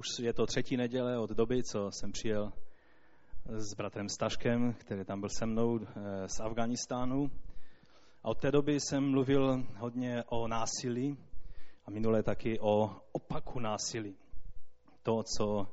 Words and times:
Už 0.00 0.18
je 0.18 0.32
to 0.32 0.46
třetí 0.46 0.76
neděle 0.76 1.18
od 1.18 1.30
doby, 1.30 1.62
co 1.62 1.90
jsem 1.90 2.12
přijel 2.12 2.52
s 3.44 3.74
bratrem 3.74 4.08
Staškem, 4.08 4.72
který 4.72 5.04
tam 5.04 5.20
byl 5.20 5.28
se 5.28 5.46
mnou 5.46 5.80
eh, 5.80 6.28
z 6.28 6.40
Afganistánu. 6.40 7.30
A 8.22 8.28
od 8.28 8.38
té 8.40 8.50
doby 8.50 8.80
jsem 8.80 9.10
mluvil 9.10 9.64
hodně 9.76 10.24
o 10.28 10.48
násilí 10.48 11.18
a 11.86 11.90
minule 11.90 12.22
taky 12.22 12.60
o 12.60 12.96
opaku 13.12 13.60
násilí. 13.60 14.16
To, 15.02 15.22
co 15.36 15.66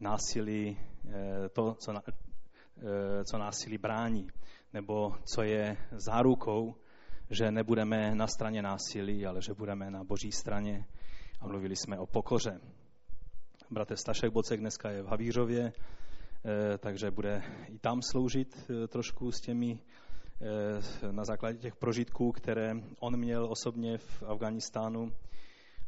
násilí, 0.00 0.78
eh, 1.08 1.48
to, 1.48 1.74
co, 1.74 1.92
eh, 1.96 3.24
co 3.24 3.38
násilí 3.38 3.78
brání, 3.78 4.28
nebo 4.72 5.14
co 5.34 5.42
je 5.42 5.76
zárukou, 5.92 6.74
že 7.30 7.50
nebudeme 7.50 8.14
na 8.14 8.26
straně 8.26 8.62
násilí, 8.62 9.26
ale 9.26 9.42
že 9.42 9.54
budeme 9.54 9.90
na 9.90 10.04
boží 10.04 10.32
straně. 10.32 10.86
A 11.40 11.46
mluvili 11.46 11.76
jsme 11.76 11.98
o 11.98 12.06
pokoře. 12.06 12.60
Bratr 13.70 13.96
Stašek 13.96 14.32
Bocek 14.32 14.60
dneska 14.60 14.90
je 14.90 15.02
v 15.02 15.06
Havířově, 15.06 15.72
eh, 15.72 16.78
takže 16.78 17.10
bude 17.10 17.42
i 17.68 17.78
tam 17.78 18.02
sloužit 18.02 18.70
eh, 18.70 18.88
trošku 18.88 19.32
s 19.32 19.40
těmi 19.40 19.78
eh, 19.78 21.12
na 21.12 21.24
základě 21.24 21.58
těch 21.58 21.76
prožitků, 21.76 22.32
které 22.32 22.74
on 23.00 23.16
měl 23.16 23.48
osobně 23.50 23.98
v 23.98 24.22
Afganistánu. 24.22 25.12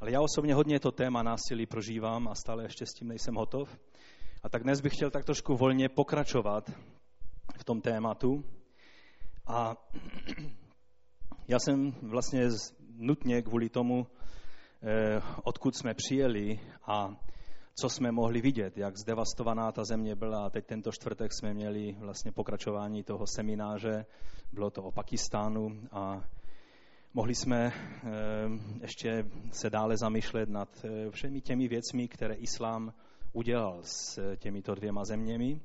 Ale 0.00 0.10
já 0.10 0.20
osobně 0.20 0.54
hodně 0.54 0.80
to 0.80 0.92
téma 0.92 1.22
násilí 1.22 1.66
prožívám 1.66 2.28
a 2.28 2.34
stále 2.34 2.62
ještě 2.62 2.86
s 2.86 2.94
tím 2.94 3.08
nejsem 3.08 3.34
hotov. 3.34 3.78
A 4.42 4.48
tak 4.48 4.62
dnes 4.62 4.80
bych 4.80 4.92
chtěl 4.92 5.10
tak 5.10 5.24
trošku 5.24 5.56
volně 5.56 5.88
pokračovat 5.88 6.70
v 7.58 7.64
tom 7.64 7.80
tématu. 7.80 8.44
A 9.46 9.76
já 11.48 11.58
jsem 11.58 11.92
vlastně 12.02 12.48
nutně 12.96 13.42
kvůli 13.42 13.68
tomu, 13.68 14.06
odkud 15.44 15.76
jsme 15.76 15.94
přijeli 15.94 16.60
a 16.86 17.16
co 17.80 17.88
jsme 17.88 18.12
mohli 18.12 18.40
vidět, 18.40 18.78
jak 18.78 18.96
zdevastovaná 18.96 19.72
ta 19.72 19.84
země 19.84 20.14
byla. 20.16 20.46
A 20.46 20.50
teď 20.50 20.66
tento 20.66 20.92
čtvrtek 20.92 21.32
jsme 21.32 21.54
měli 21.54 21.96
vlastně 21.98 22.32
pokračování 22.32 23.02
toho 23.02 23.26
semináře, 23.26 24.06
bylo 24.52 24.70
to 24.70 24.82
o 24.82 24.92
Pakistánu 24.92 25.80
a 25.92 26.24
mohli 27.14 27.34
jsme 27.34 27.66
eh, 27.66 28.10
ještě 28.80 29.24
se 29.52 29.70
dále 29.70 29.96
zamýšlet 29.96 30.48
nad 30.48 30.68
eh, 30.84 31.10
všemi 31.10 31.40
těmi 31.40 31.68
věcmi, 31.68 32.08
které 32.08 32.34
islám 32.34 32.92
udělal 33.32 33.80
s 33.82 34.20
těmito 34.36 34.74
dvěma 34.74 35.04
zeměmi. 35.04 35.60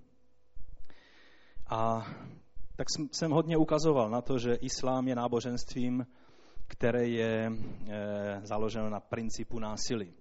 A 1.70 2.08
tak 2.76 2.88
jsem 3.12 3.32
hodně 3.32 3.58
ukazoval 3.58 4.10
na 4.10 4.22
to, 4.22 4.40
že 4.40 4.54
islám 4.54 5.08
je 5.08 5.16
náboženstvím, 5.16 6.08
které 6.68 7.08
je 7.08 7.52
eh, 7.52 8.42
založeno 8.44 8.90
na 8.90 9.00
principu 9.00 9.60
násilí 9.60 10.14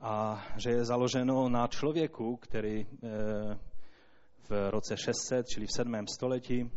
a 0.00 0.44
že 0.56 0.70
je 0.70 0.84
založeno 0.84 1.48
na 1.48 1.66
člověku, 1.66 2.36
který 2.36 2.86
eh, 2.86 3.58
v 4.48 4.70
roce 4.70 4.96
600, 4.96 5.46
čili 5.46 5.66
v 5.66 5.72
7. 5.72 6.06
století, 6.06 6.70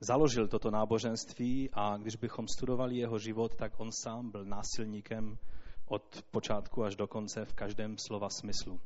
založil 0.00 0.48
toto 0.48 0.70
náboženství 0.70 1.70
a 1.72 1.96
když 1.96 2.16
bychom 2.16 2.48
studovali 2.48 2.96
jeho 2.96 3.18
život, 3.18 3.54
tak 3.54 3.80
on 3.80 3.90
sám 3.92 4.30
byl 4.30 4.44
násilníkem 4.44 5.38
od 5.86 6.22
počátku 6.30 6.84
až 6.84 6.96
do 6.96 7.06
konce 7.06 7.44
v 7.44 7.54
každém 7.54 7.98
slova 7.98 8.28
smyslu. 8.30 8.80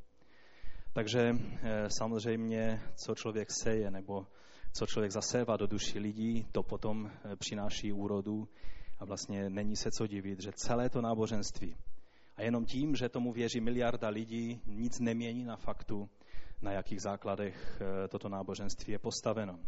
Takže 0.92 1.30
eh, 1.30 1.89
samozřejmě, 1.98 2.83
co 3.05 3.14
člověk 3.14 3.48
seje 3.62 3.91
nebo 3.91 4.27
co 4.72 4.86
člověk 4.86 5.12
zasévá 5.12 5.56
do 5.56 5.67
duši 5.67 5.98
lidí, 5.98 6.47
to 6.52 6.62
potom 6.62 7.11
eh, 7.11 7.36
přináší 7.36 7.92
úrodu 7.92 8.48
a 8.98 9.05
vlastně 9.05 9.50
není 9.50 9.77
se 9.77 9.91
co 9.91 10.06
divit, 10.06 10.41
že 10.41 10.52
celé 10.52 10.91
to 10.91 11.00
náboženství 11.00 11.77
a 12.41 12.42
jenom 12.42 12.64
tím, 12.64 12.96
že 12.96 13.08
tomu 13.08 13.33
věří 13.33 13.60
miliarda 13.60 14.08
lidí, 14.08 14.60
nic 14.66 15.00
nemění 15.00 15.44
na 15.44 15.56
faktu, 15.56 16.08
na 16.62 16.72
jakých 16.72 17.02
základech 17.02 17.80
eh, 17.80 18.08
toto 18.08 18.28
náboženství 18.28 18.92
je 18.92 18.98
postaveno. 18.98 19.58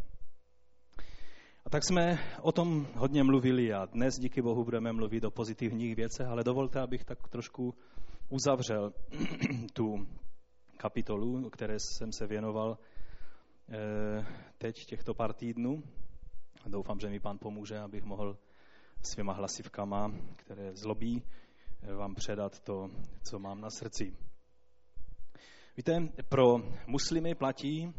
A 1.65 1.69
tak 1.69 1.83
jsme 1.83 2.19
o 2.41 2.51
tom 2.51 2.87
hodně 2.95 3.23
mluvili 3.23 3.73
a 3.73 3.85
dnes 3.85 4.15
díky 4.19 4.41
Bohu 4.41 4.63
budeme 4.63 4.93
mluvit 4.93 5.23
o 5.23 5.31
pozitivních 5.31 5.95
věcech, 5.95 6.27
ale 6.27 6.43
dovolte, 6.43 6.79
abych 6.79 7.05
tak 7.05 7.27
trošku 7.27 7.75
uzavřel 8.29 8.93
tu 9.73 10.07
kapitolu, 10.77 11.49
které 11.49 11.75
jsem 11.79 12.11
se 12.11 12.27
věnoval 12.27 12.77
eh, 13.69 14.25
teď 14.57 14.85
těchto 14.85 15.13
pár 15.13 15.33
týdnů. 15.33 15.83
Doufám, 16.67 16.99
že 16.99 17.09
mi 17.09 17.19
pán 17.19 17.37
pomůže, 17.37 17.79
abych 17.79 18.03
mohl 18.03 18.37
svýma 19.01 19.33
hlasivkama, 19.33 20.11
které 20.35 20.75
zlobí, 20.75 21.23
vám 21.91 22.15
předat 22.15 22.59
to, 22.59 22.89
co 23.23 23.39
mám 23.39 23.61
na 23.61 23.69
srdci. 23.69 24.15
Víte, 25.77 26.09
pro 26.29 26.57
muslimy 26.87 27.35
platí, 27.35 27.93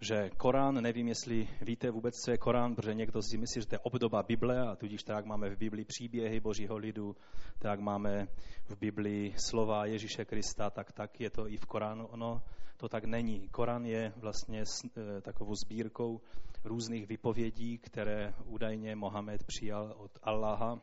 že 0.00 0.30
Korán, 0.36 0.74
nevím, 0.74 1.08
jestli 1.08 1.48
víte 1.60 1.90
vůbec, 1.90 2.14
co 2.24 2.30
je 2.30 2.38
Korán, 2.38 2.74
protože 2.74 2.94
někdo 2.94 3.22
si 3.22 3.38
myslí, 3.38 3.60
že 3.60 3.66
to 3.66 3.74
je 3.74 3.78
obdoba 3.78 4.22
Bible 4.22 4.68
a 4.68 4.76
tudíž 4.76 5.02
tak 5.02 5.24
máme 5.24 5.50
v 5.50 5.58
Biblii 5.58 5.84
příběhy 5.84 6.40
Božího 6.40 6.76
lidu, 6.76 7.16
tak 7.58 7.80
máme 7.80 8.26
v 8.68 8.76
Biblii 8.78 9.34
slova 9.48 9.86
Ježíše 9.86 10.24
Krista, 10.24 10.70
tak 10.70 10.92
tak 10.92 11.20
je 11.20 11.30
to 11.30 11.48
i 11.48 11.56
v 11.56 11.66
Koránu. 11.66 12.06
Ono 12.06 12.42
to 12.76 12.88
tak 12.88 13.04
není. 13.04 13.48
Korán 13.48 13.84
je 13.84 14.12
vlastně 14.16 14.62
e, 14.62 15.20
takovou 15.20 15.54
sbírkou 15.54 16.20
různých 16.64 17.06
vypovědí, 17.06 17.78
které 17.78 18.34
údajně 18.44 18.96
Mohamed 18.96 19.44
přijal 19.44 19.94
od 19.96 20.10
Allaha 20.22 20.80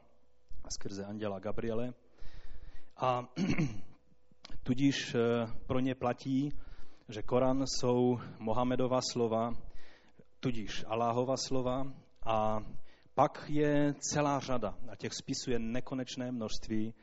skrze 0.69 1.05
anděla 1.05 1.39
Gabriele. 1.39 1.93
A 2.99 3.27
tudíž 4.63 5.15
eh, 5.15 5.19
pro 5.67 5.79
ně 5.79 5.95
platí, 5.95 6.51
že 7.09 7.21
Koran 7.21 7.63
jsou 7.67 8.19
Mohamedova 8.39 8.99
slova, 9.11 9.53
tudíž 10.39 10.85
Aláhova 10.87 11.35
slova 11.37 11.93
a 12.25 12.59
pak 13.13 13.45
je 13.49 13.93
celá 13.99 14.39
řada, 14.39 14.77
a 14.91 14.95
těch 14.95 15.13
spisů 15.13 15.51
je 15.51 15.59
nekonečné 15.59 16.31
množství, 16.31 16.93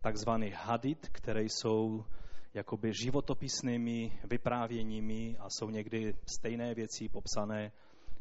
takzvaných 0.00 0.54
hadit, 0.54 1.08
které 1.12 1.42
jsou 1.42 2.04
jakoby 2.54 2.92
životopisnými 3.02 4.18
vyprávěními 4.24 5.36
a 5.38 5.50
jsou 5.50 5.70
někdy 5.70 6.14
stejné 6.26 6.74
věci 6.74 7.08
popsané 7.08 7.72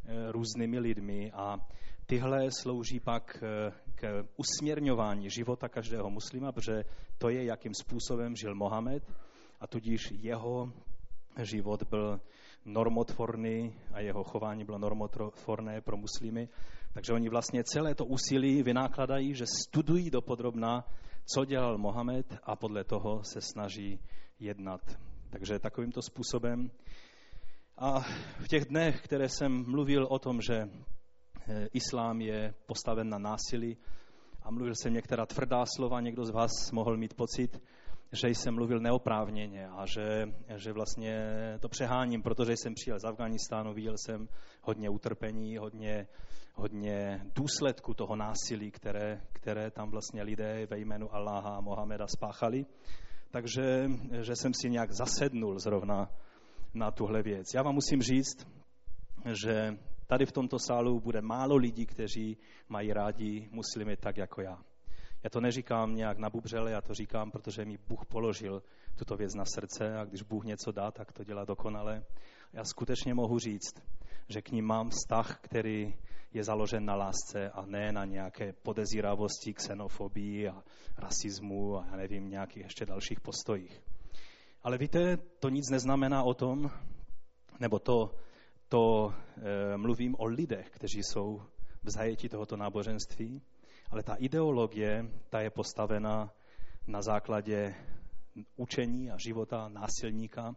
eh, 0.05 0.31
různými 0.31 0.79
lidmi. 0.79 1.31
A 1.31 1.57
tyhle 2.05 2.51
slouží 2.51 2.99
pak 2.99 3.43
eh, 3.43 3.71
k 3.95 4.27
usměrňování 4.37 5.29
života 5.29 5.69
každého 5.69 6.09
muslima, 6.09 6.51
protože 6.51 6.83
to 7.17 7.29
je, 7.29 7.45
jakým 7.45 7.73
způsobem 7.73 8.35
žil 8.35 8.55
Mohamed 8.55 9.11
a 9.59 9.67
tudíž 9.67 10.01
jeho 10.11 10.73
život 11.43 11.83
byl 11.83 12.21
normotvorný 12.65 13.73
a 13.93 13.99
jeho 13.99 14.23
chování 14.23 14.65
bylo 14.65 14.77
normotvorné 14.77 15.81
pro 15.81 15.97
muslimy. 15.97 16.49
Takže 16.93 17.13
oni 17.13 17.29
vlastně 17.29 17.63
celé 17.63 17.95
to 17.95 18.05
úsilí 18.05 18.63
vynákladají, 18.63 19.35
že 19.35 19.45
studují 19.45 20.09
dopodrobná, 20.09 20.87
co 21.25 21.45
dělal 21.45 21.77
Mohamed 21.77 22.37
a 22.43 22.55
podle 22.55 22.83
toho 22.83 23.23
se 23.23 23.41
snaží 23.41 23.99
jednat. 24.39 24.81
Takže 25.29 25.59
takovýmto 25.59 26.01
způsobem. 26.01 26.71
A 27.77 27.99
v 28.39 28.47
těch 28.47 28.65
dnech, 28.65 29.01
které 29.01 29.29
jsem 29.29 29.71
mluvil 29.71 30.07
o 30.09 30.19
tom, 30.19 30.41
že 30.41 30.69
islám 31.73 32.21
je 32.21 32.53
postaven 32.65 33.09
na 33.09 33.17
násilí 33.17 33.77
a 34.43 34.51
mluvil 34.51 34.75
jsem 34.75 34.93
některá 34.93 35.25
tvrdá 35.25 35.63
slova, 35.75 36.01
někdo 36.01 36.25
z 36.25 36.29
vás 36.29 36.71
mohl 36.71 36.97
mít 36.97 37.13
pocit, 37.13 37.61
že 38.11 38.29
jsem 38.29 38.55
mluvil 38.55 38.79
neoprávněně 38.79 39.67
a 39.67 39.85
že, 39.85 40.25
že 40.55 40.73
vlastně 40.73 41.17
to 41.59 41.69
přeháním, 41.69 42.21
protože 42.21 42.57
jsem 42.57 42.73
přijel 42.73 42.99
z 42.99 43.05
Afganistánu, 43.05 43.73
viděl 43.73 43.95
jsem 43.97 44.27
hodně 44.61 44.89
utrpení, 44.89 45.57
hodně, 45.57 46.07
hodně 46.55 47.21
důsledku 47.35 47.93
toho 47.93 48.15
násilí, 48.15 48.71
které, 48.71 49.21
které 49.33 49.71
tam 49.71 49.89
vlastně 49.89 50.23
lidé 50.23 50.67
ve 50.69 50.79
jménu 50.79 51.15
Allaha 51.15 51.57
a 51.57 51.61
Mohameda 51.61 52.07
spáchali. 52.07 52.65
Takže 53.31 53.89
že 54.21 54.35
jsem 54.35 54.53
si 54.53 54.69
nějak 54.69 54.91
zasednul 54.91 55.59
zrovna 55.59 56.09
na 56.73 56.91
tuhle 56.91 57.23
věc. 57.23 57.53
Já 57.55 57.63
vám 57.63 57.75
musím 57.75 58.01
říct, 58.01 58.47
že 59.43 59.77
tady 60.07 60.25
v 60.25 60.31
tomto 60.31 60.59
sálu 60.59 60.99
bude 60.99 61.21
málo 61.21 61.55
lidí, 61.55 61.85
kteří 61.85 62.37
mají 62.69 62.93
rádi 62.93 63.49
muslimy 63.51 63.97
tak 63.97 64.17
jako 64.17 64.41
já. 64.41 64.63
Já 65.23 65.29
to 65.29 65.41
neříkám 65.41 65.95
nějak 65.95 66.17
na 66.17 66.29
bubřele, 66.29 66.71
já 66.71 66.81
to 66.81 66.93
říkám, 66.93 67.31
protože 67.31 67.65
mi 67.65 67.77
Bůh 67.87 68.05
položil 68.05 68.63
tuto 68.95 69.15
věc 69.15 69.33
na 69.33 69.45
srdce 69.45 69.97
a 69.97 70.05
když 70.05 70.21
Bůh 70.21 70.45
něco 70.45 70.71
dá, 70.71 70.91
tak 70.91 71.11
to 71.11 71.23
dělá 71.23 71.45
dokonale. 71.45 72.03
Já 72.53 72.63
skutečně 72.63 73.13
mohu 73.13 73.39
říct, 73.39 73.73
že 74.29 74.41
k 74.41 74.51
ním 74.51 74.65
mám 74.65 74.89
vztah, 74.89 75.39
který 75.41 75.95
je 76.33 76.43
založen 76.43 76.85
na 76.85 76.95
lásce 76.95 77.49
a 77.49 77.65
ne 77.65 77.91
na 77.91 78.05
nějaké 78.05 78.53
podezíravosti, 78.53 79.53
xenofobii 79.53 80.47
a 80.47 80.63
rasismu 80.97 81.77
a 81.77 81.85
já 81.91 81.95
nevím, 81.95 82.29
nějakých 82.29 82.63
ještě 82.63 82.85
dalších 82.85 83.21
postojích. 83.21 83.81
Ale 84.63 84.77
víte, 84.77 85.17
to 85.17 85.49
nic 85.49 85.69
neznamená 85.69 86.23
o 86.23 86.33
tom, 86.33 86.71
nebo 87.59 87.79
to 87.79 88.15
to 88.73 89.13
e, 89.37 89.77
mluvím 89.77 90.15
o 90.19 90.25
lidech, 90.25 90.69
kteří 90.69 91.03
jsou 91.03 91.41
v 91.83 91.89
zajetí 91.89 92.29
tohoto 92.29 92.57
náboženství, 92.57 93.41
ale 93.91 94.03
ta 94.03 94.15
ideologie, 94.15 95.05
ta 95.29 95.41
je 95.41 95.49
postavena 95.49 96.33
na 96.87 97.01
základě 97.01 97.75
učení 98.55 99.11
a 99.11 99.17
života 99.17 99.69
násilníka, 99.69 100.55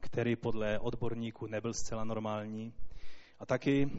který 0.00 0.36
podle 0.36 0.78
odborníků 0.78 1.46
nebyl 1.46 1.72
zcela 1.72 2.04
normální. 2.04 2.74
A 3.38 3.46
taky 3.46 3.90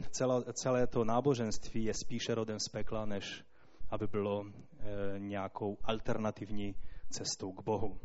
celé 0.52 0.86
to 0.86 1.04
náboženství 1.04 1.84
je 1.84 1.94
spíše 1.94 2.34
rodem 2.34 2.60
z 2.60 2.68
pekla, 2.68 3.04
než 3.04 3.44
aby 3.90 4.06
bylo 4.06 4.46
e, 4.46 5.18
nějakou 5.18 5.78
alternativní 5.82 6.74
cestou 7.10 7.52
k 7.52 7.64
Bohu. 7.64 7.98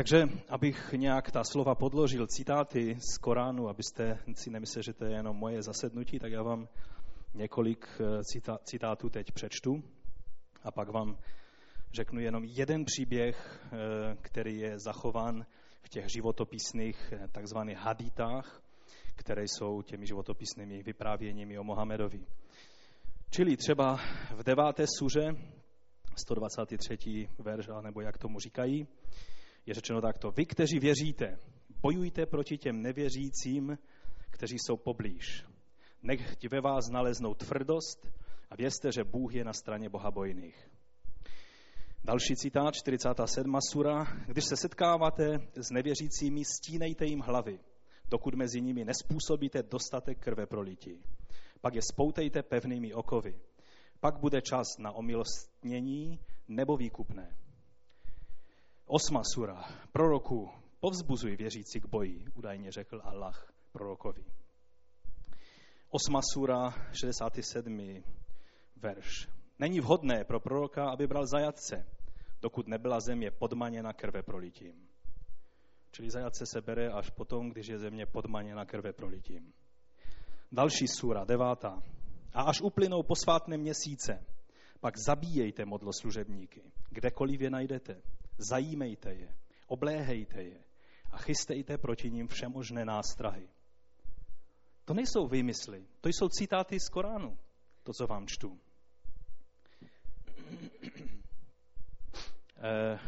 Takže, 0.00 0.28
abych 0.48 0.92
nějak 0.92 1.30
ta 1.30 1.44
slova 1.44 1.74
podložil, 1.74 2.26
citáty 2.26 2.96
z 3.00 3.18
Koránu, 3.18 3.68
abyste 3.68 4.18
si 4.34 4.50
nemysleli, 4.50 4.82
že 4.84 4.92
to 4.92 5.04
je 5.04 5.12
jenom 5.12 5.36
moje 5.36 5.62
zasednutí, 5.62 6.18
tak 6.18 6.32
já 6.32 6.42
vám 6.42 6.68
několik 7.34 7.88
e, 8.00 8.24
citátů 8.64 9.08
teď 9.10 9.32
přečtu 9.32 9.82
a 10.62 10.70
pak 10.70 10.88
vám 10.88 11.18
řeknu 11.92 12.20
jenom 12.20 12.44
jeden 12.44 12.84
příběh, 12.84 13.60
e, 13.72 14.16
který 14.22 14.58
je 14.58 14.78
zachován 14.78 15.46
v 15.82 15.88
těch 15.88 16.04
životopisných 16.08 17.14
takzvaných 17.32 17.78
haditách, 17.78 18.62
které 19.16 19.42
jsou 19.42 19.82
těmi 19.82 20.06
životopisnými 20.06 20.82
vyprávěními 20.82 21.58
o 21.58 21.64
Mohamedovi. 21.64 22.26
Čili 23.30 23.56
třeba 23.56 24.00
v 24.34 24.42
deváté 24.42 24.84
suře, 24.98 25.36
123. 26.16 27.28
verš, 27.38 27.68
nebo 27.82 28.00
jak 28.00 28.18
tomu 28.18 28.38
říkají, 28.38 28.86
je 29.70 29.74
řečeno 29.74 30.00
takto. 30.00 30.30
Vy, 30.30 30.46
kteří 30.46 30.78
věříte, 30.78 31.38
bojujte 31.82 32.26
proti 32.26 32.58
těm 32.58 32.82
nevěřícím, 32.82 33.78
kteří 34.30 34.56
jsou 34.58 34.76
poblíž. 34.76 35.44
Nechť 36.02 36.46
ve 36.50 36.60
vás 36.60 36.90
naleznou 36.90 37.34
tvrdost 37.34 38.08
a 38.50 38.56
vězte, 38.56 38.92
že 38.92 39.04
Bůh 39.04 39.34
je 39.34 39.44
na 39.44 39.52
straně 39.52 39.88
bohabojných. 39.88 40.70
Další 42.04 42.36
citát, 42.36 42.74
47. 42.74 43.58
sura. 43.72 44.06
Když 44.26 44.44
se 44.44 44.56
setkáváte 44.56 45.38
s 45.56 45.70
nevěřícími, 45.70 46.44
stínejte 46.44 47.04
jim 47.06 47.20
hlavy, 47.20 47.60
dokud 48.08 48.34
mezi 48.34 48.60
nimi 48.60 48.84
nespůsobíte 48.84 49.62
dostatek 49.62 50.18
krve 50.18 50.46
prolití 50.46 51.02
pak 51.60 51.74
je 51.74 51.82
spoutejte 51.82 52.42
pevnými 52.42 52.94
okovy. 52.94 53.40
Pak 54.00 54.18
bude 54.18 54.42
čas 54.42 54.78
na 54.78 54.92
omilostnění 54.92 56.20
nebo 56.48 56.76
výkupné. 56.76 57.36
Osma 58.92 59.22
sura. 59.34 59.64
Proroku, 59.92 60.50
povzbuzuj 60.80 61.36
věřící 61.36 61.80
k 61.80 61.86
boji, 61.86 62.24
údajně 62.34 62.72
řekl 62.72 63.00
Allah 63.04 63.52
prorokovi. 63.72 64.24
Osma 65.90 66.20
sura, 66.32 66.74
67. 66.92 68.02
verš. 68.76 69.28
Není 69.58 69.80
vhodné 69.80 70.24
pro 70.24 70.40
proroka, 70.40 70.90
aby 70.90 71.06
bral 71.06 71.26
zajatce, 71.26 71.86
dokud 72.42 72.68
nebyla 72.68 73.00
země 73.00 73.30
podmaněna 73.30 73.92
krve 73.92 74.22
prolitím. 74.22 74.88
Čili 75.90 76.10
zajatce 76.10 76.46
se 76.46 76.60
bere 76.60 76.92
až 76.92 77.10
potom, 77.10 77.50
když 77.50 77.66
je 77.66 77.78
země 77.78 78.06
podmaněna 78.06 78.64
krve 78.64 78.92
prolitím. 78.92 79.52
Další 80.52 80.88
sura, 80.88 81.24
devátá. 81.24 81.82
A 82.34 82.42
až 82.42 82.60
uplynou 82.60 83.02
posvátné 83.02 83.56
měsíce, 83.56 84.26
pak 84.80 84.94
zabíjejte 85.06 85.64
modloslužebníky, 85.64 86.62
kdekoliv 86.90 87.40
je 87.40 87.50
najdete. 87.50 88.02
Zajímejte 88.40 89.14
je, 89.14 89.34
obléhejte 89.66 90.42
je 90.42 90.64
a 91.10 91.16
chystejte 91.18 91.78
proti 91.78 92.10
ním 92.10 92.28
všemožné 92.28 92.84
nástrahy. 92.84 93.48
To 94.84 94.94
nejsou 94.94 95.26
výmysly, 95.26 95.86
to 96.00 96.08
jsou 96.08 96.28
citáty 96.28 96.80
z 96.80 96.88
Koránu, 96.88 97.38
to, 97.82 97.92
co 97.92 98.06
vám 98.06 98.26
čtu. 98.26 98.58
Eh, 102.62 102.98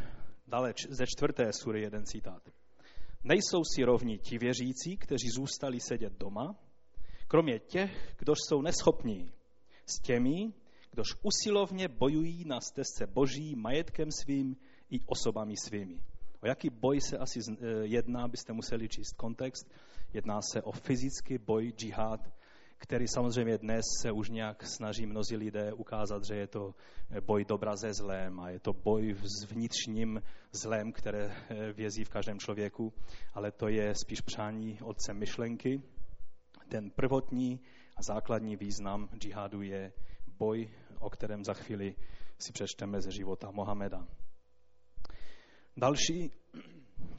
dále 0.46 0.74
ze 0.88 1.06
čtvrté 1.06 1.52
sury 1.52 1.82
jeden 1.82 2.06
citát. 2.06 2.42
Nejsou 3.24 3.60
si 3.74 3.84
rovni 3.84 4.18
ti 4.18 4.38
věřící, 4.38 4.96
kteří 4.96 5.28
zůstali 5.36 5.80
sedět 5.80 6.12
doma, 6.12 6.56
kromě 7.28 7.58
těch, 7.58 8.14
kdož 8.18 8.38
jsou 8.48 8.62
neschopní, 8.62 9.32
s 9.86 10.00
těmi, 10.02 10.52
kdož 10.90 11.06
usilovně 11.22 11.88
bojují 11.88 12.44
na 12.44 12.60
stezce 12.60 13.06
boží 13.06 13.54
majetkem 13.56 14.08
svým 14.10 14.56
i 14.92 15.00
osobami 15.06 15.56
svými. 15.56 16.00
O 16.42 16.46
jaký 16.46 16.70
boj 16.70 17.00
se 17.00 17.18
asi 17.18 17.40
eh, 17.40 17.66
jedná, 17.82 18.28
byste 18.28 18.52
museli 18.52 18.88
číst 18.88 19.12
kontext. 19.16 19.70
Jedná 20.12 20.40
se 20.42 20.62
o 20.62 20.72
fyzický 20.72 21.38
boj, 21.38 21.72
džihad, 21.76 22.20
který 22.78 23.08
samozřejmě 23.08 23.58
dnes 23.58 23.84
se 24.00 24.12
už 24.12 24.30
nějak 24.30 24.66
snaží 24.66 25.06
mnozí 25.06 25.36
lidé 25.36 25.72
ukázat, 25.72 26.24
že 26.24 26.34
je 26.34 26.46
to 26.46 26.74
eh, 27.10 27.20
boj 27.20 27.44
dobra 27.44 27.76
ze 27.76 27.94
zlém 27.94 28.40
a 28.40 28.50
je 28.50 28.60
to 28.60 28.72
boj 28.72 29.14
s 29.14 29.50
vnitřním 29.50 30.22
zlém, 30.52 30.92
které 30.92 31.24
eh, 31.30 31.72
vězí 31.72 32.04
v 32.04 32.08
každém 32.08 32.38
člověku, 32.38 32.92
ale 33.34 33.50
to 33.52 33.68
je 33.68 33.94
spíš 33.94 34.20
přání 34.20 34.78
otce 34.82 35.14
myšlenky, 35.14 35.82
ten 36.68 36.90
prvotní 36.90 37.60
a 37.96 38.02
základní 38.02 38.56
význam 38.56 39.08
džihadu 39.18 39.62
je 39.62 39.92
boj, 40.38 40.70
o 41.00 41.10
kterém 41.10 41.44
za 41.44 41.54
chvíli 41.54 41.94
si 42.38 42.52
přečteme 42.52 43.00
ze 43.00 43.10
života 43.10 43.50
Mohameda. 43.50 44.06
Další, 45.76 46.30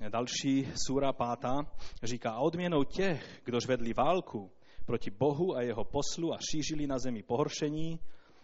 další 0.10 0.68
sura 0.88 1.14
pátá 1.14 1.66
říká, 2.04 2.32
a 2.32 2.40
odměnou 2.40 2.84
těch, 2.84 3.42
kdož 3.46 3.68
vedli 3.68 3.94
válku 3.94 4.52
proti 4.86 5.12
Bohu 5.12 5.56
a 5.56 5.62
jeho 5.62 5.84
poslu 5.84 6.34
a 6.34 6.38
šířili 6.52 6.88
na 6.88 7.00
zemi 7.00 7.24
pohoršení, 7.24 8.00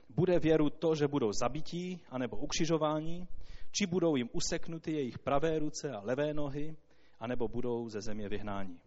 bude 0.09 0.39
věru 0.39 0.69
to, 0.69 0.95
že 0.95 1.07
budou 1.07 1.31
zabití 1.33 2.01
anebo 2.09 2.37
ukřižováni, 2.37 3.27
či 3.71 3.85
budou 3.85 4.15
jim 4.15 4.29
useknuty 4.33 4.91
jejich 4.91 5.19
pravé 5.19 5.59
ruce 5.59 5.91
a 5.91 5.99
levé 5.99 6.33
nohy, 6.33 6.75
anebo 7.19 7.47
budou 7.47 7.89
ze 7.89 8.01
země 8.01 8.29
vyhnáni. 8.29 8.79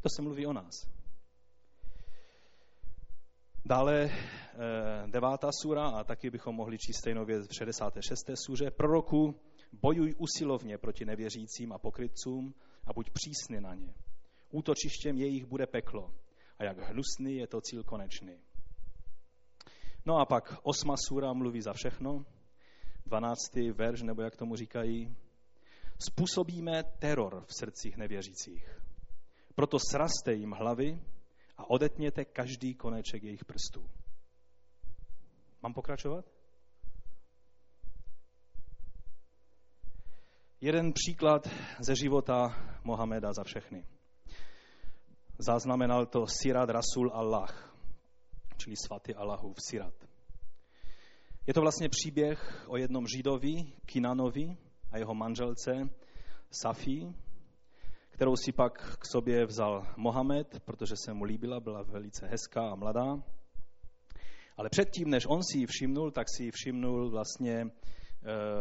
To 0.00 0.08
se 0.16 0.22
mluví 0.22 0.46
o 0.46 0.52
nás. 0.52 0.74
Dále 3.64 4.04
eh, 4.04 4.10
devátá 5.06 5.50
sura, 5.62 5.88
a 5.88 6.04
taky 6.04 6.30
bychom 6.30 6.54
mohli 6.54 6.78
číst 6.78 6.98
stejnou 6.98 7.24
věc 7.24 7.48
v 7.48 7.54
66. 7.54 8.30
suře. 8.46 8.70
Proroku, 8.70 9.34
bojuj 9.72 10.14
usilovně 10.18 10.78
proti 10.78 11.04
nevěřícím 11.04 11.72
a 11.72 11.78
pokrytcům 11.78 12.54
a 12.84 12.92
buď 12.92 13.10
přísný 13.10 13.60
na 13.60 13.74
ně. 13.74 13.94
Útočištěm 14.50 15.16
jejich 15.16 15.44
bude 15.44 15.66
peklo 15.66 16.14
a 16.58 16.64
jak 16.64 16.78
hnusný 16.78 17.36
je 17.36 17.46
to 17.46 17.60
cíl 17.60 17.84
konečný. 17.84 18.38
No 20.06 20.16
a 20.18 20.26
pak 20.26 20.54
osma 20.62 20.94
sura 21.08 21.32
mluví 21.32 21.60
za 21.60 21.72
všechno, 21.72 22.26
dvanáctý 23.06 23.70
verš, 23.70 24.02
nebo 24.02 24.22
jak 24.22 24.36
tomu 24.36 24.56
říkají, 24.56 25.16
způsobíme 25.98 26.82
teror 26.98 27.44
v 27.46 27.54
srdcích 27.58 27.96
nevěřících. 27.96 28.80
Proto 29.54 29.78
sraste 29.90 30.34
jim 30.34 30.52
hlavy 30.52 31.02
a 31.56 31.70
odetněte 31.70 32.24
každý 32.24 32.74
koneček 32.74 33.22
jejich 33.22 33.44
prstů. 33.44 33.90
Mám 35.62 35.74
pokračovat? 35.74 36.37
Jeden 40.60 40.92
příklad 40.92 41.48
ze 41.80 41.96
života 41.96 42.48
Mohameda 42.84 43.32
za 43.32 43.44
všechny. 43.44 43.84
Zaznamenal 45.38 46.06
to 46.06 46.26
Sirat 46.26 46.70
Rasul 46.70 47.10
Allah, 47.12 47.74
čili 48.56 48.76
svatý 48.86 49.14
Allahův 49.14 49.56
Sirat. 49.68 49.94
Je 51.46 51.54
to 51.54 51.60
vlastně 51.60 51.88
příběh 51.88 52.64
o 52.68 52.76
jednom 52.76 53.06
Židovi, 53.06 53.72
Kinanovi 53.86 54.56
a 54.90 54.98
jeho 54.98 55.14
manželce 55.14 55.88
Safi, 56.50 57.14
kterou 58.10 58.36
si 58.36 58.52
pak 58.52 58.98
k 58.98 59.06
sobě 59.06 59.46
vzal 59.46 59.86
Mohamed, 59.96 60.60
protože 60.64 60.94
se 61.04 61.14
mu 61.14 61.24
líbila, 61.24 61.60
byla 61.60 61.82
velice 61.82 62.26
hezká 62.26 62.70
a 62.70 62.74
mladá. 62.74 63.22
Ale 64.56 64.68
předtím, 64.68 65.10
než 65.10 65.26
on 65.28 65.40
si 65.42 65.58
ji 65.58 65.66
všimnul, 65.66 66.10
tak 66.10 66.26
si 66.36 66.44
ji 66.44 66.50
všimnul 66.50 67.10
vlastně 67.10 67.70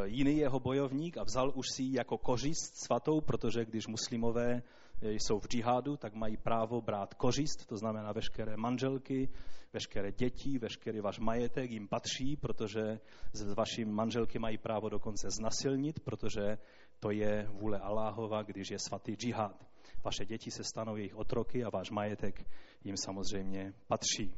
jiný 0.03 0.37
jeho 0.37 0.59
bojovník 0.59 1.17
a 1.17 1.23
vzal 1.23 1.51
už 1.55 1.65
si 1.75 1.83
ji 1.83 1.97
jako 1.97 2.17
kořist 2.17 2.77
svatou, 2.85 3.21
protože 3.21 3.65
když 3.65 3.87
muslimové 3.87 4.61
e, 5.01 5.11
jsou 5.11 5.39
v 5.39 5.47
džihádu, 5.47 5.97
tak 5.97 6.13
mají 6.13 6.37
právo 6.37 6.81
brát 6.81 7.13
kořist, 7.13 7.65
to 7.65 7.77
znamená 7.77 8.11
veškeré 8.11 8.57
manželky, 8.57 9.29
veškeré 9.73 10.11
děti, 10.11 10.59
veškerý 10.59 10.99
váš 10.99 11.19
majetek 11.19 11.71
jim 11.71 11.87
patří, 11.87 12.35
protože 12.35 12.99
s 13.33 13.53
vaším 13.53 13.91
manželky 13.91 14.39
mají 14.39 14.57
právo 14.57 14.89
dokonce 14.89 15.27
znasilnit, 15.29 15.99
protože 15.99 16.57
to 16.99 17.11
je 17.11 17.47
vůle 17.51 17.79
Aláhova, 17.79 18.43
když 18.43 18.71
je 18.71 18.79
svatý 18.79 19.15
džihad. 19.15 19.65
Vaše 20.03 20.25
děti 20.25 20.51
se 20.51 20.63
stanou 20.63 20.95
jejich 20.95 21.15
otroky 21.15 21.63
a 21.63 21.69
váš 21.69 21.91
majetek 21.91 22.45
jim 22.83 22.97
samozřejmě 22.97 23.73
patří. 23.87 24.35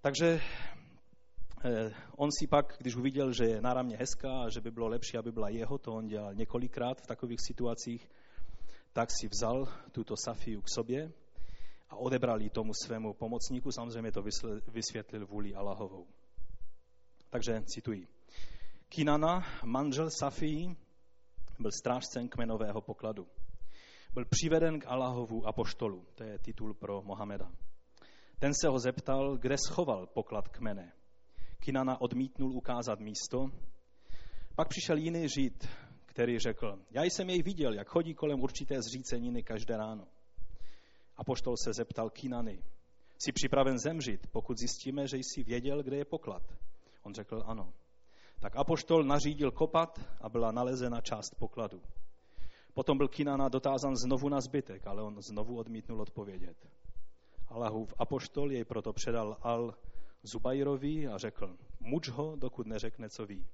Takže 0.00 0.40
eh, 0.40 0.81
on 2.16 2.28
si 2.38 2.46
pak, 2.46 2.76
když 2.78 2.96
uviděl, 2.96 3.32
že 3.32 3.44
je 3.44 3.60
náramně 3.60 3.96
hezká 3.96 4.42
a 4.42 4.48
že 4.48 4.60
by 4.60 4.70
bylo 4.70 4.88
lepší, 4.88 5.16
aby 5.18 5.32
byla 5.32 5.48
jeho, 5.48 5.78
to 5.78 5.92
on 5.92 6.06
dělal 6.06 6.34
několikrát 6.34 7.00
v 7.00 7.06
takových 7.06 7.40
situacích, 7.46 8.10
tak 8.92 9.08
si 9.20 9.28
vzal 9.28 9.68
tuto 9.92 10.14
Safiu 10.16 10.62
k 10.62 10.68
sobě 10.68 11.12
a 11.90 11.96
odebral 11.96 12.40
ji 12.40 12.50
tomu 12.50 12.72
svému 12.84 13.14
pomocníku. 13.14 13.72
Samozřejmě 13.72 14.12
to 14.12 14.24
vysvětlil 14.66 15.26
vůli 15.26 15.54
Allahovou. 15.54 16.06
Takže 17.30 17.62
cituji. 17.66 18.08
Kinana, 18.88 19.40
manžel 19.64 20.10
Safii, 20.18 20.76
byl 21.58 21.70
strážcem 21.72 22.28
kmenového 22.28 22.80
pokladu. 22.80 23.26
Byl 24.14 24.24
přiveden 24.24 24.80
k 24.80 24.86
Allahovu 24.86 25.46
apoštolu, 25.46 26.06
to 26.14 26.24
je 26.24 26.38
titul 26.38 26.74
pro 26.74 27.02
Mohameda. 27.02 27.52
Ten 28.38 28.52
se 28.54 28.68
ho 28.68 28.78
zeptal, 28.78 29.38
kde 29.38 29.56
schoval 29.68 30.06
poklad 30.06 30.48
kmene. 30.48 30.92
Kinana 31.62 32.00
odmítnul 32.00 32.52
ukázat 32.52 33.00
místo. 33.00 33.50
Pak 34.54 34.68
přišel 34.68 34.96
jiný 34.96 35.28
žid, 35.28 35.68
který 36.06 36.38
řekl, 36.38 36.78
já 36.90 37.02
jsem 37.04 37.30
jej 37.30 37.42
viděl, 37.42 37.74
jak 37.74 37.88
chodí 37.88 38.14
kolem 38.14 38.40
určité 38.40 38.82
zříceniny 38.82 39.42
každé 39.42 39.76
ráno. 39.76 40.06
Apoštol 41.16 41.54
se 41.64 41.72
zeptal 41.72 42.10
Kinany, 42.10 42.62
jsi 43.18 43.32
připraven 43.32 43.78
zemřít, 43.78 44.26
pokud 44.26 44.58
zjistíme, 44.58 45.06
že 45.08 45.16
jsi 45.16 45.42
věděl, 45.42 45.82
kde 45.82 45.96
je 45.96 46.04
poklad? 46.04 46.42
On 47.02 47.14
řekl 47.14 47.42
ano. 47.46 47.72
Tak 48.40 48.56
apoštol 48.56 49.04
nařídil 49.04 49.50
kopat 49.50 50.00
a 50.20 50.28
byla 50.28 50.52
nalezena 50.52 51.00
část 51.00 51.34
pokladu. 51.38 51.82
Potom 52.74 52.98
byl 52.98 53.08
Kinana 53.08 53.48
dotázan 53.48 53.96
znovu 53.96 54.28
na 54.28 54.40
zbytek, 54.40 54.86
ale 54.86 55.02
on 55.02 55.22
znovu 55.22 55.58
odmítnul 55.58 56.00
odpovědět. 56.00 56.56
Allahův 57.48 57.94
apoštol 57.98 58.52
jej 58.52 58.64
proto 58.64 58.92
předal 58.92 59.36
Al 59.42 59.74
Zubajrovi 60.22 61.08
a 61.08 61.18
řekl, 61.18 61.56
muč 61.80 62.08
ho, 62.08 62.36
dokud 62.36 62.66
neřekne, 62.66 63.08
co 63.08 63.26
ví. 63.26 63.46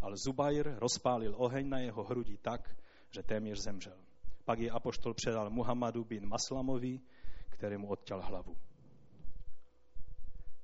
Al 0.00 0.16
Zubajr 0.16 0.78
rozpálil 0.78 1.34
oheň 1.36 1.68
na 1.68 1.78
jeho 1.78 2.04
hrudi 2.04 2.36
tak, 2.36 2.76
že 3.10 3.22
téměř 3.22 3.58
zemřel. 3.64 3.96
Pak 4.44 4.58
ji 4.58 4.70
apoštol 4.70 5.14
předal 5.14 5.50
Muhammadu 5.50 6.04
bin 6.04 6.28
Maslamovi, 6.28 7.00
kterému 7.48 7.88
odťal 7.88 8.22
hlavu. 8.22 8.56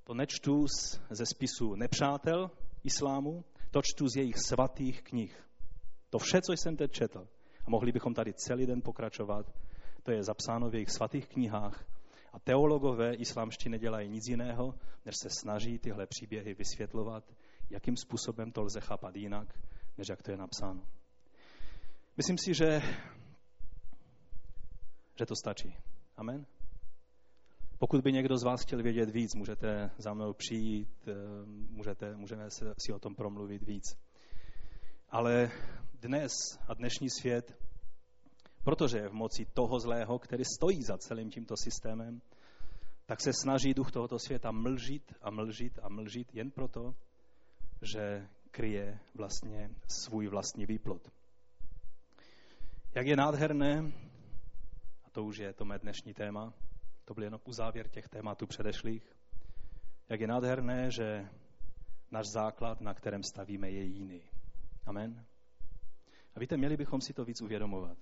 To 0.05 0.15
nečtu 0.15 0.67
ze 1.11 1.27
spisu 1.27 1.75
nepřátel 1.75 2.51
islámu, 2.85 3.45
to 3.71 3.81
čtu 3.83 4.09
z 4.09 4.17
jejich 4.17 4.39
svatých 4.39 5.03
knih. 5.03 5.45
To 6.11 6.19
vše, 6.19 6.41
co 6.43 6.53
jsem 6.53 6.77
teď 6.77 6.93
četl, 6.93 7.29
a 7.67 7.71
mohli 7.71 7.93
bychom 7.93 8.15
tady 8.15 8.35
celý 8.35 8.67
den 8.67 8.83
pokračovat, 8.83 9.53
to 10.03 10.13
je 10.13 10.23
zapsáno 10.23 10.71
v 10.71 10.75
jejich 10.75 10.91
svatých 10.91 11.29
knihách. 11.29 11.85
A 12.35 12.39
teologové 12.39 13.15
islámští 13.15 13.69
nedělají 13.69 14.09
nic 14.09 14.27
jiného, 14.29 14.75
než 15.05 15.15
se 15.23 15.29
snaží 15.31 15.79
tyhle 15.79 16.07
příběhy 16.07 16.55
vysvětlovat, 16.55 17.25
jakým 17.71 17.97
způsobem 17.97 18.53
to 18.53 18.63
lze 18.63 18.81
chápat 18.81 19.17
jinak, 19.17 19.61
než 19.99 20.09
jak 20.09 20.23
to 20.23 20.31
je 20.31 20.37
napsáno. 20.37 20.83
Myslím 22.17 22.39
si, 22.39 22.55
že, 22.55 22.81
že 25.19 25.27
to 25.27 25.35
stačí. 25.37 25.77
Amen. 26.17 26.47
Pokud 27.79 28.01
by 28.01 28.13
někdo 28.13 28.39
z 28.39 28.43
vás 28.43 28.63
chtěl 28.63 28.83
vědět 28.83 29.11
víc, 29.11 29.35
můžete 29.35 29.91
za 29.99 30.15
mnou 30.15 30.33
přijít, 30.33 31.09
eh, 31.09 31.13
můžete, 31.47 32.17
můžeme 32.17 32.49
si 32.79 32.93
o 32.93 32.99
tom 32.99 33.15
promluvit 33.15 33.63
víc. 33.63 33.85
Ale 35.09 35.51
dnes 36.01 36.33
a 36.69 36.75
dnešní 36.75 37.11
svět, 37.11 37.64
protože 38.65 38.99
je 38.99 39.09
v 39.09 39.13
moci 39.13 39.47
toho 39.55 39.81
zlého, 39.81 40.19
který 40.19 40.45
stojí 40.45 40.83
za 40.83 40.99
celým 40.99 41.31
tímto 41.31 41.55
systémem, 41.57 42.21
tak 43.07 43.21
se 43.21 43.33
snaží 43.33 43.75
duch 43.75 43.93
tohoto 43.93 44.19
světa 44.19 44.51
mlžit 44.51 45.13
a 45.23 45.31
mlžit 45.31 45.79
a 45.83 45.89
mlžit 45.89 46.35
jen 46.35 46.51
proto, 46.51 46.95
že 47.83 48.29
kryje 48.51 48.99
vlastně 49.15 49.71
svůj 49.89 50.29
vlastní 50.29 50.67
výplod. 50.67 51.09
Jak 52.95 53.07
je 53.07 53.17
nádherné, 53.17 53.93
a 55.05 55.11
to 55.11 55.25
už 55.25 55.39
je 55.39 55.53
to 55.53 55.65
mé 55.65 55.79
dnešní 55.79 56.15
téma, 56.15 56.55
to 57.05 57.15
byl 57.15 57.25
jenom 57.25 57.41
uzávěr 57.45 57.89
těch 57.89 58.09
tématů 58.09 58.47
předešlých. 58.47 59.17
Jak 60.09 60.21
je 60.21 60.27
nádherné, 60.27 60.91
že 60.91 61.29
náš 62.11 62.27
základ, 62.27 62.81
na 62.81 62.95
kterém 62.95 63.23
stavíme, 63.23 63.71
je 63.71 63.83
jiný. 63.83 64.23
Amen. 64.87 65.25
A 66.35 66.41
víte, 66.41 66.57
měli 66.57 66.77
bychom 66.77 67.01
si 67.01 67.13
to 67.13 67.25
víc 67.25 67.41
uvědomovat. 67.41 67.99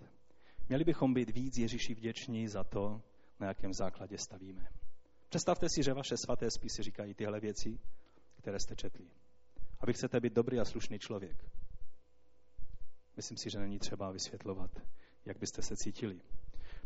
Měli 0.69 0.85
bychom 0.85 1.15
být 1.15 1.31
víc 1.31 1.59
Ježíši 1.59 1.95
vděční 1.95 2.49
za 2.49 2.65
to, 2.65 3.03
na 3.41 3.47
jakém 3.47 3.73
základě 3.75 4.19
stavíme. 4.19 4.69
Představte 5.29 5.67
si, 5.69 5.83
že 5.83 5.93
vaše 5.93 6.17
svaté 6.17 6.51
spisy 6.51 6.83
říkají 6.83 7.15
tyhle 7.15 7.41
věci, 7.41 7.79
které 8.37 8.61
jste 8.61 8.77
četli. 8.77 9.07
A 9.81 9.87
vy 9.87 9.93
chcete 9.93 10.21
být 10.21 10.33
dobrý 10.33 10.61
a 10.61 10.65
slušný 10.65 10.99
člověk. 10.99 11.45
Myslím 13.17 13.39
si, 13.39 13.51
že 13.51 13.59
není 13.59 13.79
třeba 13.79 14.11
vysvětlovat, 14.11 14.71
jak 15.27 15.39
byste 15.39 15.63
se 15.63 15.75
cítili. 15.77 16.21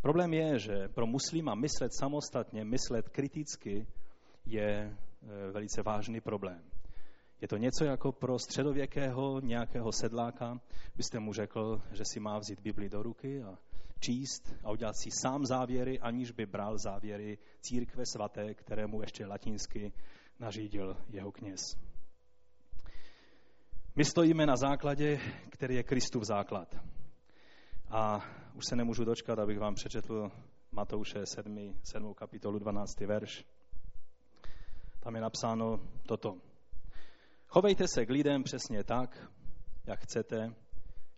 Problém 0.00 0.34
je, 0.34 0.58
že 0.58 0.88
pro 0.88 1.06
muslima 1.06 1.54
myslet 1.54 1.94
samostatně, 1.98 2.64
myslet 2.64 3.08
kriticky 3.08 3.86
je 4.44 4.68
e, 4.68 4.96
velice 5.52 5.82
vážný 5.82 6.20
problém. 6.20 6.62
Je 7.40 7.48
to 7.48 7.56
něco 7.56 7.84
jako 7.84 8.12
pro 8.12 8.38
středověkého 8.38 9.40
nějakého 9.40 9.92
sedláka, 9.92 10.60
byste 10.96 11.20
mu 11.20 11.32
řekl, 11.32 11.82
že 11.92 12.04
si 12.04 12.20
má 12.20 12.38
vzít 12.38 12.60
Bibli 12.60 12.88
do 12.88 13.02
ruky 13.02 13.42
a 13.42 13.58
číst 14.00 14.54
a 14.64 14.70
udělat 14.70 14.96
si 14.96 15.10
sám 15.10 15.46
závěry, 15.46 16.00
aniž 16.00 16.30
by 16.30 16.46
bral 16.46 16.78
závěry 16.78 17.38
církve 17.60 18.06
svaté, 18.06 18.54
kterému 18.54 19.00
ještě 19.00 19.26
latinsky 19.26 19.92
nařídil 20.40 20.96
jeho 21.08 21.32
kněz. 21.32 21.60
My 23.96 24.04
stojíme 24.04 24.46
na 24.46 24.56
základě, 24.56 25.20
který 25.50 25.74
je 25.74 25.82
Kristův 25.82 26.22
základ. 26.24 26.76
A 27.88 28.24
už 28.54 28.64
se 28.68 28.76
nemůžu 28.76 29.04
dočkat, 29.04 29.38
abych 29.38 29.58
vám 29.58 29.74
přečetl 29.74 30.30
Matouše 30.72 31.26
7. 31.26 31.80
7. 31.82 32.14
kapitolu 32.14 32.58
12. 32.58 33.00
verš. 33.00 33.44
Tam 35.00 35.14
je 35.14 35.20
napsáno 35.20 35.80
toto. 36.06 36.36
Chovejte 37.46 37.88
se 37.88 38.06
k 38.06 38.10
lidem 38.10 38.42
přesně 38.42 38.84
tak, 38.84 39.32
jak 39.86 40.00
chcete, 40.00 40.54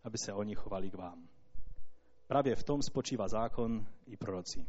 aby 0.04 0.18
se 0.18 0.32
oni 0.32 0.54
chovali 0.54 0.90
k 0.90 0.94
vám. 0.94 1.28
Právě 2.26 2.56
v 2.56 2.64
tom 2.64 2.82
spočívá 2.82 3.28
zákon 3.28 3.86
i 4.06 4.16
proroci. 4.16 4.66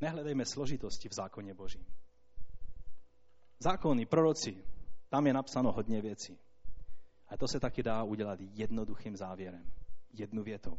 Nehledejme 0.00 0.44
složitosti 0.44 1.08
v 1.08 1.14
zákoně 1.14 1.54
Božím. 1.54 1.86
Zákon 3.58 4.00
i 4.00 4.06
proroci, 4.06 4.64
tam 5.08 5.26
je 5.26 5.32
napsáno 5.32 5.72
hodně 5.72 6.02
věcí. 6.02 6.38
A 7.28 7.36
to 7.36 7.48
se 7.48 7.60
taky 7.60 7.82
dá 7.82 8.02
udělat 8.02 8.40
jednoduchým 8.40 9.16
závěrem 9.16 9.72
jednu 10.12 10.42
větou. 10.42 10.78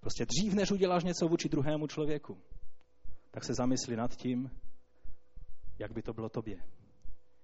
Prostě 0.00 0.26
dřív, 0.26 0.54
než 0.54 0.70
uděláš 0.70 1.04
něco 1.04 1.28
vůči 1.28 1.48
druhému 1.48 1.86
člověku, 1.86 2.42
tak 3.30 3.44
se 3.44 3.54
zamysli 3.54 3.96
nad 3.96 4.16
tím, 4.16 4.50
jak 5.78 5.92
by 5.92 6.02
to 6.02 6.12
bylo 6.12 6.28
tobě. 6.28 6.62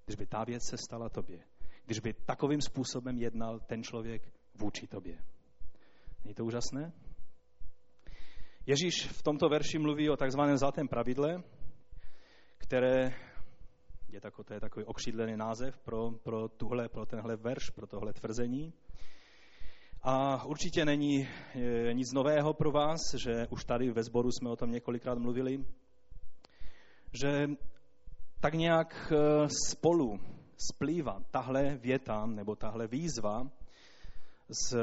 Když 0.05 0.17
by 0.17 0.27
ta 0.27 0.45
věc 0.45 0.63
se 0.69 0.77
stala 0.77 1.09
tobě. 1.09 1.45
Když 1.85 2.01
by 2.01 2.13
takovým 2.13 2.61
způsobem 2.61 3.19
jednal 3.19 3.61
ten 3.61 3.83
člověk 3.83 4.33
vůči 4.55 4.87
tobě. 4.87 5.19
Není 6.25 6.35
to 6.35 6.45
úžasné? 6.45 6.93
Ježíš 8.67 9.07
v 9.07 9.23
tomto 9.23 9.49
verši 9.49 9.79
mluví 9.79 10.11
o 10.11 10.17
takzvaném 10.17 10.57
zlatém 10.57 10.89
pravidle, 10.89 11.43
které 12.59 13.15
je, 14.09 14.21
tako, 14.21 14.45
to 14.45 14.55
je 14.55 14.61
takový 14.61 14.85
okřídlený 14.85 15.37
název 15.37 15.79
pro, 15.79 16.11
pro, 16.11 16.49
tuhle, 16.49 16.89
pro 16.89 17.07
tenhle 17.07 17.37
verš, 17.37 17.71
pro 17.71 17.87
tohle 17.87 18.13
tvrzení. 18.13 18.73
A 20.03 20.45
určitě 20.45 20.85
není 20.85 21.29
e, 21.55 21.95
nic 21.95 22.13
nového 22.13 22.55
pro 22.55 22.71
vás, 22.71 23.01
že 23.25 23.47
už 23.51 23.65
tady 23.65 23.91
ve 23.91 24.03
sboru 24.03 24.33
jsme 24.33 24.51
o 24.51 24.57
tom 24.57 24.71
několikrát 24.71 25.19
mluvili, 25.19 25.65
že 27.13 27.49
tak 28.45 28.55
nějak 28.55 29.13
e, 29.13 29.49
spolu 29.71 30.21
splývá 30.71 31.21
tahle 31.31 31.77
věta 31.77 32.27
nebo 32.27 32.57
tahle 32.57 32.87
výzva 32.87 33.51
s 34.49 34.77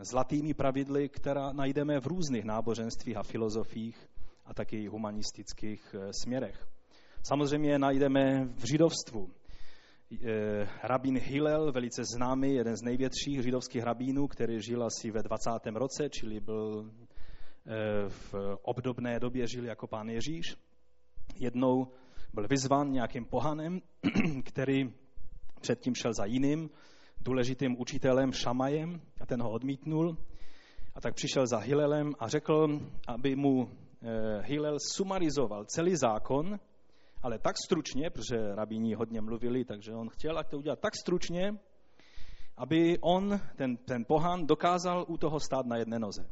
zlatými 0.00 0.54
pravidly, 0.54 1.08
která 1.08 1.52
najdeme 1.52 2.00
v 2.00 2.06
různých 2.06 2.44
náboženstvích 2.44 3.16
a 3.16 3.22
filozofiích 3.22 4.08
a 4.46 4.54
taky 4.54 4.86
humanistických 4.86 5.94
e, 5.94 6.12
směrech. 6.22 6.66
Samozřejmě 7.22 7.78
najdeme 7.78 8.44
v 8.44 8.68
židovstvu, 8.70 9.30
Eh, 10.12 10.68
rabín 10.82 11.18
Hillel, 11.18 11.72
velice 11.72 12.02
známý, 12.16 12.54
jeden 12.54 12.76
z 12.76 12.82
největších 12.82 13.42
židovských 13.42 13.82
rabínů, 13.82 14.28
který 14.28 14.62
žil 14.62 14.84
asi 14.84 15.10
ve 15.10 15.22
20. 15.22 15.50
roce, 15.74 16.08
čili 16.10 16.40
byl 16.40 16.90
eh, 17.66 18.08
v 18.08 18.34
obdobné 18.62 19.20
době 19.20 19.46
žil 19.46 19.64
jako 19.64 19.86
pán 19.86 20.08
Ježíš. 20.08 20.56
Jednou 21.40 21.88
byl 22.34 22.46
vyzvan 22.48 22.92
nějakým 22.92 23.24
pohanem, 23.24 23.80
který 24.44 24.92
předtím 25.60 25.94
šel 25.94 26.12
za 26.14 26.24
jiným 26.24 26.70
důležitým 27.20 27.80
učitelem 27.80 28.32
Šamajem 28.32 29.00
a 29.20 29.26
ten 29.26 29.42
ho 29.42 29.50
odmítnul. 29.50 30.16
A 30.94 31.00
tak 31.00 31.14
přišel 31.14 31.46
za 31.46 31.58
Hillelem 31.58 32.14
a 32.18 32.28
řekl, 32.28 32.80
aby 33.06 33.36
mu 33.36 33.68
eh, 33.68 34.40
Hillel 34.40 34.76
sumarizoval 34.80 35.64
celý 35.64 35.96
zákon 35.96 36.58
ale 37.22 37.38
tak 37.38 37.56
stručně, 37.64 38.10
protože 38.10 38.54
rabíni 38.54 38.94
hodně 38.94 39.20
mluvili, 39.20 39.64
takže 39.64 39.94
on 39.94 40.08
chtěl, 40.08 40.38
ať 40.38 40.48
to 40.48 40.58
udělat 40.58 40.80
tak 40.80 40.96
stručně, 40.96 41.58
aby 42.56 42.98
on, 43.00 43.40
ten, 43.56 43.76
ten 43.76 44.04
pohán, 44.04 44.46
dokázal 44.46 45.04
u 45.08 45.16
toho 45.16 45.40
stát 45.40 45.66
na 45.66 45.76
jedné 45.76 45.98
noze. 45.98 46.26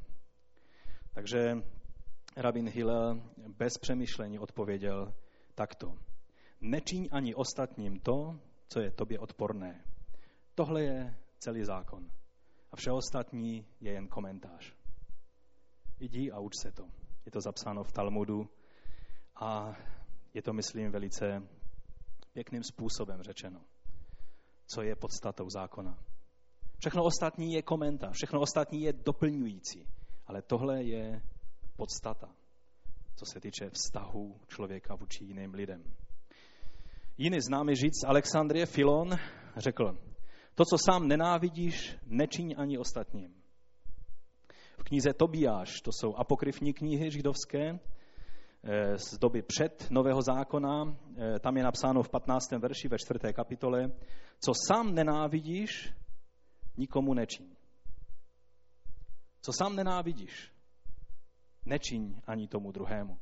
Takže 1.15 1.39
rabin 2.37 2.69
Hillel 2.69 3.21
bez 3.59 3.79
přemýšlení 3.79 4.39
odpověděl 4.39 5.13
takto. 5.59 5.99
Nečiň 6.61 7.09
ani 7.11 7.35
ostatním 7.35 7.99
to, 8.01 8.39
co 8.69 8.81
je 8.81 8.91
tobě 8.91 9.19
odporné. 9.19 9.85
Tohle 10.55 10.83
je 10.83 11.19
celý 11.39 11.65
zákon. 11.65 12.11
A 12.73 12.77
vše 12.77 12.93
ostatní 12.93 13.67
je 13.81 13.93
jen 13.93 14.09
komentář. 14.09 14.75
Jdi 16.01 16.31
a 16.31 16.39
uč 16.39 16.53
se 16.63 16.73
to. 16.73 16.87
Je 17.27 17.33
to 17.33 17.41
zapsáno 17.41 17.85
v 17.85 17.93
Talmudu 17.93 18.51
a 19.37 19.77
je 20.35 20.43
to, 20.43 20.53
myslím, 20.53 20.93
velice 20.93 21.43
pěkným 22.33 22.63
způsobem 22.63 23.23
řečeno, 23.23 23.61
co 24.67 24.83
je 24.83 24.97
podstatou 24.97 25.51
zákona. 25.51 25.99
Všechno 26.79 27.05
ostatní 27.05 27.53
je 27.53 27.63
komentář, 27.63 28.15
všechno 28.15 28.41
ostatní 28.41 28.83
je 28.83 28.93
doplňující, 28.93 29.87
ale 30.27 30.43
tohle 30.43 30.83
je 30.83 31.23
podstata, 31.77 32.35
co 33.19 33.27
se 33.27 33.41
týče 33.41 33.71
vztahu 33.71 34.41
člověka 34.49 34.95
vůči 34.95 35.25
jiným 35.25 35.55
lidem. 35.55 35.85
Jiný 37.19 37.41
známý 37.41 37.75
říct 37.75 38.05
Alexandrie 38.07 38.67
Filon 38.67 39.11
řekl, 39.57 39.99
to, 40.55 40.65
co 40.65 40.79
sám 40.79 41.09
nenávidíš, 41.09 41.97
nečiň 42.07 42.55
ani 42.59 42.79
ostatním. 42.79 43.35
V 44.79 44.83
knize 44.83 45.13
Tobiáš, 45.13 45.81
to 45.81 45.91
jsou 45.93 46.15
apokryfní 46.17 46.75
knihy 46.75 47.11
židovské, 47.11 47.71
eh, 47.71 48.99
z 48.99 49.19
doby 49.19 49.43
před 49.43 49.91
Nového 49.91 50.23
zákona, 50.23 50.97
eh, 51.17 51.39
tam 51.39 51.57
je 51.57 51.63
napsáno 51.63 52.03
v 52.03 52.09
15. 52.09 52.59
verši 52.59 52.89
ve 52.89 52.99
4. 52.99 53.33
kapitole, 53.33 53.93
co 54.41 54.53
sám 54.67 54.95
nenávidíš, 54.95 55.95
nikomu 56.77 57.15
nečiň. 57.15 57.47
Co 59.41 59.53
sám 59.53 59.77
nenávidíš, 59.77 60.58
nečiň 61.69 62.21
ani 62.27 62.49
tomu 62.49 62.73
druhému. 62.73 63.19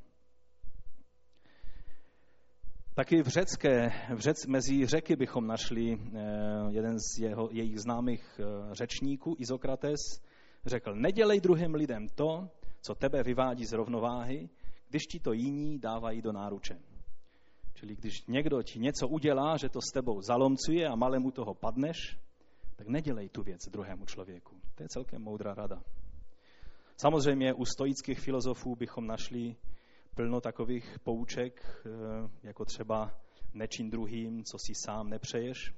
Taky 2.95 3.23
v 3.23 3.29
řecké, 3.29 3.93
v 4.15 4.19
řec, 4.19 4.47
mezi 4.47 4.87
řeky 4.87 5.17
bychom 5.17 5.47
našli 5.47 5.93
eh, 5.93 6.19
jeden 6.69 6.99
z 6.99 7.19
jeho, 7.21 7.49
jejich 7.53 7.81
známých 7.81 8.41
eh, 8.41 8.75
řečníků, 8.75 9.37
Izokrates, 9.39 10.01
řekl, 10.67 10.95
nedělej 10.95 11.41
druhým 11.41 11.75
lidem 11.75 12.09
to, 12.15 12.49
co 12.81 12.95
tebe 12.95 13.23
vyvádí 13.23 13.67
z 13.67 13.73
rovnováhy, 13.73 14.49
když 14.89 15.03
ti 15.03 15.21
to 15.21 15.33
jiní 15.33 15.79
dávají 15.79 16.23
do 16.23 16.33
náruče. 16.33 16.79
Čili 17.75 17.97
když 17.97 18.27
někdo 18.27 18.63
ti 18.63 18.79
něco 18.79 19.09
udělá, 19.09 19.57
že 19.57 19.69
to 19.69 19.81
s 19.81 19.93
tebou 19.93 20.23
zalomcuje 20.23 20.89
a 20.89 20.97
malému 20.97 21.31
toho 21.31 21.55
padneš, 21.55 21.97
tak 22.77 22.89
nedělej 22.89 23.29
tu 23.29 23.43
věc 23.43 23.61
druhému 23.71 24.07
člověku. 24.07 24.57
To 24.75 24.83
je 24.83 24.89
celkem 24.89 25.23
moudrá 25.23 25.55
rada. 25.55 25.83
Samozřejmě 26.97 27.55
u 27.55 27.65
stoických 27.65 28.21
filozofů 28.21 28.77
bychom 28.77 29.07
našli 29.07 29.57
plno 30.15 30.41
takových 30.41 30.99
pouček, 30.99 31.83
eh, 31.87 31.91
jako 32.43 32.65
třeba 32.65 33.21
nečin 33.55 33.91
druhým, 33.91 34.45
co 34.45 34.59
si 34.59 34.73
sám 34.85 35.11
nepřeješ. 35.11 35.75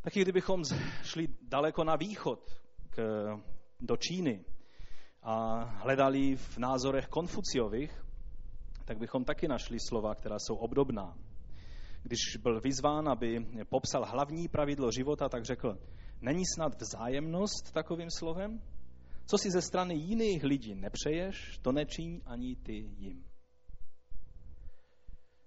Taky 0.00 0.22
kdybychom 0.22 0.64
šli 1.02 1.28
daleko 1.42 1.84
na 1.84 1.96
východ, 1.96 2.50
k, 2.90 2.98
do 3.80 3.96
Číny 3.96 4.44
a 5.22 5.64
hledali 5.64 6.36
v 6.36 6.58
názorech 6.58 7.08
Konfuciových, 7.08 8.04
tak 8.84 8.98
bychom 8.98 9.24
taky 9.24 9.48
našli 9.48 9.78
slova, 9.88 10.14
která 10.14 10.36
jsou 10.38 10.54
obdobná. 10.54 11.18
Když 12.02 12.36
byl 12.42 12.60
vyzván, 12.60 13.08
aby 13.08 13.46
popsal 13.68 14.04
hlavní 14.04 14.48
pravidlo 14.48 14.90
života, 14.90 15.28
tak 15.28 15.44
řekl, 15.44 15.78
není 16.20 16.42
snad 16.54 16.80
vzájemnost 16.80 17.72
takovým 17.72 18.10
slovem? 18.10 18.60
Co 19.26 19.38
si 19.38 19.50
ze 19.50 19.62
strany 19.62 19.94
jiných 19.94 20.44
lidí 20.44 20.74
nepřeješ, 20.74 21.58
to 21.62 21.72
nečiň 21.72 22.20
ani 22.26 22.56
ty 22.56 22.72
jim. 22.72 23.24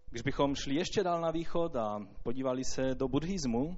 Když 0.10 0.22
bychom 0.22 0.56
šli 0.56 0.76
ještě 0.76 1.04
dál 1.04 1.22
na 1.22 1.32
východ 1.32 1.76
a 1.76 2.00
podívali 2.24 2.64
se 2.64 2.96
do 2.96 3.08
buddhismu, 3.08 3.78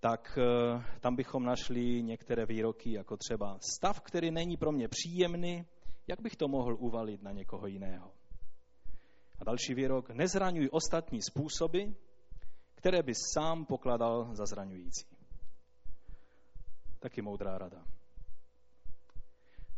tak 0.00 0.38
eh, 0.38 0.98
tam 1.00 1.16
bychom 1.16 1.44
našli 1.44 2.02
některé 2.02 2.46
výroky, 2.46 2.92
jako 2.92 3.16
třeba 3.16 3.58
stav, 3.76 4.00
který 4.00 4.30
není 4.30 4.56
pro 4.56 4.72
mě 4.72 4.88
příjemný, 4.88 5.66
jak 6.06 6.20
bych 6.20 6.36
to 6.36 6.48
mohl 6.48 6.76
uvalit 6.78 7.22
na 7.22 7.32
někoho 7.32 7.66
jiného. 7.66 8.12
A 9.38 9.44
další 9.44 9.74
výrok, 9.74 10.10
nezraňuj 10.10 10.68
ostatní 10.72 11.22
způsoby, 11.22 11.82
které 12.74 13.02
by 13.02 13.12
sám 13.14 13.64
pokladal 13.66 14.34
za 14.34 14.46
zraňující. 14.46 15.06
Taky 16.98 17.22
moudrá 17.22 17.58
rada. 17.58 17.84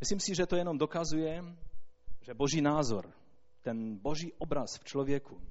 Myslím 0.01 0.21
si, 0.21 0.35
že 0.35 0.47
to 0.47 0.57
jenom 0.57 0.79
dokazuje, 0.79 1.45
že 2.21 2.35
boží 2.35 2.61
názor, 2.61 3.13
ten 3.63 3.99
boží 3.99 4.33
obraz 4.39 4.79
v 4.79 4.85
člověku, 4.85 5.43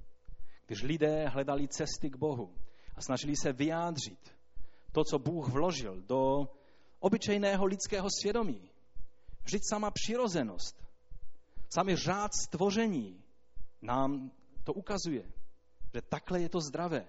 když 0.65 0.83
lidé 0.83 1.27
hledali 1.27 1.67
cesty 1.67 2.09
k 2.09 2.15
Bohu 2.15 2.55
a 2.95 3.01
snažili 3.01 3.35
se 3.35 3.53
vyjádřit 3.53 4.35
to, 4.91 5.03
co 5.03 5.19
Bůh 5.19 5.49
vložil 5.49 6.01
do 6.01 6.47
obyčejného 6.99 7.65
lidského 7.65 8.07
svědomí, 8.21 8.69
vždyť 9.43 9.61
sama 9.69 9.91
přirozenost, 9.91 10.85
sami 11.69 11.95
řád 11.95 12.33
stvoření 12.33 13.23
nám 13.81 14.31
to 14.63 14.73
ukazuje, 14.73 15.31
že 15.93 16.01
takhle 16.01 16.41
je 16.41 16.49
to 16.49 16.59
zdravé. 16.61 17.05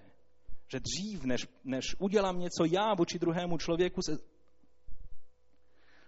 Že 0.71 0.79
dřív, 0.79 1.23
než, 1.23 1.47
než 1.63 1.95
udělám 1.99 2.39
něco 2.39 2.65
já 2.65 2.93
vůči 2.93 3.19
druhému 3.19 3.57
člověku, 3.57 4.01
se 4.01 4.17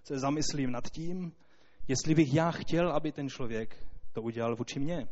se 0.04 0.20
zamyslím 0.20 0.72
nad 0.72 0.84
tím, 0.90 1.32
jestli 1.88 2.16
bych 2.16 2.34
já 2.34 2.52
chtěl, 2.52 2.92
aby 2.92 3.12
ten 3.12 3.30
člověk 3.30 3.88
to 4.14 4.22
udělal 4.22 4.56
vůči 4.56 4.80
mně. 4.80 5.08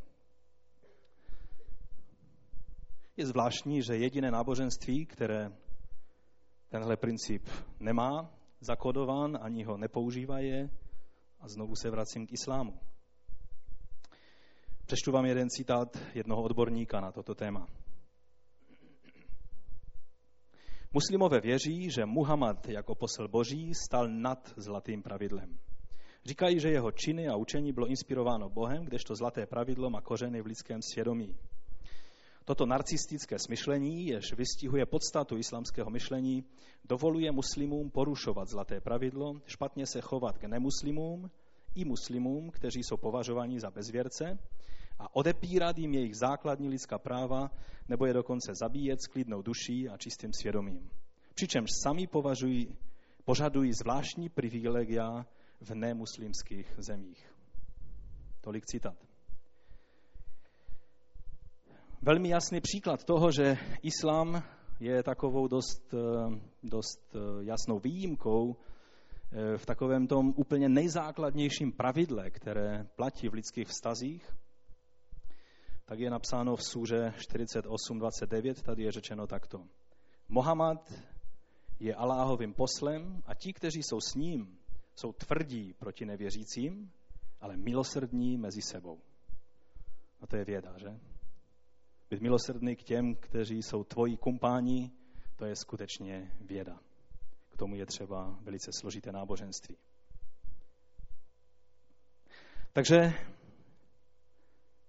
Je 3.18 3.26
zvláštní, 3.26 3.82
že 3.84 3.98
jediné 3.98 4.32
náboženství, 4.32 5.06
které 5.06 5.52
tenhle 6.70 6.98
princip 6.98 7.50
nemá 7.80 8.34
zakodován, 8.60 9.38
ani 9.42 9.64
ho 9.64 9.78
nepoužívá 9.78 10.40
je, 10.40 10.70
a 11.40 11.48
znovu 11.48 11.76
se 11.76 11.90
vracím 11.90 12.28
k 12.28 12.34
islámu. 12.34 12.80
Přečtu 14.86 15.12
vám 15.12 15.26
jeden 15.26 15.50
citát 15.50 15.98
jednoho 16.14 16.44
odborníka 16.44 17.02
na 17.02 17.12
toto 17.12 17.36
téma. 17.36 17.68
Muslimové 20.98 21.42
věří, 21.42 21.90
že 21.92 22.06
Muhammad 22.06 22.70
jako 22.70 22.96
posel 22.96 23.28
boží 23.28 23.74
stal 23.86 24.08
nad 24.08 24.54
zlatým 24.58 25.04
pravidlem. 25.04 25.58
Říkají, 26.26 26.60
že 26.60 26.70
jeho 26.70 26.92
činy 26.92 27.28
a 27.28 27.36
učení 27.36 27.74
bylo 27.74 27.88
inspirováno 27.88 28.50
Bohem, 28.50 28.86
kdežto 28.86 29.16
zlaté 29.16 29.46
pravidlo 29.46 29.90
má 29.90 30.02
kořeny 30.02 30.42
v 30.42 30.46
lidském 30.46 30.82
svědomí. 30.82 31.38
Toto 32.46 32.66
narcistické 32.66 33.40
smyšlení, 33.40 34.08
jež 34.08 34.34
vystihuje 34.34 34.86
podstatu 34.86 35.38
islamského 35.38 35.90
myšlení, 35.90 36.44
dovoluje 36.86 37.32
muslimům 37.32 37.90
porušovat 37.90 38.48
zlaté 38.48 38.82
pravidlo, 38.82 39.34
špatně 39.46 39.86
se 39.88 40.02
chovat 40.02 40.38
k 40.38 40.44
nemuslimům 40.44 41.30
i 41.76 41.86
muslimům, 41.86 42.50
kteří 42.50 42.84
jsou 42.84 42.98
považováni 42.98 43.60
za 43.60 43.72
bezvěrce 43.72 44.40
a 45.00 45.16
odepírat 45.16 45.78
jim 45.78 45.94
jejich 45.94 46.16
základní 46.16 46.70
lidská 46.70 46.98
práva 46.98 47.52
nebo 47.90 48.06
je 48.06 48.14
dokonce 48.14 48.52
zabíjet 48.56 49.02
s 49.02 49.08
klidnou 49.08 49.42
duší 49.42 49.90
a 49.90 49.98
čistým 49.98 50.34
svědomím. 50.34 50.90
Přičemž 51.36 51.70
sami 51.84 52.08
považují, 52.08 52.78
požadují 53.26 53.74
zvláštní 53.74 54.30
privilegia 54.30 55.26
v 55.62 55.72
nemuslimských 55.76 56.76
zemích. 56.78 57.34
Tolik 58.42 58.66
citat. 58.66 58.96
Velmi 62.02 62.30
jasný 62.30 62.62
příklad 62.62 63.04
toho, 63.04 63.32
že 63.32 63.58
islám 63.82 64.44
je 64.80 65.04
takovou 65.04 65.48
dost, 65.48 65.94
eh, 65.94 65.98
dost 66.64 67.16
eh, 67.16 67.20
jasnou 67.44 67.80
výjimkou 67.80 68.56
eh, 68.56 69.58
v 69.58 69.66
takovém 69.66 70.08
tom 70.08 70.34
úplně 70.36 70.70
nejzákladnějším 70.70 71.72
pravidle, 71.72 72.30
které 72.30 72.88
platí 72.96 73.30
v 73.30 73.34
lidských 73.34 73.68
vztazích, 73.68 74.36
tak 75.88 76.00
je 76.00 76.10
napsáno 76.10 76.56
v 76.56 76.64
súře 76.64 77.14
48.29, 77.18 78.54
tady 78.54 78.84
je 78.84 78.92
řečeno 78.92 79.28
takto. 79.28 79.64
Mohamed 80.30 81.04
je 81.80 81.96
Aláhovým 81.96 82.54
poslem 82.54 83.24
a 83.26 83.34
ti, 83.36 83.54
kteří 83.54 83.84
jsou 83.84 84.02
s 84.02 84.16
ním, 84.16 84.60
jsou 84.96 85.12
tvrdí 85.12 85.74
proti 85.74 86.06
nevěřícím, 86.06 86.92
ale 87.42 87.58
milosrdní 87.58 88.38
mezi 88.38 88.62
sebou. 88.62 89.02
A 90.22 90.28
to 90.28 90.38
je 90.38 90.46
věda, 90.46 90.78
že? 90.78 91.00
Být 92.10 92.22
milosrdný 92.22 92.76
k 92.76 92.84
těm, 92.84 93.16
kteří 93.16 93.64
jsou 93.64 93.84
tvoji 93.84 94.18
kumpáni, 94.18 94.92
to 95.36 95.46
je 95.46 95.56
skutečně 95.56 96.32
věda. 96.42 96.80
K 97.50 97.58
tomu 97.58 97.76
je 97.76 97.86
třeba 97.86 98.40
velice 98.42 98.72
složité 98.80 99.12
náboženství. 99.12 99.78
Takže 102.74 103.14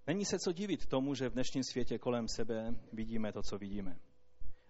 Není 0.09 0.25
se 0.25 0.39
co 0.39 0.51
divit 0.51 0.85
tomu, 0.85 1.15
že 1.15 1.29
v 1.29 1.33
dnešním 1.33 1.63
světě 1.63 1.97
kolem 1.97 2.27
sebe 2.27 2.75
vidíme 2.93 3.33
to, 3.33 3.41
co 3.43 3.57
vidíme. 3.57 3.99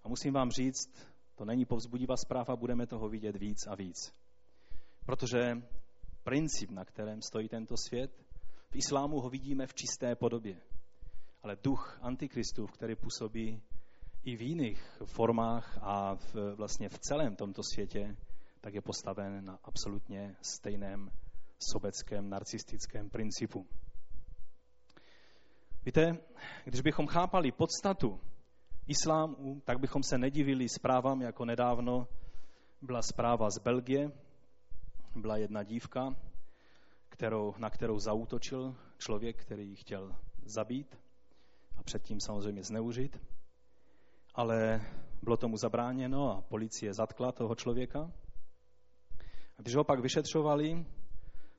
A 0.03 0.09
musím 0.09 0.33
vám 0.33 0.51
říct, 0.51 1.07
to 1.35 1.45
není 1.45 1.65
povzbudivá 1.65 2.15
zpráva, 2.17 2.55
budeme 2.55 2.87
toho 2.87 3.09
vidět 3.09 3.35
víc 3.35 3.67
a 3.67 3.75
víc. 3.75 4.13
Protože 5.05 5.61
princip, 6.23 6.71
na 6.71 6.85
kterém 6.85 7.21
stojí 7.21 7.49
tento 7.49 7.75
svět, 7.87 8.11
v 8.69 8.75
islámu 8.75 9.19
ho 9.21 9.29
vidíme 9.29 9.67
v 9.67 9.73
čisté 9.73 10.15
podobě. 10.15 10.61
Ale 11.43 11.57
duch 11.63 11.99
antikristův, 12.01 12.71
který 12.71 12.95
působí, 12.95 13.61
i 14.23 14.35
v 14.35 14.41
jiných 14.41 15.01
formách 15.05 15.77
a 15.81 16.15
v, 16.15 16.35
vlastně 16.55 16.89
v 16.89 16.99
celém 16.99 17.35
tomto 17.35 17.61
světě, 17.73 18.17
tak 18.61 18.73
je 18.73 18.81
postaven 18.81 19.45
na 19.45 19.59
absolutně 19.63 20.35
stejném 20.41 21.11
sobeckém 21.59 22.29
narcistickém 22.29 23.09
principu. 23.09 23.67
Víte, 25.85 26.17
když 26.65 26.81
bychom 26.81 27.07
chápali 27.07 27.51
podstatu 27.51 28.19
islámu, 28.87 29.61
tak 29.65 29.79
bychom 29.79 30.03
se 30.03 30.17
nedivili 30.17 30.69
zprávám, 30.69 31.21
jako 31.21 31.45
nedávno 31.45 32.07
byla 32.81 33.01
zpráva 33.01 33.49
z 33.49 33.59
Belgie. 33.59 34.11
Byla 35.15 35.37
jedna 35.37 35.63
dívka, 35.63 36.15
kterou, 37.09 37.53
na 37.57 37.69
kterou 37.69 37.99
zautočil 37.99 38.75
člověk, 38.97 39.41
který 39.41 39.69
ji 39.69 39.75
chtěl 39.75 40.15
zabít 40.43 40.97
a 41.77 41.83
předtím 41.83 42.19
samozřejmě 42.19 42.63
zneužit. 42.63 43.21
Ale 44.35 44.81
bylo 45.23 45.37
tomu 45.37 45.57
zabráněno 45.57 46.37
a 46.37 46.41
policie 46.41 46.93
zatkla 46.93 47.31
toho 47.31 47.55
člověka. 47.55 48.11
A 49.57 49.61
když 49.61 49.75
ho 49.75 49.83
pak 49.83 49.99
vyšetřovali, 49.99 50.85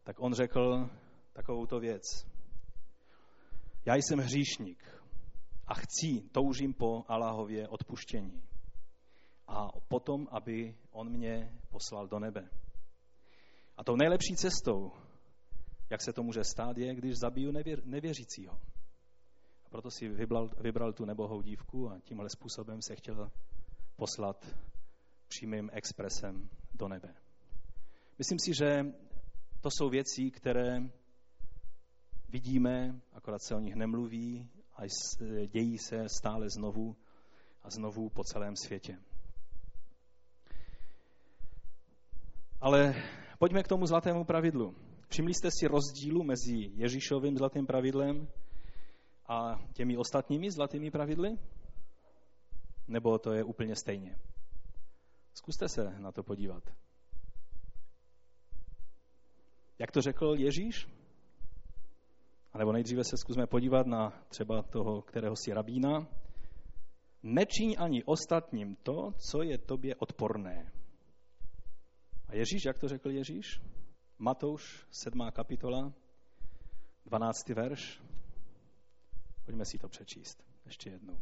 tak 0.04 0.20
on 0.20 0.34
řekl 0.34 0.90
takovouto 1.32 1.80
věc. 1.80 2.29
Já 3.90 3.96
jsem 3.96 4.18
hříšník 4.18 5.02
a 5.66 5.74
chci, 5.74 6.22
toužím 6.32 6.74
po 6.74 7.04
Allahově 7.08 7.68
odpuštění. 7.68 8.42
A 9.46 9.68
potom, 9.88 10.28
aby 10.30 10.76
on 10.90 11.08
mě 11.08 11.52
poslal 11.68 12.08
do 12.08 12.18
nebe. 12.18 12.50
A 13.76 13.84
tou 13.84 13.96
nejlepší 13.96 14.36
cestou, 14.36 14.92
jak 15.90 16.02
se 16.02 16.12
to 16.12 16.22
může 16.22 16.44
stát, 16.44 16.78
je, 16.78 16.94
když 16.94 17.18
zabiju 17.18 17.52
nevěř, 17.52 17.80
nevěřícího. 17.84 18.60
A 19.64 19.68
proto 19.68 19.90
si 19.90 20.08
vybral, 20.08 20.50
vybral 20.58 20.92
tu 20.92 21.04
nebohou 21.04 21.42
dívku 21.42 21.90
a 21.90 22.00
tímhle 22.00 22.28
způsobem 22.30 22.82
se 22.82 22.96
chtěl 22.96 23.30
poslat 23.96 24.56
přímým 25.28 25.70
expresem 25.72 26.48
do 26.74 26.88
nebe. 26.88 27.14
Myslím 28.18 28.38
si, 28.38 28.54
že 28.54 28.84
to 29.60 29.68
jsou 29.70 29.88
věci, 29.88 30.30
které 30.30 30.90
vidíme, 32.30 33.00
akorát 33.12 33.42
se 33.42 33.54
o 33.54 33.60
nich 33.60 33.74
nemluví 33.74 34.48
a 34.76 34.82
dějí 35.46 35.78
se 35.78 36.08
stále 36.08 36.46
znovu 36.50 36.96
a 37.62 37.70
znovu 37.70 38.08
po 38.08 38.24
celém 38.24 38.56
světě. 38.56 38.98
Ale 42.60 42.94
pojďme 43.38 43.62
k 43.62 43.68
tomu 43.68 43.86
zlatému 43.86 44.24
pravidlu. 44.24 44.74
Všimli 45.08 45.34
jste 45.34 45.50
si 45.50 45.66
rozdílu 45.66 46.22
mezi 46.22 46.70
Ježíšovým 46.74 47.36
zlatým 47.36 47.66
pravidlem 47.66 48.28
a 49.26 49.58
těmi 49.74 49.96
ostatními 49.96 50.50
zlatými 50.50 50.90
pravidly? 50.90 51.38
Nebo 52.88 53.18
to 53.18 53.32
je 53.32 53.44
úplně 53.44 53.76
stejně? 53.76 54.18
Zkuste 55.34 55.68
se 55.68 55.98
na 55.98 56.12
to 56.12 56.22
podívat. 56.22 56.62
Jak 59.78 59.90
to 59.90 60.02
řekl 60.02 60.34
Ježíš? 60.38 60.99
A 62.52 62.58
nebo 62.58 62.72
nejdříve 62.72 63.04
se 63.04 63.16
zkusme 63.16 63.46
podívat 63.46 63.86
na 63.86 64.10
třeba 64.28 64.62
toho, 64.62 65.02
kterého 65.02 65.36
si 65.36 65.52
rabína. 65.52 66.06
Nečiň 67.22 67.76
ani 67.78 68.04
ostatním 68.04 68.76
to, 68.76 69.12
co 69.30 69.42
je 69.42 69.58
tobě 69.58 69.96
odporné. 69.96 70.72
A 72.28 72.34
Ježíš, 72.34 72.64
jak 72.64 72.78
to 72.78 72.88
řekl 72.88 73.10
Ježíš? 73.10 73.60
Matouš, 74.18 74.86
7. 74.90 75.30
kapitola, 75.32 75.92
12. 77.06 77.48
verš. 77.48 78.02
Pojďme 79.44 79.64
si 79.64 79.78
to 79.78 79.88
přečíst 79.88 80.44
ještě 80.64 80.90
jednou. 80.90 81.20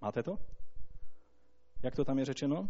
Máte 0.00 0.22
to? 0.22 0.38
Jak 1.82 1.96
to 1.96 2.04
tam 2.04 2.18
je 2.18 2.24
řečeno? 2.24 2.68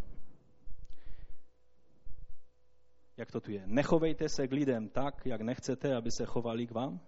Jak 3.17 3.31
to 3.31 3.41
tu 3.41 3.51
je? 3.51 3.63
Nechovejte 3.67 4.29
se 4.29 4.49
k 4.49 4.53
lidem 4.53 4.89
tak, 4.89 5.27
jak 5.27 5.41
nechcete, 5.41 5.97
aby 5.97 6.11
se 6.11 6.25
chovali 6.27 6.67
k 6.67 6.71
vám? 6.71 7.01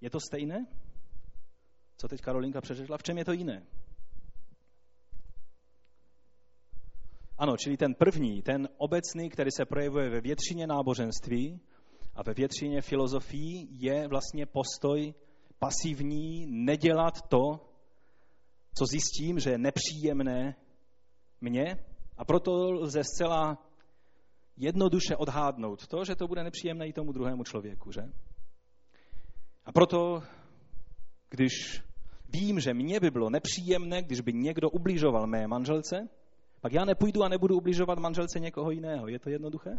Je 0.00 0.10
to 0.10 0.20
stejné? 0.20 0.66
Co 1.96 2.08
teď 2.08 2.20
Karolinka 2.20 2.60
přeřekla? 2.60 2.98
V 2.98 3.02
čem 3.02 3.18
je 3.18 3.24
to 3.24 3.32
jiné? 3.32 3.66
Ano, 7.38 7.56
čili 7.56 7.76
ten 7.76 7.94
první, 7.94 8.42
ten 8.42 8.68
obecný, 8.76 9.30
který 9.30 9.50
se 9.50 9.64
projevuje 9.64 10.10
ve 10.10 10.20
většině 10.20 10.66
náboženství 10.66 11.60
a 12.14 12.22
ve 12.22 12.34
většině 12.34 12.82
filozofií, 12.82 13.68
je 13.70 14.08
vlastně 14.08 14.46
postoj 14.46 15.14
pasivní, 15.58 16.46
nedělat 16.46 17.14
to, 17.28 17.69
co 18.74 18.84
zjistím, 18.86 19.38
že 19.38 19.50
je 19.50 19.58
nepříjemné 19.58 20.56
mně 21.40 21.76
a 22.16 22.24
proto 22.24 22.72
lze 22.72 23.04
zcela 23.04 23.58
jednoduše 24.56 25.16
odhádnout 25.16 25.86
to, 25.86 26.04
že 26.04 26.16
to 26.16 26.28
bude 26.28 26.44
nepříjemné 26.44 26.88
i 26.88 26.92
tomu 26.92 27.12
druhému 27.12 27.44
člověku, 27.44 27.92
že? 27.92 28.02
A 29.64 29.72
proto, 29.72 30.22
když 31.30 31.82
vím, 32.28 32.60
že 32.60 32.74
mně 32.74 33.00
by 33.00 33.10
bylo 33.10 33.30
nepříjemné, 33.30 34.02
když 34.02 34.20
by 34.20 34.32
někdo 34.32 34.70
ubližoval 34.70 35.26
mé 35.26 35.46
manželce, 35.46 36.08
pak 36.60 36.72
já 36.72 36.84
nepůjdu 36.84 37.22
a 37.22 37.28
nebudu 37.28 37.56
ubližovat 37.56 37.98
manželce 37.98 38.40
někoho 38.40 38.70
jiného. 38.70 39.08
Je 39.08 39.18
to 39.18 39.30
jednoduché? 39.30 39.70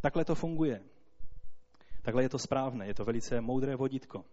Takhle 0.00 0.24
to 0.24 0.34
funguje. 0.34 0.80
Takhle 2.02 2.22
je 2.22 2.28
to 2.28 2.38
správné, 2.38 2.86
je 2.86 2.94
to 2.94 3.04
velice 3.04 3.40
moudré 3.40 3.76
vodítko. 3.76 4.24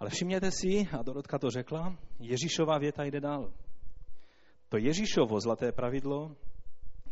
Ale 0.00 0.10
všimněte 0.10 0.50
si, 0.50 0.88
a 0.98 1.02
Dorotka 1.02 1.38
to 1.38 1.50
řekla, 1.50 1.96
Ježíšová 2.18 2.78
věta 2.78 3.04
jde 3.04 3.20
dál. 3.20 3.52
To 4.68 4.76
Ježíšovo 4.76 5.40
zlaté 5.40 5.72
pravidlo 5.72 6.36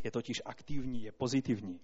je 0.04 0.10
totiž 0.10 0.42
aktivní, 0.44 1.02
je 1.02 1.12
pozitivní. 1.12 1.80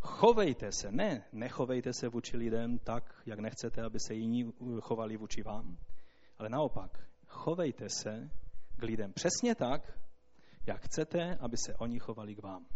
Chovejte 0.00 0.72
se, 0.72 0.92
ne, 0.92 1.24
nechovejte 1.32 1.92
se 1.92 2.08
vůči 2.08 2.36
lidem 2.36 2.78
tak, 2.78 3.22
jak 3.26 3.38
nechcete, 3.38 3.82
aby 3.82 3.98
se 4.00 4.14
jiní 4.14 4.52
chovali 4.80 5.16
vůči 5.16 5.42
vám, 5.42 5.78
ale 6.38 6.48
naopak, 6.48 7.08
chovejte 7.26 7.88
se 7.88 8.30
k 8.76 8.82
lidem 8.82 9.12
přesně 9.12 9.54
tak, 9.54 9.98
jak 10.66 10.82
chcete, 10.82 11.36
aby 11.40 11.56
se 11.56 11.74
oni 11.74 11.98
chovali 11.98 12.34
k 12.34 12.42
vám. 12.42 12.66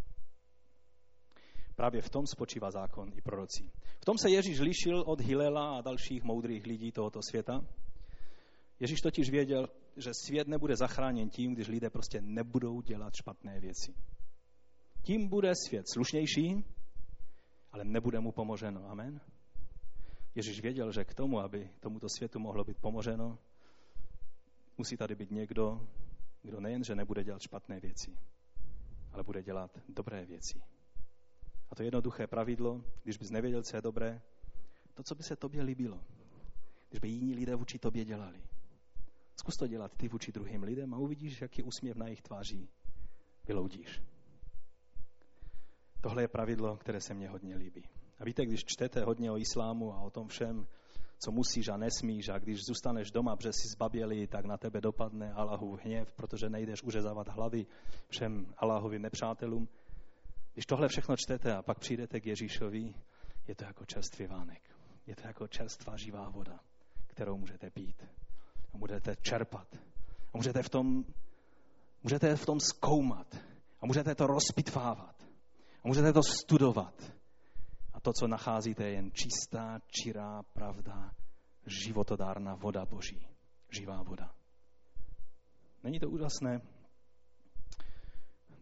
Právě 1.75 2.03
v 2.03 2.11
tom 2.11 2.27
spočívá 2.27 2.71
zákon 2.71 3.13
i 3.15 3.21
prorocí. 3.21 3.71
V 4.01 4.05
tom 4.05 4.19
se 4.19 4.31
Ježíš 4.31 4.61
lišil 4.61 5.05
od 5.07 5.21
Hilela 5.21 5.79
a 5.79 5.81
dalších 5.81 6.23
moudrých 6.23 6.67
lidí 6.67 6.93
tohoto 6.93 7.21
světa. 7.31 7.65
Ježíš 8.81 9.01
totiž 9.01 9.31
věděl, 9.31 9.69
že 9.97 10.11
svět 10.27 10.49
nebude 10.49 10.77
zachráněn 10.77 11.31
tím, 11.31 11.55
když 11.55 11.69
lidé 11.69 11.91
prostě 11.91 12.21
nebudou 12.21 12.81
dělat 12.81 13.15
špatné 13.15 13.61
věci. 13.61 13.95
Tím 15.03 15.29
bude 15.29 15.53
svět 15.69 15.85
slušnější, 15.93 16.65
ale 17.73 17.85
nebude 17.85 18.21
mu 18.21 18.33
pomoženo. 18.33 18.91
Amen. 18.91 19.21
Ježíš 20.35 20.61
věděl, 20.61 20.93
že 20.93 21.05
k 21.05 21.15
tomu, 21.15 21.41
aby 21.41 21.71
tomuto 21.81 22.07
světu 22.09 22.39
mohlo 22.39 22.65
být 22.65 22.79
pomoženo, 22.79 23.39
musí 24.79 24.97
tady 24.97 25.15
být 25.15 25.31
někdo, 25.31 25.89
kdo 26.43 26.61
nejen, 26.61 26.85
že 26.85 26.95
nebude 26.95 27.25
dělat 27.25 27.43
špatné 27.43 27.81
věci, 27.81 28.17
ale 29.13 29.23
bude 29.23 29.43
dělat 29.43 29.79
dobré 29.89 30.27
věci. 30.27 30.63
A 31.73 31.75
to 31.75 31.83
jednoduché 31.83 32.27
pravidlo, 32.27 32.85
když 33.03 33.17
bys 33.17 33.31
nevěděl, 33.31 33.63
co 33.63 33.77
je 33.77 33.83
dobré, 33.83 34.21
to, 34.95 35.03
co 35.03 35.15
by 35.15 35.23
se 35.23 35.37
tobě 35.37 35.63
líbilo, 35.63 36.01
když 36.89 37.01
by 37.01 37.09
jiní 37.09 37.35
lidé 37.35 37.55
vůči 37.55 37.79
tobě 37.79 38.05
dělali. 38.05 38.43
Zkus 39.37 39.57
to 39.57 39.67
dělat 39.67 39.97
ty 39.97 40.09
vůči 40.09 40.33
druhým 40.33 40.63
lidem 40.63 40.95
a 40.95 40.99
uvidíš, 40.99 41.41
jaký 41.41 41.63
úsměv 41.63 41.97
na 41.97 42.07
jejich 42.07 42.23
tváří 42.23 42.69
vyloudíš. 43.49 44.03
Tohle 46.01 46.23
je 46.23 46.29
pravidlo, 46.29 46.77
které 46.77 47.01
se 47.01 47.15
mně 47.15 47.29
hodně 47.29 47.57
líbí. 47.57 47.83
A 48.19 48.25
víte, 48.25 48.47
když 48.47 48.65
čtete 48.65 49.05
hodně 49.05 49.31
o 49.31 49.39
islámu 49.39 49.93
a 49.93 50.01
o 50.01 50.11
tom 50.11 50.29
všem, 50.29 50.67
co 51.19 51.31
musíš 51.31 51.69
a 51.69 51.77
nesmíš 51.77 52.29
a 52.29 52.39
když 52.39 52.65
zůstaneš 52.65 53.11
doma, 53.11 53.37
protože 53.37 53.53
jsi 53.53 53.69
zbabělý, 53.69 54.27
tak 54.27 54.45
na 54.45 54.57
tebe 54.57 54.81
dopadne 54.81 55.33
Allahův 55.33 55.85
hněv, 55.85 56.13
protože 56.13 56.49
nejdeš 56.49 56.83
uřezávat 56.83 57.29
hlavy 57.29 57.67
všem 58.09 58.55
Allahovým 58.57 59.03
nepřátelům, 59.03 59.69
když 60.53 60.67
tohle 60.67 60.89
všechno 60.89 61.17
čtete 61.17 61.57
a 61.57 61.63
pak 61.63 61.79
přijdete 61.79 62.21
k 62.21 62.27
Ježíšovi, 62.27 62.95
je 63.49 63.55
to 63.55 63.65
jako 63.65 63.85
čerstvý 63.87 64.27
vánek. 64.27 64.63
Je 65.07 65.17
to 65.17 65.27
jako 65.27 65.49
čerstvá 65.49 65.97
živá 65.97 66.29
voda, 66.29 66.61
kterou 67.07 67.37
můžete 67.37 67.71
pít. 67.71 68.03
A 68.75 68.77
můžete 68.77 69.17
čerpat. 69.17 69.77
A 70.35 70.37
můžete 70.37 70.63
v 70.63 70.69
tom, 70.69 71.05
můžete 72.03 72.37
v 72.37 72.47
tom 72.47 72.61
zkoumat. 72.61 73.37
A 73.81 73.87
můžete 73.87 74.15
to 74.15 74.27
rozpitvávat. 74.27 75.23
A 75.85 75.89
můžete 75.89 76.13
to 76.13 76.23
studovat. 76.23 77.13
A 77.93 78.01
to, 78.01 78.13
co 78.13 78.27
nacházíte, 78.27 78.85
je 78.85 78.93
jen 78.93 79.11
čistá, 79.13 79.79
čirá 79.87 80.43
pravda, 80.43 81.11
životodárná 81.67 82.55
voda 82.55 82.87
Boží. 82.87 83.27
Živá 83.71 84.03
voda. 84.03 84.35
Není 85.85 86.01
to 86.01 86.11
úžasné? 86.11 86.61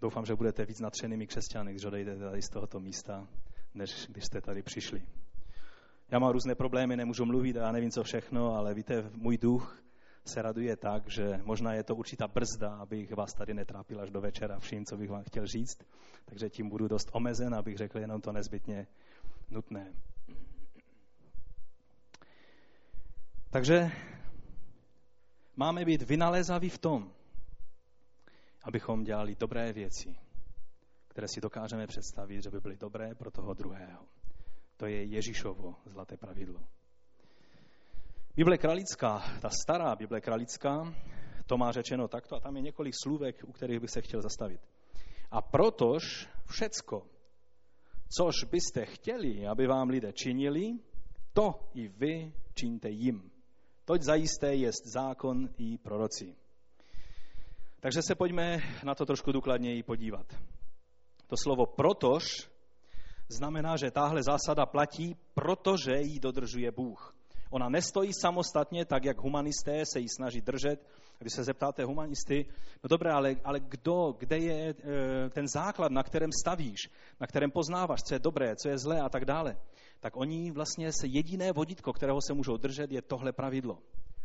Doufám, 0.00 0.24
že 0.24 0.34
budete 0.34 0.64
víc 0.64 0.80
natřenými 0.80 1.26
křesťany, 1.26 1.70
když 1.70 1.84
odejdete 1.84 2.20
tady 2.20 2.42
z 2.42 2.48
tohoto 2.48 2.80
místa, 2.80 3.28
než 3.74 4.06
když 4.08 4.24
jste 4.24 4.40
tady 4.40 4.62
přišli. 4.62 5.02
Já 6.10 6.18
mám 6.18 6.32
různé 6.32 6.54
problémy, 6.54 6.96
nemůžu 6.96 7.24
mluvit 7.24 7.56
a 7.56 7.72
nevím, 7.72 7.90
co 7.90 8.02
všechno, 8.02 8.54
ale 8.54 8.74
víte, 8.74 9.10
můj 9.14 9.38
duch 9.38 9.82
se 10.24 10.42
raduje 10.42 10.76
tak, 10.76 11.10
že 11.10 11.40
možná 11.44 11.72
je 11.74 11.82
to 11.82 11.94
určitá 11.94 12.28
brzda, 12.28 12.76
abych 12.76 13.16
vás 13.16 13.32
tady 13.32 13.54
netrápil 13.54 14.00
až 14.00 14.10
do 14.10 14.20
večera 14.20 14.58
vším, 14.58 14.84
co 14.84 14.96
bych 14.96 15.10
vám 15.10 15.22
chtěl 15.22 15.46
říct. 15.46 15.78
Takže 16.24 16.50
tím 16.50 16.68
budu 16.68 16.88
dost 16.88 17.08
omezen, 17.12 17.54
abych 17.54 17.76
řekl 17.76 17.98
jenom 17.98 18.20
to 18.20 18.32
nezbytně 18.32 18.86
nutné. 19.50 19.92
Takže 23.50 23.90
máme 25.56 25.84
být 25.84 26.02
vynalézaví 26.02 26.68
v 26.68 26.78
tom, 26.78 27.12
abychom 28.62 29.04
dělali 29.04 29.34
dobré 29.34 29.72
věci, 29.72 30.16
které 31.08 31.28
si 31.28 31.40
dokážeme 31.40 31.86
představit, 31.86 32.42
že 32.42 32.50
by 32.50 32.60
byly 32.60 32.76
dobré 32.76 33.14
pro 33.14 33.30
toho 33.30 33.54
druhého. 33.54 34.06
To 34.76 34.86
je 34.86 35.04
Ježíšovo 35.04 35.74
zlaté 35.86 36.16
pravidlo. 36.16 36.60
Bible 38.36 38.58
kralická, 38.58 39.22
ta 39.40 39.50
stará 39.50 39.96
Bible 39.96 40.20
kralická, 40.20 40.94
to 41.46 41.58
má 41.58 41.72
řečeno 41.72 42.08
takto 42.08 42.36
a 42.36 42.40
tam 42.40 42.56
je 42.56 42.62
několik 42.62 42.94
slůvek, 43.02 43.44
u 43.46 43.52
kterých 43.52 43.80
bych 43.80 43.90
se 43.90 44.00
chtěl 44.00 44.22
zastavit. 44.22 44.60
A 45.30 45.42
protož 45.42 46.28
všecko, 46.46 47.06
což 48.16 48.44
byste 48.44 48.86
chtěli, 48.86 49.46
aby 49.46 49.66
vám 49.66 49.88
lidé 49.88 50.12
činili, 50.12 50.78
to 51.32 51.70
i 51.74 51.88
vy 51.88 52.32
čiňte 52.54 52.90
jim. 52.90 53.30
Toť 53.84 54.02
zajisté 54.02 54.54
je 54.54 54.70
zákon 54.84 55.48
i 55.58 55.78
proroci. 55.78 56.36
Takže 57.80 58.02
se 58.02 58.14
pojďme 58.14 58.58
na 58.84 58.94
to 58.94 59.06
trošku 59.06 59.32
důkladněji 59.32 59.82
podívat. 59.82 60.26
To 61.26 61.36
slovo 61.42 61.66
protož 61.66 62.50
znamená, 63.28 63.76
že 63.76 63.90
tahle 63.90 64.22
zásada 64.22 64.66
platí, 64.66 65.16
protože 65.34 65.92
ji 66.00 66.20
dodržuje 66.20 66.70
Bůh. 66.70 67.14
Ona 67.50 67.68
nestojí 67.68 68.12
samostatně, 68.12 68.84
tak 68.84 69.04
jak 69.04 69.18
humanisté 69.18 69.86
se 69.86 70.00
ji 70.00 70.08
snaží 70.08 70.40
držet. 70.40 70.86
Když 71.18 71.32
se 71.32 71.44
zeptáte 71.44 71.84
humanisty, 71.84 72.46
no 72.84 72.88
dobré, 72.88 73.12
ale, 73.12 73.36
ale 73.44 73.60
kdo, 73.60 74.14
kde 74.18 74.38
je 74.38 74.68
e, 74.68 74.74
ten 75.30 75.48
základ, 75.48 75.92
na 75.92 76.02
kterém 76.02 76.30
stavíš, 76.32 76.78
na 77.20 77.26
kterém 77.26 77.50
poznáváš, 77.50 78.02
co 78.02 78.14
je 78.14 78.18
dobré, 78.18 78.56
co 78.56 78.68
je 78.68 78.78
zlé 78.78 79.00
a 79.00 79.08
tak 79.08 79.24
dále, 79.24 79.56
tak 80.00 80.16
oni 80.16 80.50
vlastně 80.50 80.92
se 80.92 81.06
jediné 81.06 81.52
vodítko, 81.52 81.92
kterého 81.92 82.18
se 82.26 82.34
můžou 82.34 82.56
držet, 82.56 82.92
je 82.92 83.02
tohle 83.02 83.32
pravidlo. 83.32 83.78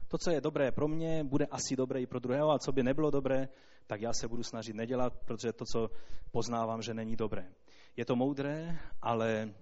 To, 0.07 0.17
co 0.17 0.31
je 0.31 0.41
dobré 0.41 0.71
pro 0.71 0.87
mě, 0.87 1.23
bude 1.23 1.45
asi 1.45 1.75
dobré 1.75 2.01
i 2.01 2.05
pro 2.05 2.19
druhého, 2.19 2.51
a 2.51 2.59
co 2.59 2.71
by 2.71 2.83
nebylo 2.83 3.11
dobré, 3.11 3.49
tak 3.87 4.01
já 4.01 4.13
se 4.13 4.27
budu 4.27 4.43
snažit 4.43 4.75
nedělat, 4.75 5.13
protože 5.25 5.53
to, 5.53 5.65
co 5.65 5.89
poznávám, 6.31 6.81
že 6.81 6.93
není 6.93 7.15
dobré. 7.15 7.51
Je 7.97 8.05
to 8.05 8.15
moudré, 8.15 8.79
ale 9.01 9.53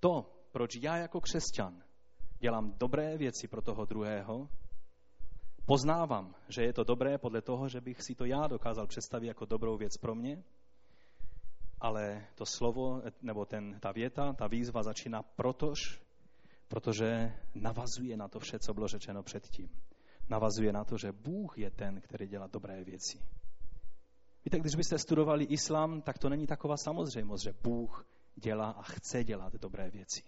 to, 0.00 0.32
proč 0.52 0.76
já 0.76 0.96
jako 0.96 1.20
křesťan 1.20 1.82
dělám 2.38 2.74
dobré 2.78 3.16
věci 3.16 3.48
pro 3.48 3.62
toho 3.62 3.84
druhého, 3.84 4.48
poznávám, 5.66 6.34
že 6.48 6.62
je 6.62 6.72
to 6.72 6.84
dobré 6.84 7.18
podle 7.18 7.42
toho, 7.42 7.68
že 7.68 7.80
bych 7.80 8.02
si 8.02 8.14
to 8.14 8.24
já 8.24 8.46
dokázal 8.46 8.86
představit 8.86 9.26
jako 9.26 9.44
dobrou 9.44 9.76
věc 9.76 9.96
pro 9.96 10.14
mě, 10.14 10.42
ale 11.80 12.26
to 12.34 12.44
slovo, 12.46 13.02
nebo 13.22 13.44
ten, 13.44 13.80
ta 13.80 13.92
věta, 13.92 14.32
ta 14.32 14.46
výzva 14.46 14.82
začíná 14.82 15.22
protož, 15.22 16.05
protože 16.68 17.32
navazuje 17.54 18.16
na 18.16 18.28
to 18.28 18.40
vše, 18.40 18.58
co 18.58 18.74
bylo 18.74 18.88
řečeno 18.88 19.22
předtím. 19.22 19.68
Navazuje 20.28 20.72
na 20.72 20.84
to, 20.84 20.98
že 20.98 21.12
Bůh 21.12 21.58
je 21.58 21.70
ten, 21.70 22.00
který 22.00 22.26
dělá 22.26 22.46
dobré 22.46 22.84
věci. 22.84 23.18
Víte, 24.44 24.58
když 24.58 24.74
byste 24.74 24.98
studovali 24.98 25.44
islám, 25.44 26.02
tak 26.02 26.18
to 26.18 26.28
není 26.28 26.46
taková 26.46 26.76
samozřejmost, 26.76 27.44
že 27.44 27.54
Bůh 27.62 28.06
dělá 28.34 28.70
a 28.70 28.82
chce 28.82 29.24
dělat 29.24 29.52
dobré 29.52 29.90
věci. 29.90 30.22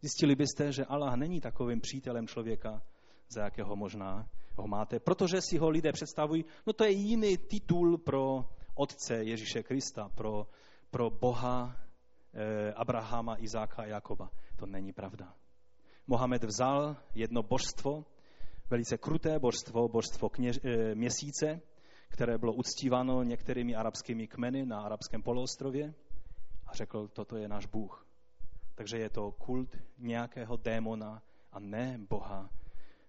Zjistili 0.00 0.34
byste, 0.34 0.72
že 0.72 0.84
Allah 0.84 1.16
není 1.16 1.40
takovým 1.40 1.80
přítelem 1.80 2.26
člověka, 2.26 2.82
za 3.28 3.44
jakého 3.44 3.76
možná 3.76 4.28
ho 4.56 4.66
máte, 4.68 5.00
protože 5.00 5.40
si 5.40 5.58
ho 5.58 5.70
lidé 5.70 5.92
představují, 5.92 6.44
no 6.66 6.72
to 6.72 6.84
je 6.84 6.90
jiný 6.90 7.36
titul 7.36 7.98
pro 7.98 8.48
otce 8.74 9.24
Ježíše 9.24 9.62
Krista, 9.62 10.08
pro, 10.08 10.46
pro 10.90 11.10
Boha 11.10 11.76
eh, 12.34 12.72
Abrahama, 12.72 13.36
Izáka 13.42 13.82
a 13.82 13.86
Jakoba. 13.86 14.30
To 14.56 14.66
není 14.66 14.92
pravda. 14.92 15.34
Mohamed 16.06 16.44
vzal 16.44 16.96
jedno 17.14 17.42
božstvo, 17.42 18.04
velice 18.70 18.98
kruté 18.98 19.38
božstvo, 19.38 19.88
božstvo 19.88 20.28
kněž, 20.28 20.60
eh, 20.64 20.94
měsíce, 20.94 21.60
které 22.08 22.38
bylo 22.38 22.52
uctíváno 22.52 23.22
některými 23.22 23.74
arabskými 23.74 24.26
kmeny 24.26 24.66
na 24.66 24.80
arabském 24.80 25.22
poloostrově 25.22 25.94
a 26.66 26.74
řekl, 26.74 27.08
toto 27.08 27.36
je 27.36 27.48
náš 27.48 27.66
Bůh. 27.66 28.06
Takže 28.74 28.98
je 28.98 29.10
to 29.10 29.32
kult 29.32 29.76
nějakého 29.98 30.56
démona 30.56 31.22
a 31.52 31.60
ne 31.60 31.98
Boha, 32.08 32.50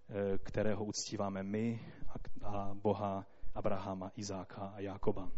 eh, 0.08 0.38
kterého 0.38 0.84
uctíváme 0.84 1.42
my 1.42 1.92
a 2.42 2.74
Boha 2.74 3.26
Abrahama, 3.54 4.12
Izáka 4.16 4.62
a 4.62 4.80
Jákoba. 4.80 5.30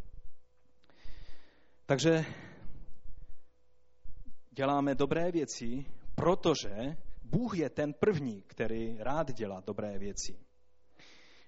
Takže 1.86 2.24
děláme 4.50 4.94
dobré 4.94 5.32
věci, 5.32 5.84
protože 6.14 6.96
Bůh 7.30 7.58
je 7.58 7.70
ten 7.70 7.92
první, 7.92 8.42
který 8.42 8.96
rád 8.98 9.32
dělá 9.32 9.60
dobré 9.66 9.98
věci. 9.98 10.38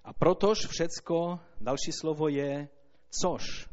A 0.05 0.13
protož 0.13 0.59
všecko, 0.67 1.41
další 1.61 1.93
slovo 1.93 2.29
je 2.29 2.69
což. 3.11 3.69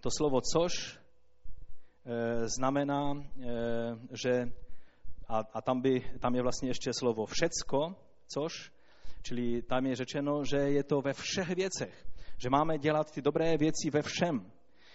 To 0.00 0.08
slovo 0.16 0.40
což 0.40 0.72
e, 0.94 2.48
znamená, 2.58 3.12
e, 3.12 3.48
že, 4.22 4.52
a, 5.28 5.38
a 5.52 5.60
tam, 5.62 5.80
by, 5.80 6.18
tam 6.20 6.34
je 6.34 6.42
vlastně 6.42 6.70
ještě 6.70 6.92
slovo 6.92 7.26
všecko, 7.26 7.96
což, 8.26 8.72
čili 9.22 9.62
tam 9.62 9.86
je 9.86 9.96
řečeno, 9.96 10.44
že 10.44 10.56
je 10.56 10.84
to 10.84 11.00
ve 11.00 11.12
všech 11.12 11.48
věcech, 11.48 12.06
že 12.38 12.50
máme 12.50 12.78
dělat 12.78 13.10
ty 13.10 13.22
dobré 13.22 13.56
věci 13.56 13.90
ve 13.90 14.02
všem. 14.02 14.52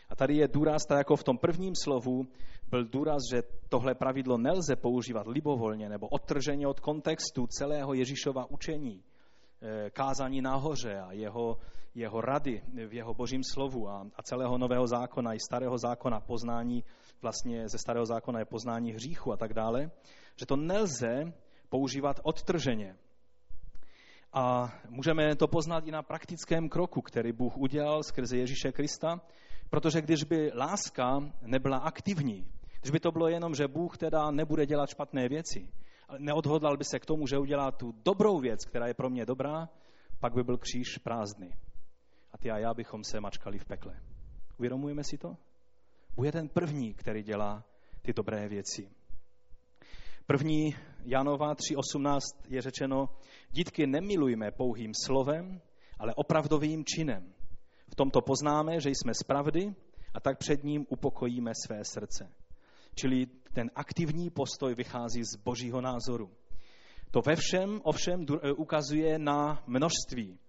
A 0.09 0.15
tady 0.15 0.35
je 0.35 0.47
důraz, 0.47 0.85
tak 0.85 0.97
jako 0.97 1.15
v 1.15 1.23
tom 1.23 1.37
prvním 1.37 1.73
slovu, 1.83 2.25
byl 2.69 2.85
důraz, 2.85 3.21
že 3.33 3.43
tohle 3.69 3.95
pravidlo 3.95 4.37
nelze 4.37 4.75
používat 4.75 5.27
libovolně 5.27 5.89
nebo 5.89 6.07
odtrženě 6.07 6.67
od 6.67 6.79
kontextu 6.79 7.47
celého 7.47 7.93
Ježíšova 7.93 8.45
učení, 8.49 9.03
eh, 9.61 9.89
kázání 9.89 10.41
nahoře 10.41 10.99
a 10.99 11.11
jeho, 11.11 11.57
jeho 11.95 12.21
rady 12.21 12.61
v 12.87 12.93
jeho 12.93 13.13
božím 13.13 13.41
slovu 13.53 13.89
a, 13.89 14.05
a 14.15 14.23
celého 14.23 14.57
nového 14.57 14.87
zákona 14.87 15.33
i 15.33 15.39
starého 15.39 15.77
zákona, 15.77 16.19
poznání 16.19 16.83
vlastně 17.21 17.69
ze 17.69 17.77
starého 17.77 18.05
zákona 18.05 18.39
je 18.39 18.45
poznání 18.45 18.91
hříchu 18.91 19.33
a 19.33 19.37
tak 19.37 19.53
dále, 19.53 19.91
že 20.39 20.45
to 20.45 20.55
nelze 20.55 21.33
používat 21.69 22.19
odtrženě. 22.23 22.95
A 24.33 24.73
můžeme 24.89 25.35
to 25.35 25.47
poznat 25.47 25.87
i 25.87 25.91
na 25.91 26.03
praktickém 26.03 26.69
kroku, 26.69 27.01
který 27.01 27.31
Bůh 27.31 27.57
udělal 27.57 28.03
skrze 28.03 28.37
Ježíše 28.37 28.71
Krista, 28.71 29.21
Protože 29.75 30.01
když 30.01 30.23
by 30.23 30.51
láska 30.53 31.19
nebyla 31.41 31.77
aktivní, 31.77 32.47
když 32.81 32.91
by 32.91 32.99
to 32.99 33.11
bylo 33.11 33.27
jenom, 33.27 33.55
že 33.55 33.67
Bůh 33.67 33.97
teda 33.97 34.31
nebude 34.31 34.65
dělat 34.65 34.89
špatné 34.89 35.29
věci, 35.29 35.69
neodhodlal 36.17 36.77
by 36.77 36.83
se 36.83 36.99
k 36.99 37.05
tomu, 37.05 37.27
že 37.27 37.37
udělá 37.37 37.71
tu 37.71 37.91
dobrou 38.05 38.39
věc, 38.39 38.65
která 38.65 38.87
je 38.87 38.93
pro 38.93 39.09
mě 39.09 39.25
dobrá, 39.25 39.69
pak 40.19 40.33
by 40.33 40.43
byl 40.43 40.57
kříž 40.57 40.97
prázdný. 40.97 41.51
A 42.33 42.37
ty 42.37 42.51
a 42.51 42.57
já 42.57 42.73
bychom 42.73 43.03
se 43.03 43.19
mačkali 43.19 43.59
v 43.59 43.65
pekle. 43.65 43.99
Uvědomujeme 44.59 45.03
si 45.03 45.17
to? 45.17 45.37
Bůh 46.15 46.25
je 46.25 46.31
ten 46.31 46.49
první, 46.49 46.93
který 46.93 47.23
dělá 47.23 47.63
ty 48.01 48.13
dobré 48.13 48.47
věci. 48.47 48.89
První 50.25 50.75
Janova 51.05 51.55
3.18 51.55 52.19
je 52.47 52.61
řečeno, 52.61 53.09
dítky 53.51 53.87
nemilujme 53.87 54.51
pouhým 54.51 54.91
slovem, 55.05 55.61
ale 55.99 56.13
opravdovým 56.13 56.85
činem. 56.85 57.34
V 57.87 57.95
tomto 57.95 58.21
poznáme, 58.21 58.79
že 58.79 58.89
jsme 58.89 59.13
z 59.13 59.23
pravdy 59.23 59.75
a 60.13 60.19
tak 60.19 60.37
před 60.37 60.63
ním 60.63 60.85
upokojíme 60.89 61.51
své 61.65 61.85
srdce. 61.85 62.31
Čili 62.95 63.25
ten 63.53 63.71
aktivní 63.75 64.29
postoj 64.29 64.75
vychází 64.75 65.23
z 65.23 65.35
božího 65.35 65.81
názoru. 65.81 66.31
To 67.11 67.21
ve 67.21 67.35
všem 67.35 67.81
ovšem 67.83 68.25
eh, 68.43 68.51
ukazuje 68.51 69.19
na 69.19 69.63
množství. 69.67 70.39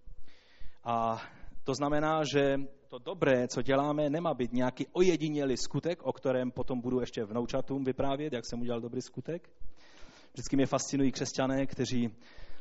A 0.84 1.22
to 1.64 1.74
znamená, 1.74 2.20
že 2.24 2.56
to 2.88 2.98
dobré, 2.98 3.48
co 3.48 3.62
děláme, 3.62 4.10
nemá 4.10 4.34
být 4.34 4.52
nějaký 4.52 4.86
ojedinělý 4.92 5.56
skutek, 5.56 6.02
o 6.02 6.12
kterém 6.12 6.50
potom 6.50 6.80
budu 6.80 7.00
ještě 7.00 7.24
vnoučatům 7.24 7.84
vyprávět, 7.84 8.32
jak 8.32 8.46
jsem 8.46 8.60
udělal 8.60 8.80
dobrý 8.80 9.02
skutek. 9.02 9.50
Vždycky 10.32 10.56
mě 10.56 10.66
fascinují 10.66 11.12
křesťané, 11.12 11.66
kteří 11.66 12.14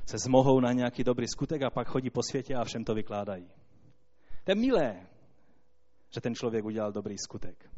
se 0.06 0.18
zmohou 0.18 0.60
na 0.60 0.72
nějaký 0.72 1.04
dobrý 1.04 1.28
skutek 1.28 1.62
a 1.62 1.70
pak 1.70 1.88
chodí 1.88 2.10
po 2.10 2.22
světě 2.24 2.56
a 2.56 2.64
všem 2.64 2.84
to 2.84 2.94
vykládají. 2.94 3.48
To 4.46 4.52
je 4.52 4.56
milé, 4.56 5.08
že 6.14 6.22
ten 6.22 6.36
člověk 6.36 6.66
udělal 6.66 6.92
dobrý 6.92 7.18
skutek. 7.18 7.70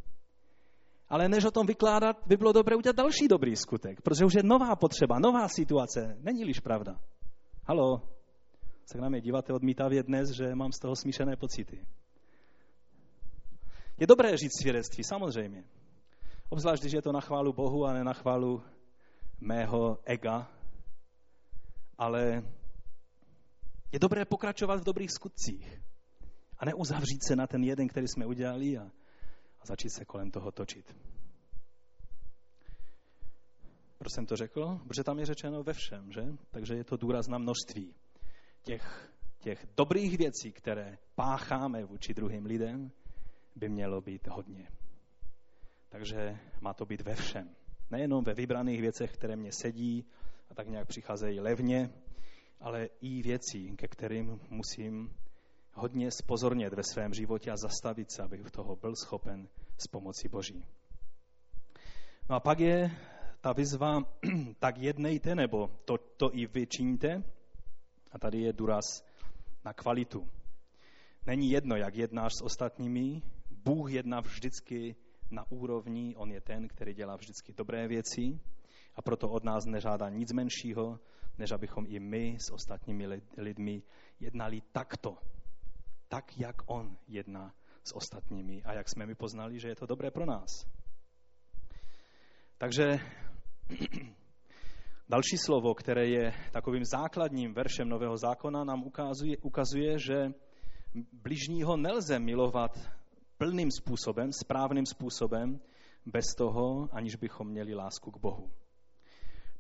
Ale 1.10 1.30
než 1.30 1.46
o 1.46 1.52
tom 1.52 1.68
vykládat, 1.68 2.28
by 2.28 2.38
bylo 2.38 2.52
dobré 2.52 2.76
udělat 2.76 2.96
další 2.96 3.28
dobrý 3.28 3.56
skutek, 3.56 4.02
protože 4.02 4.26
už 4.26 4.34
je 4.34 4.44
nová 4.44 4.76
potřeba, 4.76 5.20
nová 5.20 5.48
situace. 5.48 6.18
Není-liž 6.20 6.60
pravda. 6.60 7.00
Halo, 7.64 8.02
se 8.86 8.98
na 8.98 9.10
mě 9.10 9.22
díváte 9.22 9.54
odmítavě 9.54 10.04
dnes, 10.04 10.30
že 10.30 10.56
mám 10.56 10.72
z 10.72 10.80
toho 10.80 10.96
smíšené 10.96 11.36
pocity. 11.36 11.86
Je 14.00 14.08
dobré 14.08 14.38
říct 14.38 14.62
svědectví, 14.62 15.04
samozřejmě. 15.04 15.64
Obzvlášť, 16.50 16.84
když 16.84 16.94
je 16.94 17.02
to 17.02 17.12
na 17.12 17.22
chválu 17.22 17.54
Bohu 17.54 17.86
a 17.86 17.94
ne 17.94 18.04
na 18.04 18.14
chválu 18.14 18.64
mého 19.40 20.00
ega. 20.06 20.52
Ale 21.98 22.44
je 23.92 24.00
dobré 24.00 24.26
pokračovat 24.26 24.80
v 24.80 24.84
dobrých 24.84 25.12
skutcích 25.12 25.87
a 26.60 26.66
neuzavřít 26.66 27.24
se 27.28 27.36
na 27.36 27.48
ten 27.48 27.64
jeden, 27.64 27.88
který 27.88 28.08
jsme 28.08 28.26
udělali 28.26 28.78
a, 28.78 28.84
a 29.62 29.66
začít 29.66 29.90
se 29.90 30.06
kolem 30.06 30.32
toho 30.32 30.52
točit. 30.52 30.96
Proč 33.98 34.14
jsem 34.14 34.26
to 34.26 34.36
řekl? 34.36 34.80
Protože 34.88 35.04
tam 35.04 35.20
je 35.20 35.26
řečeno 35.26 35.64
ve 35.64 35.74
všem, 35.74 36.12
že? 36.12 36.22
Takže 36.52 36.76
je 36.76 36.84
to 36.84 36.98
důraz 36.98 37.28
na 37.28 37.38
množství 37.38 37.96
těch, 38.64 39.12
těch 39.40 39.68
dobrých 39.78 40.18
věcí, 40.18 40.52
které 40.52 40.98
pácháme 41.16 41.86
vůči 41.86 42.14
druhým 42.14 42.46
lidem, 42.46 42.92
by 43.56 43.70
mělo 43.70 44.02
být 44.02 44.28
hodně. 44.28 44.68
Takže 45.90 46.40
má 46.62 46.74
to 46.74 46.86
být 46.86 47.02
ve 47.02 47.16
všem. 47.16 47.56
Nejenom 47.92 48.24
ve 48.24 48.34
vybraných 48.34 48.82
věcech, 48.82 49.12
které 49.12 49.36
mě 49.36 49.52
sedí 49.52 50.06
a 50.50 50.54
tak 50.54 50.68
nějak 50.68 50.88
přicházejí 50.88 51.40
levně, 51.40 51.90
ale 52.60 52.90
i 53.02 53.22
věcí, 53.22 53.76
ke 53.76 53.88
kterým 53.88 54.40
musím 54.50 55.16
hodně 55.78 56.12
spozornět 56.12 56.74
ve 56.74 56.84
svém 56.84 57.14
životě 57.14 57.52
a 57.52 57.58
zastavit 57.58 58.12
se, 58.12 58.24
abych 58.24 58.52
toho 58.52 58.76
byl 58.76 58.96
schopen 58.96 59.48
s 59.78 59.88
pomocí 59.88 60.28
Boží. 60.28 60.66
No 62.30 62.36
a 62.36 62.40
pak 62.40 62.60
je 62.60 62.92
ta 63.42 63.54
vyzva, 63.54 64.02
tak 64.60 64.78
jednejte, 64.78 65.36
nebo 65.36 65.68
to, 65.86 65.98
to 65.98 66.36
i 66.36 66.48
vy 66.48 66.68
činíte. 66.68 67.24
A 68.12 68.20
tady 68.20 68.42
je 68.42 68.54
důraz 68.54 68.84
na 69.66 69.74
kvalitu. 69.74 70.28
Není 71.26 71.50
jedno, 71.50 71.76
jak 71.76 71.96
jednáš 71.96 72.32
s 72.40 72.44
ostatními, 72.44 73.22
Bůh 73.52 73.92
jedná 73.92 74.20
vždycky 74.20 74.96
na 75.32 75.52
úrovni, 75.52 76.16
on 76.16 76.32
je 76.32 76.42
ten, 76.42 76.68
který 76.68 76.94
dělá 76.94 77.16
vždycky 77.16 77.54
dobré 77.54 77.88
věci 77.88 78.40
a 78.96 79.02
proto 79.02 79.30
od 79.30 79.44
nás 79.44 79.66
nežádá 79.66 80.10
nic 80.10 80.32
menšího, 80.32 81.00
než 81.38 81.52
abychom 81.52 81.86
i 81.88 82.00
my 82.00 82.38
s 82.40 82.52
ostatními 82.52 83.08
lidmi 83.38 83.84
jednali 84.20 84.62
takto. 84.72 85.18
Tak, 86.08 86.40
jak 86.40 86.56
on 86.66 86.98
jedná 87.08 87.54
s 87.84 87.96
ostatními 87.96 88.64
a 88.64 88.74
jak 88.74 88.90
jsme 88.90 89.06
mi 89.06 89.16
poznali, 89.16 89.60
že 89.60 89.68
je 89.68 89.76
to 89.76 89.86
dobré 89.86 90.12
pro 90.12 90.26
nás. 90.26 90.50
Takže 92.58 92.84
další 95.10 95.38
slovo, 95.38 95.74
které 95.74 96.08
je 96.08 96.34
takovým 96.52 96.86
základním 96.86 97.54
veršem 97.54 97.90
Nového 97.90 98.18
zákona, 98.18 98.64
nám 98.64 98.84
ukazuje, 98.84 99.38
ukazuje 99.38 100.00
že 100.00 100.32
bližního 101.14 101.78
nelze 101.78 102.20
milovat 102.20 102.92
plným 103.38 103.72
způsobem, 103.72 104.30
správným 104.34 104.86
způsobem, 104.86 105.60
bez 106.06 106.26
toho, 106.38 106.90
aniž 106.92 107.16
bychom 107.16 107.48
měli 107.48 107.74
lásku 107.74 108.12
k 108.12 108.18
Bohu. 108.18 108.52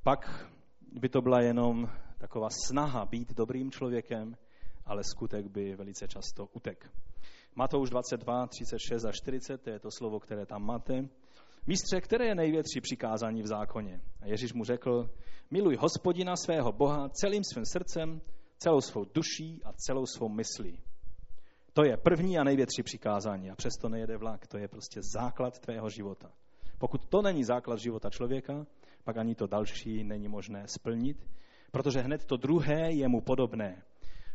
Pak 0.04 0.50
by 0.92 1.10
to 1.10 1.22
byla 1.22 1.42
jenom 1.42 1.90
taková 2.18 2.48
snaha 2.68 3.06
být 3.06 3.34
dobrým 3.34 3.72
člověkem, 3.72 4.38
ale 4.88 5.04
skutek 5.04 5.48
by 5.48 5.76
velice 5.76 6.08
často 6.08 6.46
utek. 6.54 6.92
Matouš 7.56 7.90
22, 7.90 8.48
36 8.48 9.06
a 9.06 9.12
40, 9.12 9.62
to 9.62 9.70
je 9.70 9.80
to 9.80 9.92
slovo, 9.92 10.20
které 10.20 10.46
tam 10.46 10.66
máte. 10.66 11.10
Mistře, 11.68 12.02
které 12.02 12.26
je 12.26 12.36
největší 12.36 12.82
přikázání 12.82 13.42
v 13.42 13.48
zákoně? 13.48 14.02
A 14.22 14.28
Ježíš 14.28 14.54
mu 14.54 14.64
řekl, 14.64 15.10
miluj 15.52 15.76
hospodina 15.76 16.36
svého 16.36 16.72
Boha 16.72 17.10
celým 17.10 17.44
svým 17.44 17.66
srdcem, 17.66 18.22
celou 18.58 18.82
svou 18.82 19.06
duší 19.14 19.62
a 19.64 19.74
celou 19.74 20.06
svou 20.06 20.30
myslí. 20.30 20.80
To 21.74 21.84
je 21.84 21.98
první 21.98 22.38
a 22.40 22.44
největší 22.44 22.84
přikázání 22.84 23.50
a 23.50 23.56
přesto 23.56 23.90
nejede 23.90 24.18
vlak. 24.18 24.48
To 24.48 24.58
je 24.58 24.68
prostě 24.68 25.00
základ 25.14 25.60
tvého 25.60 25.90
života. 25.90 26.32
Pokud 26.78 27.06
to 27.06 27.22
není 27.22 27.44
základ 27.44 27.80
života 27.80 28.10
člověka, 28.10 28.66
pak 29.04 29.18
ani 29.18 29.36
to 29.36 29.48
další 29.48 30.04
není 30.04 30.28
možné 30.28 30.68
splnit, 30.68 31.28
protože 31.72 32.00
hned 32.02 32.26
to 32.26 32.38
druhé 32.38 32.92
je 32.92 33.08
mu 33.08 33.22
podobné. 33.22 33.84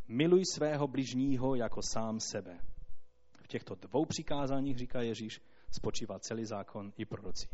Miluj 0.09 0.45
svého 0.55 0.89
bližního 0.89 1.55
jako 1.55 1.81
sám 1.83 2.21
sebe. 2.21 2.59
V 3.43 3.49
těchto 3.49 3.75
dvou 3.75 4.05
přikázáních, 4.05 4.79
říká 4.79 5.03
Ježíš, 5.03 5.41
spočívá 5.71 6.19
celý 6.19 6.45
zákon 6.45 6.93
i 6.97 7.05
proroci. 7.05 7.49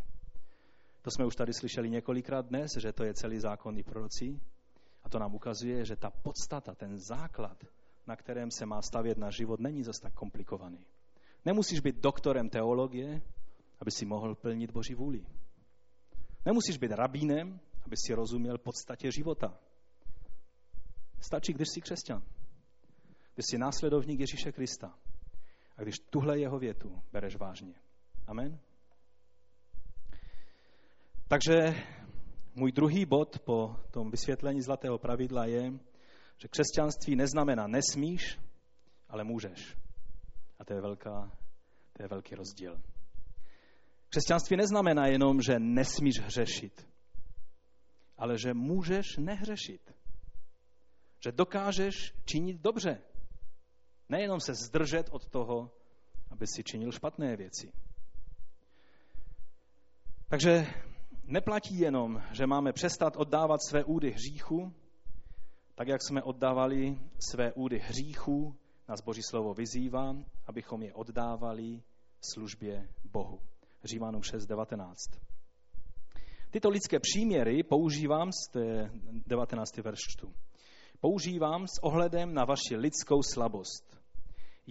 To 1.02 1.10
jsme 1.10 1.26
už 1.26 1.36
tady 1.36 1.52
slyšeli 1.52 1.90
několikrát 1.90 2.46
dnes, 2.46 2.70
že 2.82 2.92
to 2.92 3.04
je 3.04 3.14
celý 3.14 3.38
zákon 3.38 3.78
i 3.78 3.82
proroci. 3.82 4.40
A 5.04 5.08
to 5.08 5.18
nám 5.18 5.34
ukazuje, 5.34 5.84
že 5.84 5.96
ta 5.96 6.10
podstata, 6.10 6.74
ten 6.74 6.98
základ, 6.98 7.64
na 8.06 8.16
kterém 8.16 8.50
se 8.50 8.66
má 8.66 8.82
stavět 8.82 9.18
na 9.18 9.30
život, 9.30 9.60
není 9.60 9.82
zase 9.82 10.00
tak 10.02 10.14
komplikovaný. 10.14 10.86
Nemusíš 11.44 11.80
být 11.80 11.96
doktorem 11.96 12.48
teologie, 12.48 13.22
aby 13.80 13.90
si 13.90 14.06
mohl 14.06 14.34
plnit 14.34 14.70
Boží 14.70 14.94
vůli. 14.94 15.26
Nemusíš 16.46 16.78
být 16.78 16.92
rabínem, 16.92 17.60
aby 17.82 17.96
si 17.96 18.14
rozuměl 18.14 18.58
podstatě 18.58 19.12
života. 19.12 19.58
Stačí, 21.20 21.52
když 21.52 21.68
jsi 21.68 21.80
křesťan. 21.80 22.22
Když 23.38 23.46
jsi 23.46 23.58
následovník 23.58 24.20
Ježíše 24.20 24.52
Krista. 24.52 24.94
A 25.76 25.82
když 25.82 25.94
tuhle 26.10 26.38
jeho 26.38 26.58
větu 26.58 27.02
bereš 27.12 27.36
vážně. 27.36 27.74
Amen. 28.26 28.60
Takže 31.28 31.54
můj 32.54 32.72
druhý 32.72 33.06
bod 33.06 33.38
po 33.38 33.76
tom 33.90 34.10
vysvětlení 34.10 34.62
zlatého 34.62 34.98
pravidla 34.98 35.44
je, 35.44 35.72
že 36.38 36.48
křesťanství 36.48 37.16
neznamená 37.16 37.66
nesmíš, 37.66 38.38
ale 39.08 39.24
můžeš. 39.24 39.76
A 40.58 40.64
to 40.64 40.74
je, 40.74 40.80
velká, 40.80 41.32
to 41.92 42.02
je 42.02 42.08
velký 42.08 42.34
rozdíl. 42.34 42.80
Křesťanství 44.08 44.56
neznamená 44.56 45.06
jenom, 45.06 45.40
že 45.40 45.58
nesmíš 45.58 46.20
hřešit, 46.20 46.88
ale 48.16 48.38
že 48.38 48.54
můžeš 48.54 49.16
nehřešit. 49.16 49.94
Že 51.24 51.32
dokážeš 51.32 52.14
činit 52.24 52.60
dobře. 52.60 53.07
Nejenom 54.08 54.40
se 54.40 54.54
zdržet 54.54 55.08
od 55.10 55.28
toho, 55.28 55.70
aby 56.30 56.46
si 56.46 56.64
činil 56.64 56.92
špatné 56.92 57.36
věci. 57.36 57.72
Takže 60.28 60.66
neplatí 61.24 61.78
jenom, 61.78 62.22
že 62.32 62.46
máme 62.46 62.72
přestat 62.72 63.16
oddávat 63.16 63.62
své 63.68 63.84
údy 63.84 64.10
hříchu, 64.10 64.72
tak 65.74 65.88
jak 65.88 66.02
jsme 66.02 66.22
oddávali 66.22 66.98
své 67.30 67.52
údy 67.52 67.78
hříchu, 67.78 68.56
nás 68.88 69.00
Boží 69.00 69.22
slovo 69.22 69.54
vyzývá, 69.54 70.16
abychom 70.46 70.82
je 70.82 70.94
oddávali 70.94 71.82
službě 72.32 72.88
Bohu. 73.04 73.40
Římanům 73.84 74.20
6.19. 74.20 74.94
Tyto 76.50 76.68
lidské 76.68 77.00
příměry 77.00 77.62
používám 77.62 78.32
z 78.32 78.52
té 78.52 78.90
19. 79.26 79.76
verštu. 79.76 80.34
Používám 81.00 81.66
s 81.66 81.82
ohledem 81.82 82.34
na 82.34 82.44
vaši 82.44 82.76
lidskou 82.76 83.22
slabost. 83.22 83.97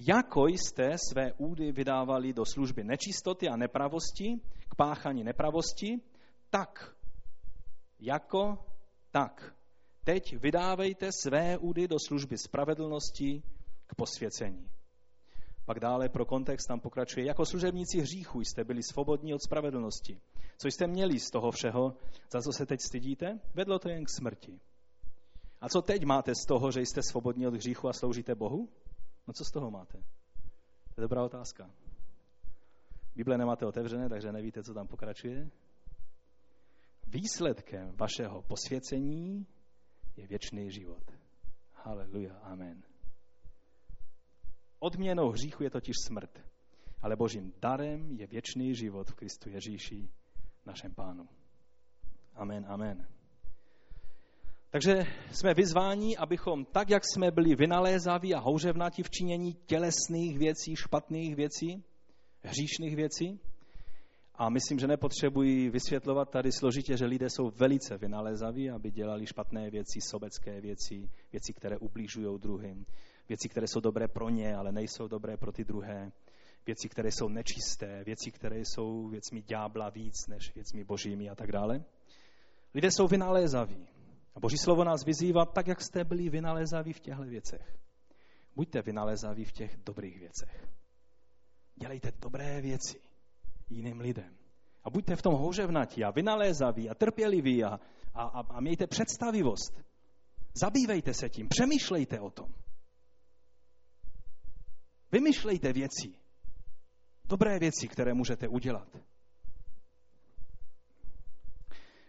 Jako 0.08 0.48
jste 0.48 0.96
své 1.10 1.34
údy 1.34 1.72
vydávali 1.72 2.34
do 2.34 2.44
služby 2.46 2.84
nečistoty 2.84 3.50
a 3.50 3.56
nepravosti, 3.56 4.40
k 4.70 4.76
páchání 4.76 5.24
nepravosti, 5.24 6.02
tak, 6.50 6.96
jako 8.00 8.58
tak 9.12 9.58
Teď 10.08 10.38
vydávejte 10.38 11.10
své 11.12 11.58
údy 11.58 11.88
do 11.88 11.96
služby 12.08 12.38
spravedlnosti 12.38 13.44
k 13.88 13.96
posvěcení. 13.96 14.70
Pak 15.66 15.80
dále 15.80 16.10
pro 16.10 16.26
kontext 16.26 16.68
tam 16.68 16.80
pokračuje, 16.80 17.26
jako 17.26 17.46
služebníci 17.46 18.02
hříchu 18.02 18.42
jste 18.42 18.64
byli 18.64 18.84
svobodní 18.84 19.34
od 19.34 19.42
spravedlnosti. 19.42 20.20
Co 20.58 20.68
jste 20.68 20.88
měli 20.88 21.20
z 21.20 21.30
toho 21.30 21.52
všeho, 21.52 21.94
za 22.32 22.42
co 22.42 22.52
se 22.52 22.66
teď 22.66 22.80
stydíte? 22.82 23.40
Vedlo 23.54 23.80
to 23.80 23.90
jen 23.90 24.04
k 24.04 24.10
smrti. 24.10 24.60
A 25.62 25.70
co 25.70 25.82
teď 25.82 26.04
máte 26.06 26.36
z 26.36 26.46
toho, 26.48 26.72
že 26.72 26.82
jste 26.82 27.02
svobodní 27.04 27.48
od 27.48 27.54
hříchu 27.54 27.88
a 27.88 27.94
sloužíte 27.94 28.36
Bohu? 28.36 28.70
No 29.28 29.34
co 29.34 29.46
z 29.46 29.52
toho 29.52 29.72
máte? 29.72 29.98
To 30.96 31.02
je 31.02 31.02
dobrá 31.02 31.24
otázka. 31.24 31.72
Bible 33.16 33.38
nemáte 33.38 33.66
otevřené, 33.66 34.10
takže 34.10 34.32
nevíte, 34.32 34.64
co 34.64 34.74
tam 34.74 34.88
pokračuje. 34.88 35.50
Výsledkem 37.08 37.96
vašeho 37.96 38.42
posvěcení 38.42 39.48
je 40.16 40.28
věčný 40.28 40.72
život. 40.72 41.12
Haleluja, 41.74 42.36
amen. 42.36 42.84
Odměnou 44.80 45.30
hříchu 45.30 45.64
je 45.64 45.70
totiž 45.70 45.96
smrt, 46.08 46.40
ale 47.02 47.16
božím 47.16 47.54
darem 47.62 48.12
je 48.12 48.28
věčný 48.28 48.76
život 48.76 49.10
v 49.10 49.16
Kristu 49.16 49.50
Ježíši, 49.50 50.10
našem 50.66 50.94
pánu. 50.94 51.30
Amen, 52.34 52.66
amen. 52.70 53.17
Takže 54.78 55.06
jsme 55.32 55.54
vyzváni, 55.54 56.18
abychom 56.18 56.66
tak, 56.66 56.90
jak 56.90 57.04
jsme 57.06 57.32
byli 57.32 57.56
vynalézaví 57.56 58.34
a 58.34 58.40
houřevnatí 58.40 59.04
v 59.04 59.10
činění 59.10 59.54
tělesných 59.54 60.38
věcí, 60.38 60.76
špatných 60.76 61.36
věcí, 61.36 61.84
hříšných 62.44 62.96
věcí, 62.96 63.40
a 64.36 64.50
myslím, 64.50 64.80
že 64.80 64.88
nepotřebuji 64.88 65.70
vysvětlovat 65.70 66.30
tady 66.30 66.52
složitě, 66.52 66.98
že 66.98 67.06
lidé 67.06 67.30
jsou 67.30 67.50
velice 67.50 67.98
vynalézaví, 67.98 68.70
aby 68.70 68.92
dělali 68.92 69.28
špatné 69.28 69.70
věci, 69.70 70.00
sobecké 70.02 70.62
věci, 70.62 71.10
věci, 71.32 71.54
které 71.54 71.78
ublížují 71.78 72.40
druhým, 72.40 72.86
věci, 73.30 73.50
které 73.50 73.68
jsou 73.68 73.80
dobré 73.80 74.08
pro 74.08 74.30
ně, 74.30 74.56
ale 74.56 74.72
nejsou 74.72 75.08
dobré 75.08 75.38
pro 75.38 75.52
ty 75.52 75.64
druhé, 75.64 76.12
věci, 76.66 76.90
které 76.90 77.10
jsou 77.12 77.30
nečisté, 77.30 78.04
věci, 78.04 78.32
které 78.32 78.60
jsou 78.60 79.08
věcmi 79.08 79.42
ďábla 79.42 79.90
víc 79.90 80.28
než 80.28 80.56
věcmi 80.56 80.84
božími 80.84 81.30
a 81.30 81.36
tak 81.36 81.52
dále. 81.52 81.84
Lidé 82.74 82.92
jsou 82.92 83.08
vynalézaví. 83.08 83.97
A 84.38 84.40
Boží 84.40 84.58
slovo 84.58 84.84
nás 84.84 85.06
vyzývá 85.06 85.46
tak, 85.46 85.68
jak 85.68 85.82
jste 85.82 86.04
byli 86.04 86.30
vynalézaví 86.30 86.94
v 86.94 87.00
těchto 87.00 87.24
věcech. 87.24 87.78
Buďte 88.56 88.82
vynalézaví 88.82 89.46
v 89.46 89.52
těch 89.52 89.78
dobrých 89.78 90.20
věcech. 90.20 90.68
Dělejte 91.76 92.12
dobré 92.22 92.62
věci 92.62 93.02
jiným 93.70 94.00
lidem. 94.00 94.38
A 94.84 94.90
buďte 94.90 95.16
v 95.16 95.22
tom 95.22 95.34
houževnatí 95.34 96.04
a 96.04 96.12
vynalézaví 96.12 96.90
a 96.90 96.94
trpěliví 96.94 97.64
a, 97.64 97.80
a, 98.14 98.24
a, 98.24 98.40
a 98.40 98.60
mějte 98.60 98.88
představivost. 98.88 99.82
Zabývejte 100.54 101.14
se 101.14 101.30
tím, 101.30 101.48
přemýšlejte 101.50 102.20
o 102.20 102.30
tom. 102.30 102.54
Vymýšlejte 105.12 105.74
věci. 105.74 106.14
Dobré 107.26 107.60
věci, 107.60 107.88
které 107.88 108.14
můžete 108.14 108.48
udělat. 108.48 108.98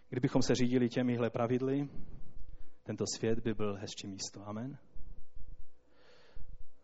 Kdybychom 0.09 0.41
se 0.41 0.55
řídili 0.55 0.89
těmihle 0.89 1.29
pravidly, 1.29 1.89
tento 2.89 3.05
svět 3.07 3.39
by 3.39 3.53
byl 3.53 3.75
hezčí 3.75 4.07
místo. 4.07 4.47
Amen. 4.47 4.77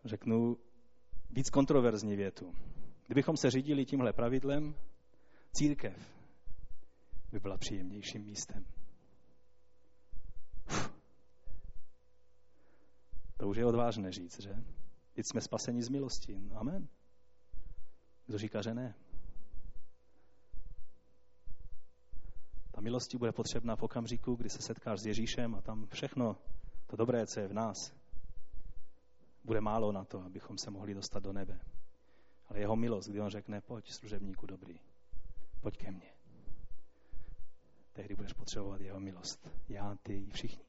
Řeknu 0.04 0.56
víc 1.30 1.50
kontroverzní 1.50 2.16
větu. 2.16 2.52
Kdybychom 3.06 3.36
se 3.36 3.50
řídili 3.50 3.84
tímhle 3.84 4.12
pravidlem, 4.12 4.74
církev 5.52 5.96
by 7.32 7.40
byla 7.40 7.58
příjemnějším 7.58 8.24
místem. 8.24 8.66
Uf. 10.66 10.94
To 13.36 13.48
už 13.48 13.56
je 13.56 13.66
odvážné 13.66 14.12
říct, 14.12 14.40
že? 14.40 14.54
Teď 15.12 15.26
jsme 15.26 15.40
spaseni 15.40 15.82
z 15.82 15.88
milosti. 15.88 16.40
Amen. 16.54 16.88
Kdo 18.26 18.38
říká, 18.38 18.62
že 18.62 18.74
ne? 18.74 18.94
Ta 22.70 22.75
milosti 22.86 23.18
bude 23.18 23.32
potřebná 23.32 23.76
v 23.76 23.82
okamžiku, 23.82 24.34
kdy 24.34 24.48
se 24.50 24.62
setkáš 24.62 25.00
s 25.00 25.06
Ježíšem 25.06 25.54
a 25.54 25.60
tam 25.60 25.86
všechno 25.86 26.36
to 26.86 26.96
dobré, 26.96 27.26
co 27.26 27.40
je 27.40 27.48
v 27.48 27.52
nás, 27.52 27.76
bude 29.44 29.60
málo 29.60 29.92
na 29.92 30.04
to, 30.04 30.22
abychom 30.22 30.58
se 30.58 30.70
mohli 30.70 30.94
dostat 30.94 31.22
do 31.22 31.32
nebe. 31.32 31.60
Ale 32.48 32.60
jeho 32.60 32.76
milost, 32.76 33.08
kdy 33.08 33.20
on 33.20 33.30
řekne, 33.30 33.60
pojď 33.60 33.92
služebníku 33.92 34.46
dobrý, 34.46 34.78
pojď 35.60 35.76
ke 35.76 35.90
mně. 35.90 36.10
Tehdy 37.92 38.14
budeš 38.14 38.32
potřebovat 38.32 38.80
jeho 38.80 39.00
milost. 39.00 39.50
Já, 39.68 39.94
ty 40.02 40.26
všichni. 40.32 40.64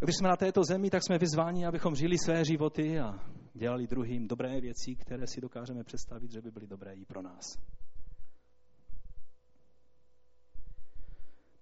A 0.00 0.04
když 0.04 0.16
jsme 0.18 0.28
na 0.28 0.36
této 0.36 0.64
zemi, 0.64 0.90
tak 0.90 1.02
jsme 1.02 1.18
vyzváni, 1.18 1.66
abychom 1.66 1.94
žili 1.94 2.18
své 2.18 2.44
životy 2.44 3.00
a 3.00 3.32
dělali 3.54 3.86
druhým 3.86 4.28
dobré 4.28 4.60
věci, 4.60 4.94
které 4.94 5.26
si 5.26 5.40
dokážeme 5.40 5.84
představit, 5.84 6.32
že 6.32 6.40
by 6.40 6.50
byly 6.50 6.66
dobré 6.66 6.94
i 6.94 7.04
pro 7.04 7.22
nás. 7.22 7.44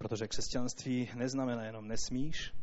Protože 0.08 0.28
křesťanství 0.28 1.10
neznamená 1.14 1.64
jenom 1.64 1.88
nesmíš, 1.88 2.54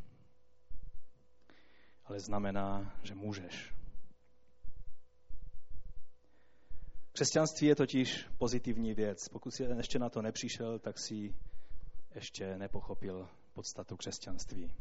ale 2.05 2.19
znamená, 2.19 2.95
že 3.03 3.15
můžeš. 3.15 3.73
Křesťanství 7.11 7.67
je 7.67 7.75
totiž 7.75 8.27
pozitivní 8.37 8.93
věc. 8.93 9.29
Pokud 9.29 9.51
jsi 9.51 9.63
ještě 9.63 9.99
na 9.99 10.09
to 10.09 10.21
nepřišel, 10.21 10.79
tak 10.79 10.99
si 10.99 11.35
ještě 12.15 12.57
nepochopil 12.57 13.29
podstatu 13.53 13.97
křesťanství. 13.97 14.71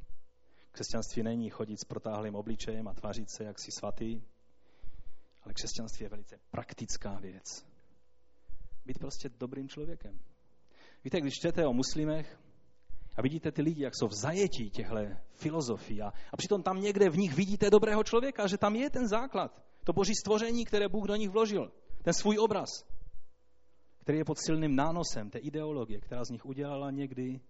Křesťanství 0.72 1.22
není 1.22 1.50
chodit 1.50 1.80
s 1.80 1.84
protáhlým 1.84 2.34
obličejem 2.34 2.88
a 2.88 2.94
tvářit 2.94 3.30
se 3.30 3.44
jak 3.44 3.58
si 3.58 3.72
svatý, 3.72 4.22
ale 5.42 5.54
křesťanství 5.54 6.04
je 6.04 6.08
velice 6.08 6.38
praktická 6.50 7.18
věc. 7.18 7.66
Být 8.86 8.98
prostě 8.98 9.28
dobrým 9.28 9.68
člověkem. 9.68 10.20
Víte, 11.04 11.20
když 11.20 11.34
čtete 11.34 11.66
o 11.66 11.72
muslimech 11.72 12.41
a 13.16 13.22
vidíte 13.22 13.52
ty 13.52 13.62
lidi, 13.62 13.82
jak 13.82 13.94
jsou 13.96 14.08
v 14.08 14.14
zajetí 14.14 14.70
těchto 14.70 14.96
filozofií. 15.32 16.02
A, 16.02 16.12
a 16.32 16.36
přitom 16.36 16.62
tam 16.62 16.80
někde 16.80 17.10
v 17.10 17.16
nich 17.16 17.34
vidíte 17.34 17.70
dobrého 17.70 18.04
člověka, 18.04 18.46
že 18.46 18.58
tam 18.58 18.76
je 18.76 18.90
ten 18.90 19.08
základ, 19.08 19.62
to 19.84 19.92
boží 19.92 20.14
stvoření, 20.14 20.64
které 20.64 20.88
Bůh 20.88 21.06
do 21.06 21.16
nich 21.16 21.30
vložil, 21.30 21.72
ten 22.02 22.14
svůj 22.14 22.38
obraz, 22.38 22.68
který 24.00 24.18
je 24.18 24.24
pod 24.24 24.38
silným 24.38 24.76
nánosem 24.76 25.30
té 25.30 25.38
ideologie, 25.38 26.00
která 26.00 26.24
z 26.24 26.30
nich 26.30 26.46
udělala 26.46 26.90
někdy 26.90 27.40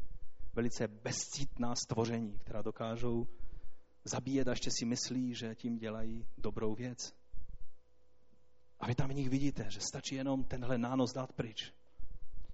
velice 0.55 0.89
bezcítná 0.89 1.75
stvoření, 1.75 2.39
která 2.39 2.63
dokážou 2.63 3.27
zabíjet 4.05 4.49
a 4.49 4.51
ještě 4.51 4.71
si 4.79 4.85
myslí, 4.85 5.35
že 5.35 5.55
tím 5.55 5.79
dělají 5.79 6.27
dobrou 6.39 6.75
věc. 6.75 7.15
A 8.81 8.87
vy 8.87 8.95
tam 8.95 9.09
v 9.09 9.15
nich 9.15 9.31
vidíte, 9.31 9.67
že 9.69 9.81
stačí 9.81 10.15
jenom 10.15 10.45
tenhle 10.45 10.79
nános 10.79 11.13
dát 11.13 11.33
pryč, 11.33 11.73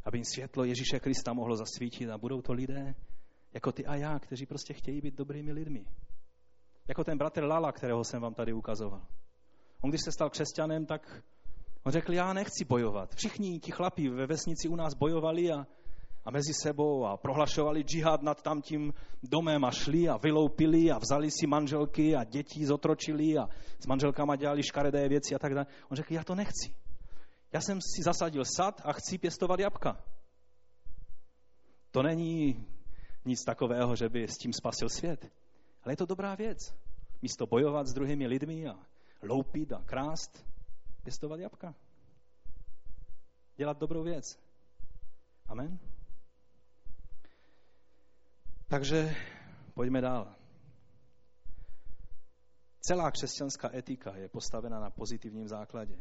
aby 0.08 0.18
jim 0.18 0.24
světlo 0.24 0.64
Ježíše 0.64 1.00
Krista 1.00 1.32
mohlo 1.32 1.56
zasvítit 1.56 2.10
a 2.10 2.18
budou 2.18 2.42
to 2.42 2.52
lidé 2.52 2.94
jako 3.52 3.72
ty 3.72 3.86
a 3.86 3.94
já, 3.94 4.18
kteří 4.18 4.46
prostě 4.46 4.74
chtějí 4.74 5.00
být 5.00 5.14
dobrými 5.14 5.52
lidmi. 5.52 5.86
Jako 6.88 7.04
ten 7.04 7.18
bratr 7.18 7.44
Lala, 7.44 7.72
kterého 7.72 8.04
jsem 8.04 8.22
vám 8.22 8.34
tady 8.34 8.52
ukazoval. 8.52 9.06
On 9.80 9.90
když 9.90 10.00
se 10.04 10.12
stal 10.12 10.30
křesťanem, 10.30 10.86
tak 10.86 11.22
on 11.84 11.92
řekl, 11.92 12.12
já 12.12 12.32
nechci 12.32 12.64
bojovat. 12.64 13.14
Všichni 13.14 13.60
ti 13.60 13.72
chlapí 13.72 14.08
ve 14.08 14.26
vesnici 14.26 14.68
u 14.68 14.76
nás 14.76 14.94
bojovali 14.94 15.52
a 15.52 15.66
a 16.24 16.30
mezi 16.30 16.52
sebou 16.54 17.06
a 17.06 17.16
prohlašovali 17.16 17.82
džihad 17.82 18.22
nad 18.22 18.42
tamtím 18.42 18.92
domem 19.22 19.64
a 19.64 19.70
šli 19.70 20.08
a 20.08 20.16
vyloupili 20.16 20.90
a 20.90 20.98
vzali 20.98 21.30
si 21.30 21.46
manželky 21.46 22.16
a 22.16 22.24
děti 22.24 22.66
zotročili 22.66 23.38
a 23.38 23.48
s 23.78 23.86
manželkama 23.86 24.36
dělali 24.36 24.62
škaredé 24.62 25.08
věci 25.08 25.34
a 25.34 25.38
tak 25.38 25.54
dále. 25.54 25.66
On 25.90 25.96
řekl, 25.96 26.12
já 26.12 26.24
to 26.24 26.34
nechci. 26.34 26.87
Já 27.52 27.60
jsem 27.60 27.80
si 27.80 28.02
zasadil 28.02 28.44
sad 28.56 28.80
a 28.84 28.92
chci 28.92 29.18
pěstovat 29.18 29.60
jabka. 29.60 30.04
To 31.90 32.02
není 32.02 32.66
nic 33.24 33.44
takového, 33.44 33.96
že 33.96 34.08
by 34.08 34.28
s 34.28 34.38
tím 34.38 34.52
spasil 34.52 34.88
svět. 34.88 35.32
Ale 35.82 35.92
je 35.92 35.96
to 35.96 36.06
dobrá 36.06 36.34
věc. 36.34 36.58
Místo 37.22 37.46
bojovat 37.46 37.86
s 37.86 37.94
druhými 37.94 38.26
lidmi 38.26 38.68
a 38.68 38.78
loupit 39.22 39.72
a 39.72 39.82
krást, 39.84 40.46
pěstovat 41.02 41.40
jabka. 41.40 41.74
Dělat 43.56 43.78
dobrou 43.78 44.02
věc. 44.02 44.24
Amen. 45.46 45.78
Takže 48.68 49.16
pojďme 49.74 50.00
dál. 50.00 50.34
Celá 52.80 53.10
křesťanská 53.10 53.76
etika 53.76 54.16
je 54.16 54.28
postavena 54.28 54.80
na 54.80 54.90
pozitivním 54.90 55.48
základě. 55.48 56.00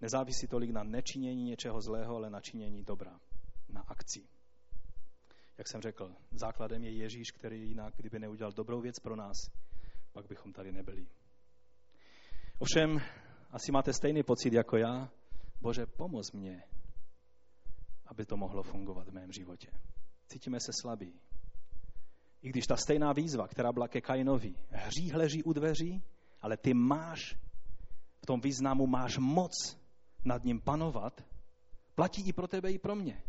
Nezávisí 0.00 0.46
tolik 0.46 0.70
na 0.70 0.82
nečinění 0.82 1.44
něčeho 1.44 1.80
zlého, 1.80 2.16
ale 2.16 2.30
na 2.30 2.40
činění 2.40 2.82
dobra, 2.82 3.20
na 3.68 3.80
akci. 3.80 4.28
Jak 5.58 5.68
jsem 5.68 5.80
řekl, 5.80 6.14
základem 6.30 6.84
je 6.84 6.90
Ježíš, 6.90 7.30
který 7.30 7.68
jinak, 7.68 7.94
kdyby 7.96 8.18
neudělal 8.18 8.52
dobrou 8.52 8.80
věc 8.80 8.98
pro 8.98 9.16
nás, 9.16 9.36
pak 10.12 10.26
bychom 10.26 10.52
tady 10.52 10.72
nebyli. 10.72 11.06
Ovšem, 12.58 12.98
asi 13.50 13.72
máte 13.72 13.92
stejný 13.92 14.22
pocit 14.22 14.52
jako 14.52 14.76
já. 14.76 15.10
Bože, 15.60 15.86
pomoz 15.86 16.32
mě, 16.32 16.62
aby 18.06 18.26
to 18.26 18.36
mohlo 18.36 18.62
fungovat 18.62 19.08
v 19.08 19.12
mém 19.12 19.32
životě. 19.32 19.70
Cítíme 20.28 20.60
se 20.60 20.72
slabí, 20.80 21.20
i 22.42 22.48
když 22.48 22.66
ta 22.66 22.76
stejná 22.76 23.12
výzva, 23.12 23.48
která 23.48 23.72
byla 23.72 23.88
ke 23.88 24.00
Kainovi, 24.00 24.54
hřích 24.70 25.14
leží 25.14 25.42
u 25.42 25.52
dveří, 25.52 26.02
ale 26.40 26.56
ty 26.56 26.74
máš, 26.74 27.36
v 28.22 28.26
tom 28.26 28.40
významu 28.40 28.86
máš 28.86 29.18
moc 29.18 29.83
nad 30.24 30.44
ním 30.44 30.60
panovat, 30.60 31.24
platí 31.94 32.28
i 32.28 32.32
pro 32.32 32.48
tebe, 32.48 32.72
i 32.72 32.78
pro 32.78 32.94
mě. 32.94 33.22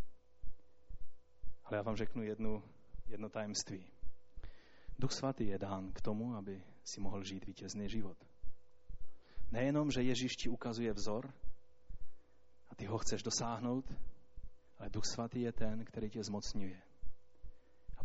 Ale 1.64 1.78
já 1.78 1.82
vám 1.82 1.96
řeknu 1.96 2.24
jednu, 2.24 2.64
jedno 3.08 3.30
tajemství. 3.30 3.86
Duch 5.00 5.12
svatý 5.12 5.48
je 5.48 5.58
dán 5.58 5.92
k 5.92 6.02
tomu, 6.02 6.36
aby 6.36 6.64
si 6.84 7.02
mohl 7.02 7.24
žít 7.24 7.46
vítězný 7.46 7.90
život. 7.90 8.18
Nejenom, 9.52 9.92
že 9.92 10.02
Ježíš 10.02 10.36
ti 10.36 10.50
ukazuje 10.50 10.94
vzor 10.94 11.34
a 12.70 12.76
ty 12.76 12.86
ho 12.86 12.98
chceš 12.98 13.24
dosáhnout, 13.24 13.94
ale 14.78 14.90
Duch 14.90 15.06
svatý 15.06 15.42
je 15.42 15.52
ten, 15.52 15.86
který 15.86 16.10
tě 16.10 16.24
zmocňuje. 16.24 16.82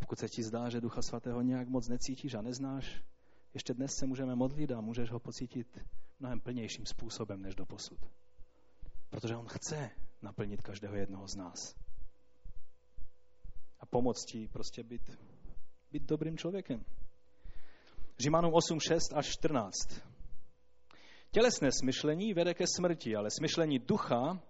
Pokud 0.00 0.18
se 0.18 0.28
ti 0.28 0.42
zdá, 0.42 0.68
že 0.68 0.80
Ducha 0.80 1.02
Svatého 1.02 1.42
nějak 1.42 1.68
moc 1.68 1.88
necítíš 1.88 2.34
a 2.34 2.42
neznáš, 2.42 3.02
ještě 3.54 3.74
dnes 3.74 3.90
se 3.94 4.06
můžeme 4.06 4.34
modlit 4.34 4.70
a 4.70 4.80
můžeš 4.80 5.10
ho 5.10 5.20
pocítit 5.20 5.78
mnohem 6.20 6.40
plnějším 6.40 6.86
způsobem 6.86 7.42
než 7.42 7.54
do 7.54 7.66
posud. 7.66 7.98
Protože 9.10 9.36
on 9.36 9.48
chce 9.48 9.90
naplnit 10.22 10.62
každého 10.62 10.94
jednoho 10.94 11.28
z 11.28 11.36
nás. 11.36 11.74
A 13.80 13.86
pomoct 13.86 14.24
ti 14.24 14.48
prostě 14.48 14.82
být, 14.82 15.10
být 15.92 16.02
dobrým 16.02 16.38
člověkem. 16.38 16.84
Římanům 18.18 18.54
8, 18.54 18.80
6 18.80 19.12
až 19.14 19.26
14. 19.26 19.72
Tělesné 21.30 21.68
smyšlení 21.72 22.34
vede 22.34 22.54
ke 22.54 22.64
smrti, 22.76 23.16
ale 23.16 23.30
smyšlení 23.30 23.78
ducha 23.78 24.42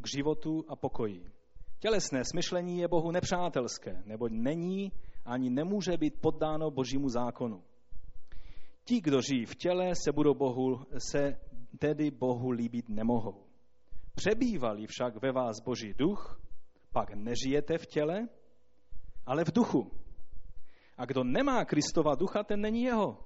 k 0.00 0.08
životu 0.16 0.64
a 0.68 0.76
pokoji. 0.76 1.30
Tělesné 1.78 2.24
smyšlení 2.24 2.78
je 2.78 2.88
Bohu 2.88 3.10
nepřátelské, 3.10 4.02
nebo 4.06 4.28
není 4.28 4.92
ani 5.24 5.50
nemůže 5.50 5.96
být 5.96 6.20
poddáno 6.20 6.70
božímu 6.70 7.08
zákonu. 7.08 7.62
Ti, 8.84 9.00
kdo 9.00 9.20
žijí 9.20 9.46
v 9.46 9.54
těle, 9.54 9.94
se 10.04 10.12
budou 10.12 10.34
Bohu, 10.34 10.86
se 10.98 11.40
tedy 11.78 12.10
Bohu 12.10 12.50
líbit 12.50 12.88
nemohou. 12.88 13.43
Přebývalí 14.14 14.86
však 14.86 15.22
ve 15.22 15.32
vás 15.32 15.60
Boží 15.60 15.94
duch, 15.94 16.40
pak 16.92 17.14
nežijete 17.14 17.78
v 17.78 17.86
těle, 17.86 18.28
ale 19.26 19.44
v 19.44 19.52
duchu. 19.52 19.90
A 20.96 21.04
kdo 21.04 21.24
nemá 21.24 21.64
Kristova 21.64 22.14
ducha, 22.14 22.42
ten 22.42 22.60
není 22.60 22.82
jeho. 22.82 23.18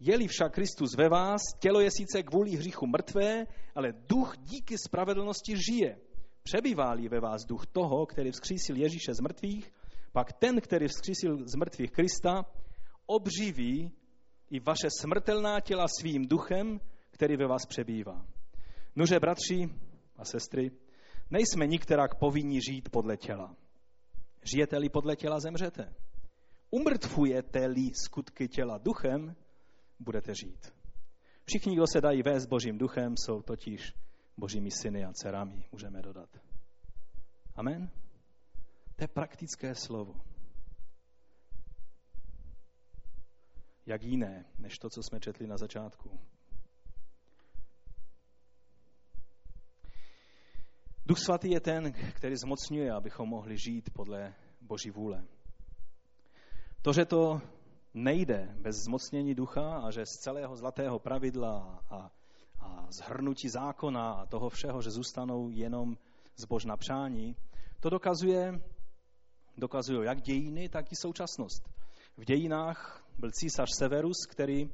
Je-li 0.00 0.28
však 0.28 0.54
Kristus 0.54 0.96
ve 0.96 1.08
vás, 1.08 1.40
tělo 1.58 1.80
je 1.80 1.90
sice 1.90 2.22
kvůli 2.22 2.50
hříchu 2.50 2.86
mrtvé, 2.86 3.46
ale 3.74 3.92
duch 3.92 4.36
díky 4.38 4.74
spravedlnosti 4.78 5.54
žije. 5.56 5.98
Přebývá-li 6.42 7.08
ve 7.08 7.20
vás 7.20 7.44
duch 7.44 7.66
toho, 7.66 8.06
který 8.06 8.30
vzkřísil 8.30 8.76
Ježíše 8.76 9.14
z 9.14 9.20
mrtvých, 9.20 9.72
pak 10.12 10.32
ten, 10.32 10.60
který 10.60 10.88
vzkřísil 10.88 11.48
z 11.48 11.54
mrtvých 11.54 11.90
Krista, 11.90 12.44
obživí 13.06 13.92
i 14.50 14.60
vaše 14.60 14.88
smrtelná 15.00 15.60
těla 15.60 15.86
svým 16.00 16.28
duchem, 16.28 16.80
který 17.10 17.36
ve 17.36 17.46
vás 17.46 17.66
přebývá. 17.66 18.26
Nože, 18.96 19.20
bratři 19.20 19.70
a 20.16 20.24
sestry, 20.24 20.70
nejsme 21.30 21.66
nikterak 21.66 22.18
povinni 22.18 22.60
žít 22.70 22.88
podle 22.88 23.16
těla. 23.16 23.56
Žijete-li 24.54 24.88
podle 24.88 25.16
těla, 25.16 25.40
zemřete. 25.40 25.94
Umrtvujete-li 26.70 27.90
skutky 27.94 28.48
těla 28.48 28.78
duchem, 28.78 29.36
budete 29.98 30.32
žít. 30.34 30.74
Všichni, 31.44 31.76
kdo 31.76 31.86
se 31.86 32.00
dají 32.00 32.22
vést 32.22 32.46
Božím 32.46 32.78
duchem, 32.78 33.14
jsou 33.16 33.42
totiž 33.42 33.94
božími 34.36 34.70
syny 34.70 35.04
a 35.04 35.12
dcerami, 35.12 35.64
můžeme 35.72 36.02
dodat. 36.02 36.28
Amen? 37.54 37.90
To 38.96 39.04
je 39.04 39.08
praktické 39.08 39.74
slovo. 39.74 40.20
Jak 43.86 44.02
jiné, 44.02 44.44
než 44.58 44.78
to, 44.78 44.90
co 44.90 45.02
jsme 45.02 45.20
četli 45.20 45.46
na 45.46 45.56
začátku. 45.56 46.20
Duch 51.06 51.18
svatý 51.18 51.50
je 51.50 51.60
ten, 51.60 51.92
který 51.92 52.36
zmocňuje, 52.36 52.92
abychom 52.92 53.28
mohli 53.28 53.58
žít 53.58 53.90
podle 53.92 54.34
Boží 54.60 54.90
vůle. 54.90 55.24
To, 56.82 56.92
že 56.92 57.04
to 57.04 57.40
nejde 57.94 58.56
bez 58.60 58.76
zmocnění 58.76 59.34
ducha 59.34 59.78
a 59.78 59.90
že 59.90 60.06
z 60.06 60.10
celého 60.10 60.56
zlatého 60.56 60.98
pravidla 60.98 61.84
a, 61.90 62.10
a 62.60 62.86
zhrnutí 62.90 63.48
zákona 63.48 64.12
a 64.12 64.26
toho 64.26 64.50
všeho, 64.50 64.82
že 64.82 64.90
zůstanou 64.90 65.50
jenom 65.50 65.96
zbožná 66.36 66.76
přání, 66.76 67.36
to 67.80 67.90
dokazuje, 67.90 68.60
dokazují 69.56 70.06
jak 70.06 70.22
dějiny, 70.22 70.68
tak 70.68 70.92
i 70.92 70.96
současnost. 70.96 71.70
V 72.16 72.24
dějinách 72.24 73.06
byl 73.18 73.30
císař 73.30 73.68
Severus, 73.78 74.26
který, 74.30 74.70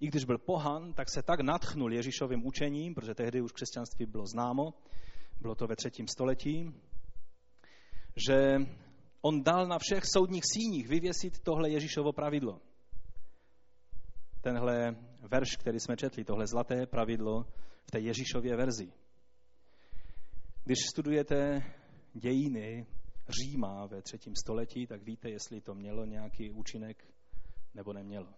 i 0.00 0.06
když 0.06 0.24
byl 0.24 0.38
pohan, 0.38 0.92
tak 0.92 1.10
se 1.10 1.22
tak 1.22 1.40
natchnul 1.40 1.92
Ježíšovým 1.92 2.46
učením, 2.46 2.94
protože 2.94 3.14
tehdy 3.14 3.40
už 3.40 3.52
křesťanství 3.52 4.06
bylo 4.06 4.26
známo, 4.26 4.74
bylo 5.40 5.54
to 5.54 5.66
ve 5.66 5.76
třetím 5.76 6.08
století, 6.08 6.74
že 8.28 8.56
on 9.22 9.42
dal 9.42 9.66
na 9.66 9.78
všech 9.78 10.02
soudních 10.04 10.42
síních 10.52 10.88
vyvěsit 10.88 11.40
tohle 11.42 11.70
Ježíšovo 11.70 12.12
pravidlo. 12.12 12.60
Tenhle 14.40 14.96
verš, 15.20 15.56
který 15.56 15.80
jsme 15.80 15.96
četli, 15.96 16.24
tohle 16.24 16.46
zlaté 16.46 16.86
pravidlo 16.86 17.46
v 17.86 17.90
té 17.90 18.00
Ježíšově 18.00 18.56
verzi. 18.56 18.92
Když 20.64 20.78
studujete 20.92 21.62
dějiny 22.14 22.86
Říma 23.28 23.86
ve 23.86 24.02
třetím 24.02 24.34
století, 24.36 24.86
tak 24.86 25.02
víte, 25.02 25.30
jestli 25.30 25.60
to 25.60 25.74
mělo 25.74 26.04
nějaký 26.04 26.50
účinek 26.50 27.04
nebo 27.74 27.92
nemělo. 27.92 28.28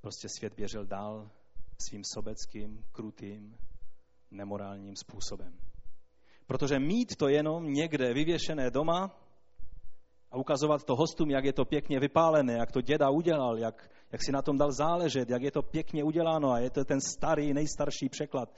Prostě 0.00 0.28
svět 0.38 0.54
běžel 0.54 0.86
dál 0.86 1.30
svým 1.88 2.02
sobeckým, 2.14 2.84
krutým, 2.92 3.56
nemorálním 4.30 4.96
způsobem. 4.96 5.58
Protože 6.46 6.78
mít 6.78 7.16
to 7.16 7.28
jenom 7.28 7.72
někde 7.72 8.14
vyvěšené 8.14 8.70
doma 8.70 9.16
a 10.30 10.36
ukazovat 10.36 10.84
to 10.84 10.96
hostům, 10.96 11.30
jak 11.30 11.44
je 11.44 11.52
to 11.52 11.64
pěkně 11.64 12.00
vypálené, 12.00 12.52
jak 12.52 12.72
to 12.72 12.80
děda 12.80 13.10
udělal, 13.10 13.58
jak, 13.58 13.90
jak 14.12 14.24
si 14.24 14.32
na 14.32 14.42
tom 14.42 14.58
dal 14.58 14.72
záležet, 14.72 15.30
jak 15.30 15.42
je 15.42 15.50
to 15.50 15.62
pěkně 15.62 16.04
uděláno 16.04 16.50
a 16.50 16.58
je 16.58 16.70
to 16.70 16.84
ten 16.84 17.00
starý, 17.00 17.52
nejstarší 17.52 18.08
překlad 18.08 18.54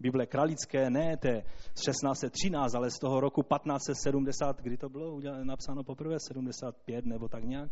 Bible 0.00 0.26
kralické, 0.26 0.90
ne 0.90 1.16
té 1.16 1.42
z 1.74 1.80
1613, 1.80 2.74
ale 2.74 2.90
z 2.90 2.98
toho 2.98 3.20
roku 3.20 3.42
1570, 3.42 4.60
kdy 4.60 4.76
to 4.76 4.88
bylo 4.88 5.20
napsáno 5.44 5.84
poprvé, 5.84 6.16
75 6.28 7.06
nebo 7.06 7.28
tak 7.28 7.44
nějak. 7.44 7.70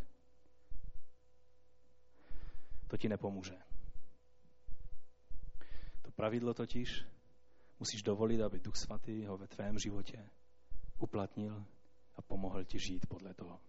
To 2.88 2.96
ti 2.96 3.08
nepomůže. 3.08 3.54
To 6.02 6.10
pravidlo 6.10 6.54
totiž 6.54 7.06
musíš 7.82 8.02
dovolit, 8.02 8.40
aby 8.40 8.60
Duch 8.60 8.76
Svatý 8.76 9.26
ho 9.26 9.36
ve 9.36 9.46
tvém 9.46 9.78
životě 9.78 10.28
uplatnil 10.98 11.64
a 12.16 12.22
pomohl 12.22 12.64
ti 12.64 12.78
žít 12.78 13.06
podle 13.06 13.34
toho. 13.34 13.60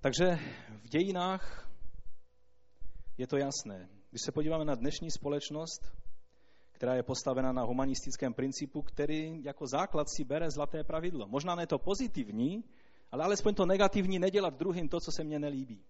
Takže 0.00 0.38
v 0.82 0.88
dějinách 0.88 1.70
je 3.18 3.26
to 3.26 3.36
jasné. 3.36 3.88
Když 4.10 4.22
se 4.24 4.32
podíváme 4.32 4.64
na 4.64 4.74
dnešní 4.74 5.10
společnost, 5.10 5.92
která 6.72 6.94
je 6.94 7.02
postavena 7.02 7.52
na 7.52 7.62
humanistickém 7.62 8.34
principu, 8.34 8.82
který 8.82 9.44
jako 9.44 9.66
základ 9.66 10.06
si 10.16 10.24
bere 10.24 10.50
zlaté 10.50 10.84
pravidlo. 10.84 11.28
Možná 11.28 11.54
ne 11.54 11.66
to 11.66 11.78
pozitivní, 11.78 12.64
ale 13.10 13.24
alespoň 13.24 13.54
to 13.54 13.66
negativní 13.66 14.18
nedělat 14.18 14.54
druhým 14.54 14.88
to, 14.88 15.00
co 15.00 15.12
se 15.12 15.24
mně 15.24 15.38
nelíbí. 15.38 15.84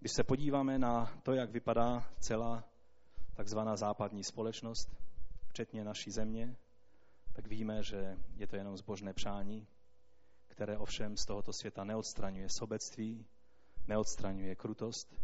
Když 0.00 0.12
se 0.12 0.24
podíváme 0.24 0.78
na 0.78 1.20
to, 1.22 1.32
jak 1.32 1.50
vypadá 1.50 2.10
celá 2.18 2.64
takzvaná 3.34 3.76
západní 3.76 4.24
společnost, 4.24 4.96
včetně 5.48 5.84
naší 5.84 6.10
země, 6.10 6.56
tak 7.32 7.46
víme, 7.46 7.82
že 7.82 8.16
je 8.36 8.46
to 8.46 8.56
jenom 8.56 8.76
zbožné 8.76 9.12
přání, 9.12 9.66
které 10.46 10.78
ovšem 10.78 11.16
z 11.16 11.26
tohoto 11.26 11.52
světa 11.52 11.84
neodstraňuje 11.84 12.46
sobectví, 12.58 13.26
neodstraňuje 13.88 14.54
krutost, 14.54 15.16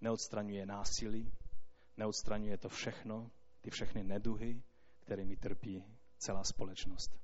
neodstraňuje 0.00 0.66
násilí, 0.66 1.32
neodstraňuje 1.96 2.58
to 2.58 2.68
všechno, 2.68 3.30
ty 3.60 3.70
všechny 3.70 4.04
neduhy, 4.04 4.62
kterými 4.98 5.36
trpí 5.36 5.84
celá 6.18 6.44
společnost. 6.44 7.18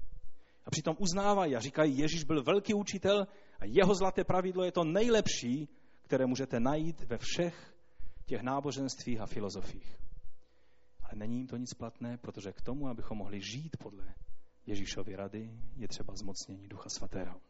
A 0.65 0.71
přitom 0.71 0.97
uznávají 0.99 1.57
a 1.57 1.61
říkají, 1.61 1.99
Ježíš 1.99 2.25
byl 2.25 2.43
velký 2.43 2.75
učitel 2.75 3.27
a 3.59 3.65
jeho 3.65 3.95
zlaté 3.95 4.25
pravidlo 4.25 4.65
je 4.65 4.73
to 4.73 4.85
nejlepší, 4.85 5.69
které 6.11 6.27
můžete 6.27 6.61
najít 6.61 7.05
ve 7.05 7.19
všech 7.19 7.75
těch 8.27 8.43
náboženstvích 8.43 9.21
a 9.21 9.27
filozofiích. 9.27 9.99
Ale 11.03 11.13
není 11.15 11.37
jim 11.37 11.47
to 11.47 11.57
nic 11.57 11.75
platné, 11.75 12.19
protože 12.19 12.53
k 12.53 12.63
tomu, 12.63 12.89
abychom 12.89 13.19
mohli 13.19 13.41
žít 13.41 13.77
podle 13.77 14.15
Ježíšovy 14.67 15.17
rady, 15.17 15.51
je 15.77 15.89
třeba 15.89 16.15
zmocnění 16.15 16.69
Ducha 16.69 16.89
Svatého. 16.89 17.41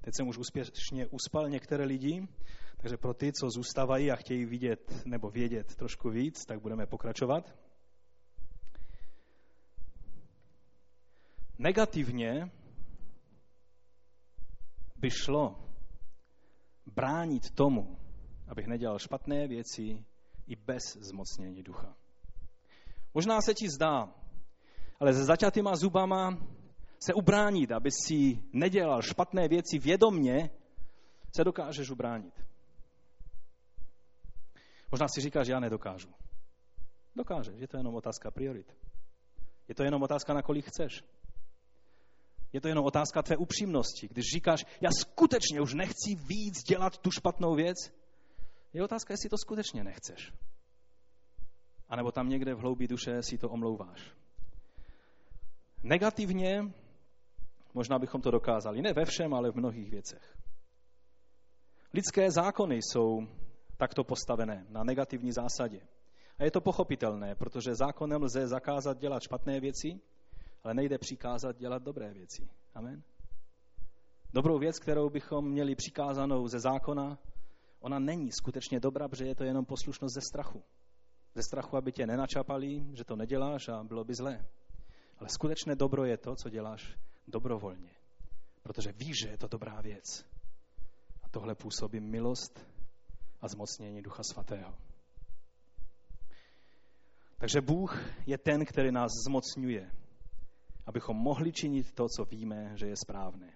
Teď 0.00 0.14
jsem 0.16 0.28
už 0.28 0.38
úspěšně 0.38 1.06
uspal 1.06 1.48
některé 1.48 1.84
lidi, 1.84 2.28
takže 2.76 2.96
pro 2.96 3.14
ty, 3.14 3.32
co 3.32 3.50
zůstávají 3.50 4.10
a 4.10 4.16
chtějí 4.16 4.44
vidět 4.44 5.06
nebo 5.06 5.30
vědět 5.30 5.76
trošku 5.76 6.10
víc, 6.10 6.44
tak 6.44 6.60
budeme 6.60 6.86
pokračovat. 6.86 7.58
Negativně 11.58 12.50
by 14.96 15.10
šlo 15.10 15.67
bránit 16.94 17.50
tomu, 17.50 17.96
abych 18.48 18.66
nedělal 18.66 18.98
špatné 18.98 19.48
věci 19.48 20.04
i 20.46 20.56
bez 20.56 20.82
zmocnění 21.00 21.62
ducha. 21.62 21.94
Možná 23.14 23.40
se 23.40 23.54
ti 23.54 23.70
zdá, 23.70 24.14
ale 25.00 25.12
se 25.12 25.24
začatýma 25.24 25.76
zubama 25.76 26.38
se 26.98 27.14
ubránit, 27.14 27.72
aby 27.72 27.90
si 27.90 28.42
nedělal 28.52 29.02
špatné 29.02 29.48
věci 29.48 29.78
vědomně, 29.78 30.50
se 31.36 31.44
dokážeš 31.44 31.90
ubránit. 31.90 32.34
Možná 34.90 35.08
si 35.08 35.20
říkáš, 35.20 35.46
že 35.46 35.52
já 35.52 35.60
nedokážu. 35.60 36.08
Dokážeš, 37.16 37.54
je 37.60 37.68
to 37.68 37.76
jenom 37.76 37.94
otázka 37.94 38.30
priorit. 38.30 38.76
Je 39.68 39.74
to 39.74 39.82
jenom 39.82 40.02
otázka, 40.02 40.34
na 40.34 40.42
kolik 40.42 40.66
chceš. 40.66 41.04
Je 42.52 42.60
to 42.60 42.68
jenom 42.68 42.84
otázka 42.84 43.22
tvé 43.22 43.36
upřímnosti. 43.36 44.08
Když 44.08 44.24
říkáš, 44.34 44.66
já 44.80 44.90
skutečně 45.00 45.60
už 45.60 45.74
nechci 45.74 46.14
víc 46.14 46.62
dělat 46.62 46.98
tu 46.98 47.10
špatnou 47.10 47.54
věc, 47.54 47.76
je 48.72 48.84
otázka, 48.84 49.12
jestli 49.12 49.28
to 49.28 49.38
skutečně 49.38 49.84
nechceš. 49.84 50.32
A 51.88 51.96
nebo 51.96 52.12
tam 52.12 52.28
někde 52.28 52.54
v 52.54 52.58
hloubi 52.58 52.88
duše 52.88 53.22
si 53.22 53.38
to 53.38 53.50
omlouváš. 53.50 54.12
Negativně 55.82 56.62
možná 57.74 57.98
bychom 57.98 58.20
to 58.20 58.30
dokázali. 58.30 58.82
Ne 58.82 58.92
ve 58.92 59.04
všem, 59.04 59.34
ale 59.34 59.50
v 59.50 59.56
mnohých 59.56 59.90
věcech. 59.90 60.38
Lidské 61.94 62.30
zákony 62.30 62.76
jsou 62.76 63.26
takto 63.76 64.04
postavené 64.04 64.66
na 64.68 64.84
negativní 64.84 65.32
zásadě. 65.32 65.80
A 66.38 66.44
je 66.44 66.50
to 66.50 66.60
pochopitelné, 66.60 67.34
protože 67.34 67.74
zákonem 67.74 68.22
lze 68.22 68.46
zakázat 68.46 68.98
dělat 68.98 69.22
špatné 69.22 69.60
věci, 69.60 70.00
ale 70.64 70.74
nejde 70.74 70.98
přikázat 70.98 71.56
dělat 71.56 71.82
dobré 71.82 72.12
věci. 72.12 72.48
Amen? 72.74 73.02
dobrou 74.32 74.58
věc, 74.58 74.78
kterou 74.78 75.10
bychom 75.10 75.50
měli 75.50 75.74
přikázanou 75.74 76.48
ze 76.48 76.60
zákona, 76.60 77.18
ona 77.80 77.98
není 77.98 78.32
skutečně 78.32 78.80
dobrá, 78.80 79.08
protože 79.08 79.26
je 79.26 79.34
to 79.34 79.44
jenom 79.44 79.64
poslušnost 79.64 80.14
ze 80.14 80.20
strachu. 80.20 80.62
Ze 81.34 81.42
strachu, 81.42 81.76
aby 81.76 81.92
tě 81.92 82.06
nenačapali, 82.06 82.86
že 82.92 83.04
to 83.04 83.16
neděláš 83.16 83.68
a 83.68 83.84
bylo 83.84 84.04
by 84.04 84.14
zlé. 84.14 84.46
Ale 85.18 85.28
skutečné 85.28 85.76
dobro 85.76 86.04
je 86.04 86.16
to, 86.16 86.36
co 86.36 86.48
děláš 86.48 86.98
dobrovolně. 87.28 87.90
Protože 88.62 88.92
víš, 88.92 89.16
že 89.22 89.28
je 89.28 89.38
to 89.38 89.48
dobrá 89.48 89.80
věc. 89.80 90.24
A 91.22 91.28
tohle 91.28 91.54
působí 91.54 92.00
milost 92.00 92.66
a 93.40 93.48
zmocnění 93.48 94.02
Ducha 94.02 94.22
Svatého. 94.22 94.74
Takže 97.38 97.60
Bůh 97.60 97.96
je 98.26 98.38
ten, 98.38 98.64
který 98.64 98.92
nás 98.92 99.10
zmocňuje, 99.26 99.90
abychom 100.88 101.16
mohli 101.16 101.52
činit 101.52 101.92
to, 101.92 102.06
co 102.16 102.24
víme, 102.24 102.72
že 102.74 102.86
je 102.86 102.96
správné. 102.96 103.52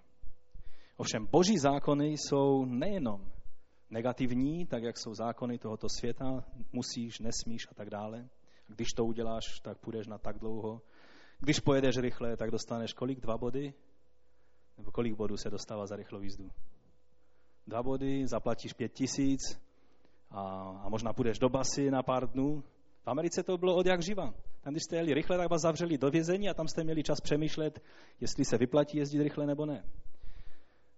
Ovšem 0.97 1.27
boží 1.31 1.57
zákony 1.57 2.07
jsou 2.07 2.65
nejenom 2.65 3.31
negativní, 3.89 4.65
tak 4.65 4.83
jak 4.83 4.97
jsou 4.97 5.13
zákony 5.13 5.57
tohoto 5.57 5.87
světa, 5.89 6.43
musíš, 6.71 7.19
nesmíš 7.19 7.67
a 7.71 7.73
tak 7.73 7.89
dále. 7.89 8.29
Když 8.67 8.87
to 8.93 9.05
uděláš, 9.05 9.43
tak 9.61 9.77
půjdeš 9.77 10.07
na 10.07 10.17
tak 10.17 10.39
dlouho. 10.39 10.81
Když 11.39 11.59
pojedeš 11.59 11.97
rychle, 11.97 12.37
tak 12.37 12.51
dostaneš 12.51 12.93
kolik? 12.93 13.19
Dva 13.19 13.37
body? 13.37 13.73
Nebo 14.77 14.91
kolik 14.91 15.15
bodů 15.15 15.37
se 15.37 15.49
dostává 15.49 15.85
za 15.85 15.95
rychlou 15.95 16.21
jízdu? 16.21 16.51
Dva 17.67 17.83
body, 17.83 18.27
zaplatíš 18.27 18.73
pět 18.73 18.93
tisíc 18.93 19.41
a, 20.31 20.41
a 20.83 20.89
možná 20.89 21.13
půjdeš 21.13 21.39
do 21.39 21.49
basy 21.49 21.91
na 21.91 22.03
pár 22.03 22.29
dnů. 22.29 22.63
V 23.03 23.07
Americe 23.07 23.43
to 23.43 23.57
bylo 23.57 23.75
od 23.75 23.85
jak 23.85 24.01
živa. 24.01 24.33
Tam, 24.61 24.73
když 24.73 24.83
jste 24.83 24.95
jeli 24.95 25.13
rychle, 25.13 25.37
tak 25.37 25.49
vás 25.49 25.61
zavřeli 25.61 25.97
do 25.97 26.09
vězení 26.09 26.49
a 26.49 26.53
tam 26.53 26.67
jste 26.67 26.83
měli 26.83 27.03
čas 27.03 27.21
přemýšlet, 27.21 27.83
jestli 28.21 28.45
se 28.45 28.57
vyplatí 28.57 28.97
jezdit 28.97 29.23
rychle 29.23 29.45
nebo 29.45 29.65
ne. 29.65 29.83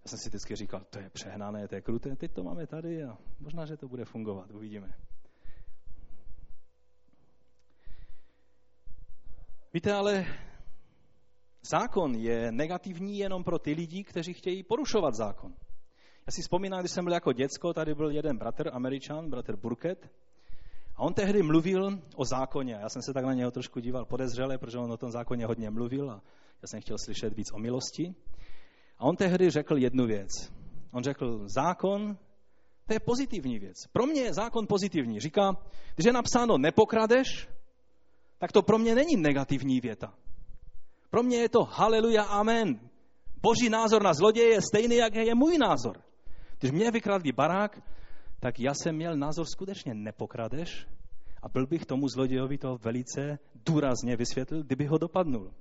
Já 0.04 0.08
jsem 0.08 0.18
si 0.18 0.28
vždycky 0.28 0.56
říkal, 0.56 0.80
to 0.90 0.98
je 0.98 1.10
přehnané, 1.10 1.68
to 1.68 1.74
je 1.74 1.80
kruté, 1.80 2.16
teď 2.16 2.32
to 2.32 2.42
máme 2.42 2.66
tady 2.66 3.04
a 3.04 3.18
možná, 3.40 3.66
že 3.66 3.76
to 3.76 3.88
bude 3.88 4.04
fungovat, 4.04 4.50
uvidíme. 4.50 4.94
Víte, 9.74 9.92
ale 9.92 10.26
zákon 11.70 12.14
je 12.14 12.52
negativní 12.52 13.18
jenom 13.18 13.44
pro 13.44 13.58
ty 13.58 13.72
lidi, 13.72 14.04
kteří 14.04 14.32
chtějí 14.32 14.62
porušovat 14.62 15.14
zákon. 15.14 15.54
Já 16.26 16.30
si 16.30 16.42
vzpomínám, 16.42 16.80
když 16.80 16.92
jsem 16.92 17.04
byl 17.04 17.14
jako 17.14 17.32
děcko, 17.32 17.74
tady 17.74 17.94
byl 17.94 18.10
jeden 18.10 18.38
bratr, 18.38 18.70
američan, 18.72 19.30
bratr 19.30 19.56
Burkett, 19.56 20.10
a 20.96 21.02
on 21.02 21.14
tehdy 21.14 21.42
mluvil 21.42 21.98
o 22.16 22.24
zákoně. 22.24 22.78
Já 22.80 22.88
jsem 22.88 23.02
se 23.02 23.12
tak 23.12 23.24
na 23.24 23.34
něho 23.34 23.50
trošku 23.50 23.80
díval 23.80 24.04
podezřele, 24.04 24.58
protože 24.58 24.78
on 24.78 24.92
o 24.92 24.96
tom 24.96 25.10
zákoně 25.10 25.46
hodně 25.46 25.70
mluvil 25.70 26.10
a 26.10 26.22
já 26.62 26.68
jsem 26.68 26.80
chtěl 26.80 26.96
slyšet 27.04 27.36
víc 27.36 27.52
o 27.52 27.58
milosti. 27.58 28.14
A 28.98 29.04
on 29.04 29.16
tehdy 29.16 29.50
řekl 29.50 29.76
jednu 29.76 30.06
věc. 30.06 30.30
On 30.92 31.02
řekl, 31.02 31.48
zákon, 31.48 32.16
to 32.86 32.92
je 32.92 33.00
pozitivní 33.00 33.58
věc. 33.58 33.76
Pro 33.92 34.06
mě 34.06 34.20
je 34.20 34.34
zákon 34.34 34.66
pozitivní. 34.66 35.20
Říká, 35.20 35.56
když 35.94 36.06
je 36.06 36.12
napsáno 36.12 36.58
nepokradeš, 36.58 37.48
tak 38.38 38.52
to 38.52 38.62
pro 38.62 38.78
mě 38.78 38.94
není 38.94 39.16
negativní 39.16 39.80
věta. 39.80 40.14
Pro 41.10 41.22
mě 41.22 41.36
je 41.36 41.48
to 41.48 41.64
haleluja, 41.64 42.22
amen. 42.22 42.80
Boží 43.42 43.68
názor 43.68 44.02
na 44.02 44.14
zloděje 44.14 44.48
je 44.48 44.62
stejný, 44.62 44.96
jak 44.96 45.14
je 45.14 45.34
můj 45.34 45.58
názor. 45.58 46.02
Když 46.58 46.72
mě 46.72 46.90
vykradli 46.90 47.32
barák, 47.32 47.82
tak 48.40 48.60
já 48.60 48.74
jsem 48.74 48.96
měl 48.96 49.16
názor 49.16 49.46
skutečně 49.46 49.94
nepokradeš 49.94 50.86
a 51.42 51.48
byl 51.48 51.66
bych 51.66 51.86
tomu 51.86 52.08
zlodějovi 52.08 52.58
to 52.58 52.78
velice 52.78 53.38
důrazně 53.66 54.16
vysvětlil, 54.16 54.62
kdyby 54.62 54.86
ho 54.86 54.98
dopadnul. 54.98 55.52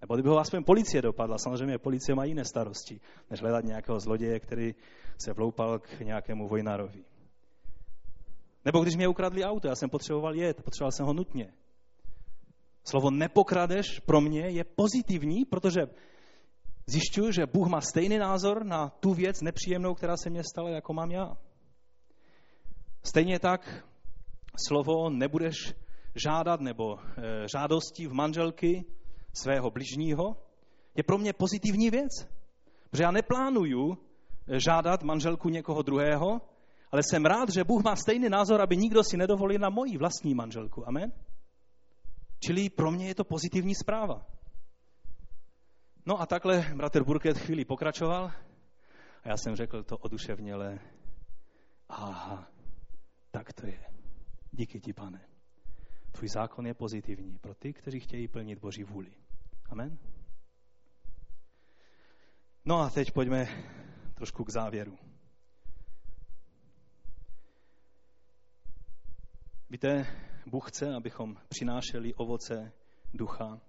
Nebo 0.00 0.14
kdyby 0.14 0.28
ho 0.28 0.38
aspoň 0.38 0.64
policie 0.64 1.02
dopadla. 1.02 1.38
Samozřejmě 1.38 1.78
policie 1.78 2.16
má 2.16 2.24
jiné 2.24 2.44
starosti, 2.44 3.00
než 3.30 3.40
hledat 3.40 3.64
nějakého 3.64 4.00
zloděje, 4.00 4.40
který 4.40 4.74
se 5.24 5.32
vloupal 5.32 5.78
k 5.78 6.00
nějakému 6.00 6.48
vojnárovi. 6.48 7.04
Nebo 8.64 8.80
když 8.80 8.96
mě 8.96 9.08
ukradli 9.08 9.44
auto, 9.44 9.68
já 9.68 9.74
jsem 9.74 9.90
potřeboval 9.90 10.34
jet, 10.34 10.62
potřeboval 10.62 10.92
jsem 10.92 11.06
ho 11.06 11.12
nutně. 11.12 11.52
Slovo 12.84 13.10
nepokradeš 13.10 14.00
pro 14.00 14.20
mě 14.20 14.40
je 14.40 14.64
pozitivní, 14.64 15.44
protože 15.44 15.80
zjišťuju, 16.86 17.32
že 17.32 17.46
Bůh 17.46 17.68
má 17.68 17.80
stejný 17.80 18.18
názor 18.18 18.64
na 18.64 18.88
tu 18.88 19.14
věc 19.14 19.40
nepříjemnou, 19.40 19.94
která 19.94 20.16
se 20.16 20.30
mě 20.30 20.42
stala, 20.44 20.70
jako 20.70 20.92
mám 20.92 21.10
já. 21.10 21.36
Stejně 23.06 23.38
tak 23.38 23.84
slovo 24.66 25.10
nebudeš 25.10 25.74
žádat 26.14 26.60
nebo 26.60 26.98
e, 26.98 27.48
žádostí 27.48 28.06
v 28.06 28.12
manželky 28.12 28.84
svého 29.32 29.70
bližního 29.70 30.36
je 30.94 31.02
pro 31.02 31.18
mě 31.18 31.32
pozitivní 31.32 31.90
věc. 31.90 32.34
Protože 32.90 33.02
já 33.02 33.10
neplánuju 33.10 33.92
eh, 33.92 34.60
žádat 34.60 35.02
manželku 35.02 35.48
někoho 35.48 35.82
druhého, 35.82 36.40
ale 36.92 37.02
jsem 37.02 37.24
rád, 37.24 37.48
že 37.50 37.64
Bůh 37.64 37.84
má 37.84 37.96
stejný 37.96 38.28
názor, 38.28 38.60
aby 38.60 38.76
nikdo 38.76 39.04
si 39.04 39.16
nedovolil 39.16 39.58
na 39.58 39.70
moji 39.70 39.98
vlastní 39.98 40.34
manželku. 40.34 40.88
Amen? 40.88 41.12
Čili 42.46 42.70
pro 42.70 42.90
mě 42.90 43.06
je 43.06 43.14
to 43.14 43.24
pozitivní 43.24 43.74
zpráva. 43.74 44.26
No 46.06 46.20
a 46.20 46.26
takhle 46.26 46.66
bratr 46.76 47.04
Burkett 47.04 47.38
chvíli 47.38 47.64
pokračoval 47.64 48.24
a 49.24 49.28
já 49.28 49.36
jsem 49.36 49.56
řekl 49.56 49.82
to 49.82 49.98
oduševněle. 49.98 50.78
Aha, 51.88 52.48
tak 53.34 53.52
to 53.52 53.66
je. 53.66 53.84
Díky 54.52 54.80
ti, 54.80 54.92
pane. 54.92 55.28
Tvůj 56.12 56.28
zákon 56.28 56.66
je 56.66 56.74
pozitivní 56.74 57.38
pro 57.38 57.54
ty, 57.54 57.72
kteří 57.72 58.00
chtějí 58.00 58.28
plnit 58.28 58.58
Boží 58.58 58.84
vůli. 58.84 59.12
Amen. 59.68 59.98
No 62.64 62.80
a 62.80 62.90
teď 62.90 63.12
pojďme 63.12 63.46
trošku 64.14 64.44
k 64.44 64.50
závěru. 64.50 64.98
Víte, 69.70 70.06
Bůh 70.46 70.70
chce, 70.70 70.94
abychom 70.94 71.36
přinášeli 71.48 72.14
ovoce 72.14 72.72
ducha, 73.14 73.60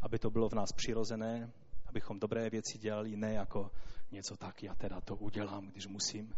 aby 0.00 0.18
to 0.18 0.30
bylo 0.30 0.48
v 0.48 0.54
nás 0.54 0.72
přirozené, 0.72 1.52
abychom 1.86 2.18
dobré 2.18 2.50
věci 2.50 2.78
dělali 2.78 3.16
ne 3.16 3.34
jako 3.34 3.70
něco 4.10 4.36
tak, 4.36 4.62
já 4.62 4.74
teda 4.74 5.00
to 5.00 5.16
udělám, 5.16 5.66
když 5.66 5.86
musím, 5.86 6.34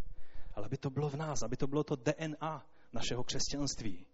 ale 0.55 0.67
aby 0.67 0.77
to 0.77 0.91
bylo 0.91 1.09
v 1.09 1.15
nás, 1.15 1.43
aby 1.43 1.57
to 1.57 1.67
bylo 1.67 1.85
to 1.85 1.97
DNA 1.97 2.67
našeho 2.93 3.25
křesťanství. 3.25 4.07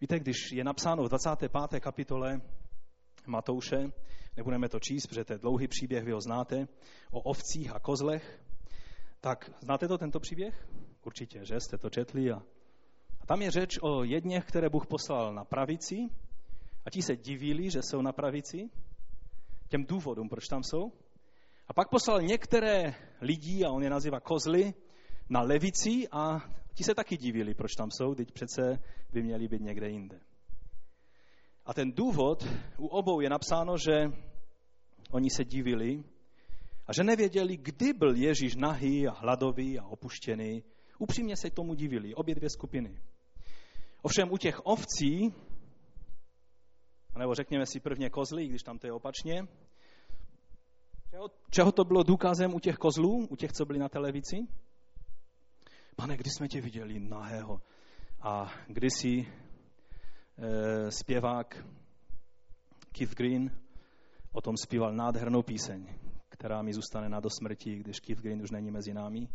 Víte, 0.00 0.18
když 0.18 0.52
je 0.52 0.64
napsáno 0.64 1.04
v 1.04 1.08
25. 1.08 1.80
kapitole 1.80 2.40
Matouše, 3.26 3.92
nebudeme 4.36 4.68
to 4.68 4.80
číst, 4.80 5.06
protože 5.06 5.24
to 5.24 5.32
je 5.32 5.38
dlouhý 5.38 5.68
příběh, 5.68 6.04
vy 6.04 6.12
ho 6.12 6.20
znáte, 6.20 6.68
o 7.10 7.20
ovcích 7.20 7.74
a 7.74 7.78
kozlech, 7.78 8.40
tak 9.20 9.50
znáte 9.60 9.88
to 9.88 9.98
tento 9.98 10.20
příběh? 10.20 10.68
Určitě, 11.04 11.44
že 11.44 11.60
jste 11.60 11.78
to 11.78 11.90
četli. 11.90 12.30
A, 12.30 12.42
a 13.20 13.26
tam 13.26 13.42
je 13.42 13.50
řeč 13.50 13.78
o 13.82 14.04
jedněch, 14.04 14.44
které 14.44 14.68
Bůh 14.68 14.86
poslal 14.86 15.34
na 15.34 15.44
pravici 15.44 15.96
a 16.86 16.90
ti 16.90 17.02
se 17.02 17.16
divili, 17.16 17.70
že 17.70 17.82
jsou 17.82 18.02
na 18.02 18.12
pravici, 18.12 18.70
těm 19.68 19.84
důvodům, 19.84 20.28
proč 20.28 20.46
tam 20.46 20.62
jsou. 20.62 20.92
A 21.68 21.72
pak 21.72 21.88
poslal 21.88 22.22
některé 22.22 22.94
lidi, 23.20 23.64
a 23.64 23.70
on 23.70 23.82
je 23.82 23.90
nazývá 23.90 24.20
kozly, 24.20 24.74
na 25.30 25.40
levici 25.40 26.08
a 26.12 26.40
ti 26.74 26.84
se 26.84 26.94
taky 26.94 27.16
divili, 27.16 27.54
proč 27.54 27.74
tam 27.74 27.90
jsou, 27.90 28.14
teď 28.14 28.32
přece 28.32 28.78
by 29.12 29.22
měli 29.22 29.48
být 29.48 29.60
někde 29.62 29.88
jinde. 29.88 30.20
A 31.66 31.74
ten 31.74 31.92
důvod 31.92 32.46
u 32.78 32.86
obou 32.86 33.20
je 33.20 33.30
napsáno, 33.30 33.78
že 33.78 34.12
oni 35.10 35.30
se 35.30 35.44
divili 35.44 36.04
a 36.86 36.92
že 36.92 37.04
nevěděli, 37.04 37.56
kdy 37.56 37.92
byl 37.92 38.16
Ježíš 38.16 38.56
nahý 38.56 39.08
a 39.08 39.12
hladový 39.12 39.78
a 39.78 39.86
opuštěný. 39.86 40.62
Upřímně 40.98 41.36
se 41.36 41.50
tomu 41.50 41.74
divili, 41.74 42.14
obě 42.14 42.34
dvě 42.34 42.50
skupiny. 42.50 43.00
Ovšem 44.02 44.32
u 44.32 44.36
těch 44.36 44.66
ovcí, 44.66 45.34
nebo 47.18 47.34
řekněme 47.34 47.66
si 47.66 47.80
prvně 47.80 48.10
kozly, 48.10 48.46
když 48.46 48.62
tam 48.62 48.78
to 48.78 48.86
je 48.86 48.92
opačně, 48.92 49.46
čeho, 51.10 51.30
čeho 51.50 51.72
to 51.72 51.84
bylo 51.84 52.02
důkazem 52.02 52.54
u 52.54 52.60
těch 52.60 52.76
kozlů, 52.76 53.26
u 53.30 53.36
těch, 53.36 53.52
co 53.52 53.64
byli 53.64 53.78
na 53.78 53.88
televizi? 53.88 54.36
Pane, 56.00 56.16
kdy 56.16 56.30
jsme 56.30 56.48
tě 56.48 56.60
viděli 56.60 57.00
nahého? 57.00 57.60
A 58.20 58.52
kdysi 58.66 59.26
e, 59.26 60.90
zpěvák 60.90 61.66
Keith 62.92 63.14
Green 63.14 63.50
o 64.32 64.40
tom 64.40 64.56
zpíval 64.56 64.92
nádhernou 64.92 65.42
píseň, 65.42 65.86
která 66.28 66.62
mi 66.62 66.72
zůstane 66.72 67.08
na 67.08 67.20
dosmrti, 67.20 67.76
když 67.76 68.00
Keith 68.00 68.22
Green 68.22 68.42
už 68.42 68.50
není 68.50 68.70
mezi 68.70 68.94
námi. 68.94 69.28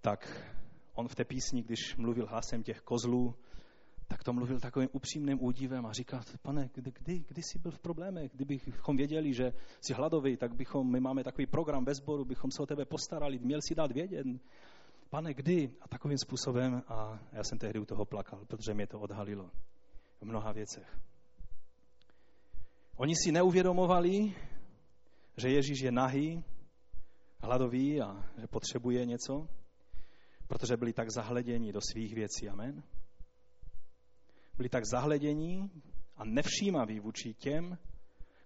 Tak 0.00 0.46
on 0.94 1.08
v 1.08 1.14
té 1.14 1.24
písni, 1.24 1.62
když 1.62 1.96
mluvil 1.96 2.26
hlasem 2.26 2.62
těch 2.62 2.80
kozlů, 2.80 3.34
tak 4.08 4.24
to 4.24 4.32
mluvil 4.32 4.60
takovým 4.60 4.88
upřímným 4.92 5.44
údivem 5.44 5.86
a 5.86 5.92
říkal, 5.92 6.20
pane, 6.42 6.70
kdy, 6.74 6.92
kdy, 6.98 7.24
kdy 7.28 7.42
jsi 7.42 7.58
byl 7.58 7.70
v 7.70 7.78
problémech? 7.78 8.30
Kdybychom 8.34 8.96
věděli, 8.96 9.34
že 9.34 9.52
jsi 9.80 9.92
hladový, 9.92 10.36
tak 10.36 10.54
bychom, 10.54 10.92
my 10.92 11.00
máme 11.00 11.24
takový 11.24 11.46
program 11.46 11.84
ve 11.84 11.94
sboru, 11.94 12.24
bychom 12.24 12.50
se 12.50 12.62
o 12.62 12.66
tebe 12.66 12.84
postarali, 12.84 13.38
měl 13.38 13.60
si 13.68 13.74
dát 13.74 13.92
vědět. 13.92 14.26
Pane, 15.12 15.34
kdy? 15.34 15.70
A 15.80 15.88
takovým 15.88 16.18
způsobem, 16.18 16.82
a 16.88 17.18
já 17.32 17.44
jsem 17.44 17.58
tehdy 17.58 17.78
u 17.78 17.84
toho 17.84 18.04
plakal, 18.04 18.44
protože 18.44 18.74
mě 18.74 18.86
to 18.86 19.00
odhalilo 19.00 19.50
v 20.20 20.22
mnoha 20.22 20.52
věcech. 20.52 20.98
Oni 22.96 23.14
si 23.16 23.32
neuvědomovali, 23.32 24.34
že 25.36 25.48
Ježíš 25.48 25.80
je 25.80 25.92
nahý, 25.92 26.44
hladový 27.42 28.00
a 28.02 28.30
že 28.40 28.46
potřebuje 28.46 29.06
něco, 29.06 29.48
protože 30.46 30.76
byli 30.76 30.92
tak 30.92 31.10
zahleděni 31.10 31.72
do 31.72 31.80
svých 31.92 32.14
věcí. 32.14 32.48
Amen. 32.48 32.82
Byli 34.56 34.68
tak 34.68 34.84
zahledění 34.86 35.70
a 36.16 36.24
nevšímaví 36.24 37.00
vůči 37.00 37.34
těm, 37.34 37.78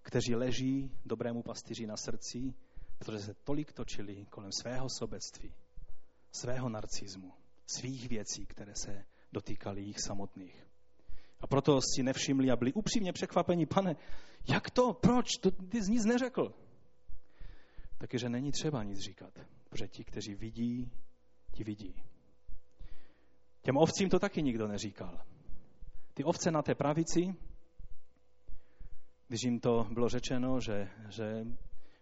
kteří 0.01 0.35
leží 0.35 0.91
dobrému 1.05 1.43
pastýři 1.43 1.85
na 1.87 1.97
srdci, 1.97 2.53
protože 2.97 3.19
se 3.19 3.33
tolik 3.33 3.73
točili 3.73 4.25
kolem 4.25 4.51
svého 4.61 4.87
sobectví, 4.89 5.53
svého 6.31 6.69
narcismu, 6.69 7.33
svých 7.65 8.09
věcí, 8.09 8.45
které 8.45 8.73
se 8.75 9.05
dotýkaly 9.31 9.81
jich 9.81 9.99
samotných. 9.99 10.67
A 11.39 11.47
proto 11.47 11.79
si 11.81 12.03
nevšimli 12.03 12.51
a 12.51 12.55
byli 12.55 12.73
upřímně 12.73 13.13
překvapeni, 13.13 13.65
pane, 13.65 13.95
jak 14.49 14.69
to, 14.69 14.93
proč, 14.93 15.27
to, 15.41 15.51
ty 15.51 15.83
jsi 15.83 15.91
nic 15.91 16.05
neřekl. 16.05 16.53
Takže 17.97 18.29
není 18.29 18.51
třeba 18.51 18.83
nic 18.83 18.99
říkat, 18.99 19.39
protože 19.69 19.87
ti, 19.87 20.03
kteří 20.03 20.35
vidí, 20.35 20.91
ti 21.51 21.63
vidí. 21.63 21.95
Těm 23.61 23.77
ovcím 23.77 24.09
to 24.09 24.19
taky 24.19 24.43
nikdo 24.43 24.67
neříkal. 24.67 25.21
Ty 26.13 26.23
ovce 26.23 26.51
na 26.51 26.61
té 26.61 26.75
pravici, 26.75 27.35
když 29.27 29.43
jim 29.43 29.59
to 29.59 29.87
bylo 29.93 30.09
řečeno, 30.09 30.59
že, 30.59 30.89
že 31.09 31.45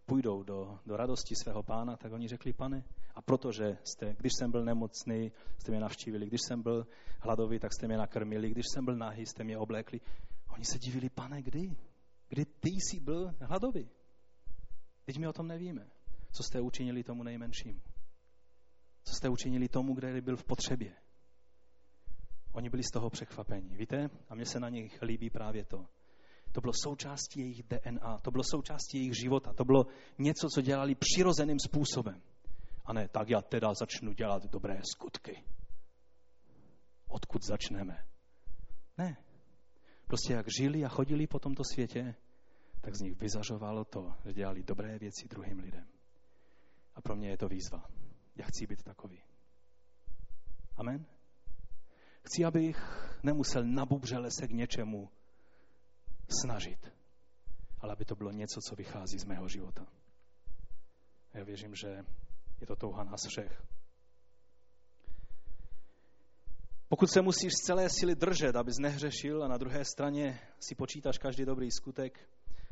půjdou 0.06 0.44
do, 0.44 0.80
do 0.86 0.98
radosti 0.98 1.36
svého 1.36 1.64
pána, 1.64 1.98
tak 1.98 2.12
oni 2.12 2.28
řekli, 2.28 2.54
pane, 2.54 2.84
a 3.16 3.22
protože 3.22 3.78
jste, 3.84 4.16
když 4.20 4.34
jsem 4.40 4.52
byl 4.52 4.66
nemocný, 4.66 5.32
jste 5.58 5.72
mě 5.72 5.80
navštívili, 5.80 6.28
když 6.28 6.42
jsem 6.48 6.62
byl 6.62 6.88
hladový, 7.20 7.60
tak 7.60 7.74
jste 7.74 7.88
mě 7.88 7.98
nakrmili, 7.98 8.50
když 8.50 8.66
jsem 8.74 8.86
byl 8.86 8.96
nahý, 8.96 9.26
jste 9.26 9.44
mě 9.44 9.58
oblékli. 9.58 10.02
Oni 10.50 10.66
se 10.66 10.80
divili, 10.80 11.10
pane, 11.10 11.42
kdy? 11.42 11.78
Kdy 12.30 12.46
ty 12.46 12.70
jsi 12.70 13.00
byl 13.00 13.32
hladový? 13.42 13.90
Teď 15.06 15.18
my 15.18 15.28
o 15.28 15.34
tom 15.34 15.48
nevíme. 15.48 15.88
Co 16.32 16.44
jste 16.44 16.62
učinili 16.62 17.04
tomu 17.04 17.24
nejmenšímu? 17.24 17.82
Co 19.04 19.14
jste 19.14 19.30
učinili 19.30 19.70
tomu, 19.70 19.94
kde 19.94 20.22
byl 20.22 20.38
v 20.38 20.44
potřebě? 20.44 20.96
Oni 22.52 22.70
byli 22.70 22.84
z 22.84 22.92
toho 22.92 23.10
překvapení. 23.10 23.76
Víte? 23.76 24.10
A 24.30 24.36
mně 24.36 24.46
se 24.46 24.60
na 24.60 24.70
nich 24.70 25.02
líbí 25.02 25.30
právě 25.30 25.66
to. 25.66 25.86
To 26.56 26.62
bylo 26.62 26.74
součástí 26.84 27.40
jejich 27.40 27.64
DNA, 27.64 28.18
to 28.18 28.32
bylo 28.32 28.44
součástí 28.44 28.98
jejich 28.98 29.14
života, 29.24 29.54
to 29.54 29.66
bylo 29.66 29.86
něco, 30.18 30.48
co 30.50 30.62
dělali 30.62 30.96
přirozeným 30.96 31.60
způsobem. 31.60 32.22
A 32.86 32.94
ne, 32.94 33.08
tak 33.08 33.30
já 33.30 33.42
teda 33.42 33.74
začnu 33.74 34.14
dělat 34.14 34.44
dobré 34.44 34.82
skutky. 34.94 35.44
Odkud 37.08 37.44
začneme? 37.44 38.06
Ne. 38.98 39.18
Prostě 40.08 40.34
jak 40.34 40.46
žili 40.60 40.86
a 40.86 40.90
chodili 40.90 41.28
po 41.28 41.40
tomto 41.40 41.64
světě, 41.74 42.16
tak 42.82 42.96
z 42.96 43.02
nich 43.02 43.20
vyzařovalo 43.20 43.86
to, 43.86 44.14
že 44.26 44.34
dělali 44.34 44.64
dobré 44.64 45.00
věci 45.00 45.28
druhým 45.28 45.60
lidem. 45.60 45.88
A 46.96 47.02
pro 47.02 47.16
mě 47.16 47.30
je 47.30 47.38
to 47.38 47.48
výzva. 47.48 47.90
Já 48.36 48.46
chci 48.46 48.68
být 48.68 48.84
takový. 48.84 49.22
Amen? 50.76 51.06
Chci, 52.22 52.46
abych 52.46 52.78
nemusel 53.24 53.64
nabubřele 53.66 54.32
se 54.32 54.48
k 54.48 54.52
něčemu 54.52 55.10
snažit, 56.30 56.92
ale 57.80 57.94
aby 57.94 58.06
to 58.06 58.16
bylo 58.16 58.32
něco, 58.32 58.60
co 58.62 58.76
vychází 58.76 59.20
z 59.20 59.26
mého 59.26 59.48
života. 59.48 59.88
Já 61.34 61.44
věřím, 61.44 61.76
že 61.76 62.06
je 62.62 62.68
to 62.68 62.76
touha 62.76 63.04
nás 63.04 63.22
všech. 63.28 63.64
Pokud 66.90 67.08
se 67.12 67.22
musíš 67.22 67.54
z 67.54 67.66
celé 67.66 67.90
síly 67.90 68.16
držet, 68.16 68.56
abys 68.56 68.78
nehřešil 68.78 69.44
a 69.44 69.48
na 69.48 69.58
druhé 69.58 69.86
straně 69.86 70.40
si 70.60 70.76
počítáš 70.76 71.18
každý 71.18 71.46
dobrý 71.46 71.72
skutek, 71.72 72.30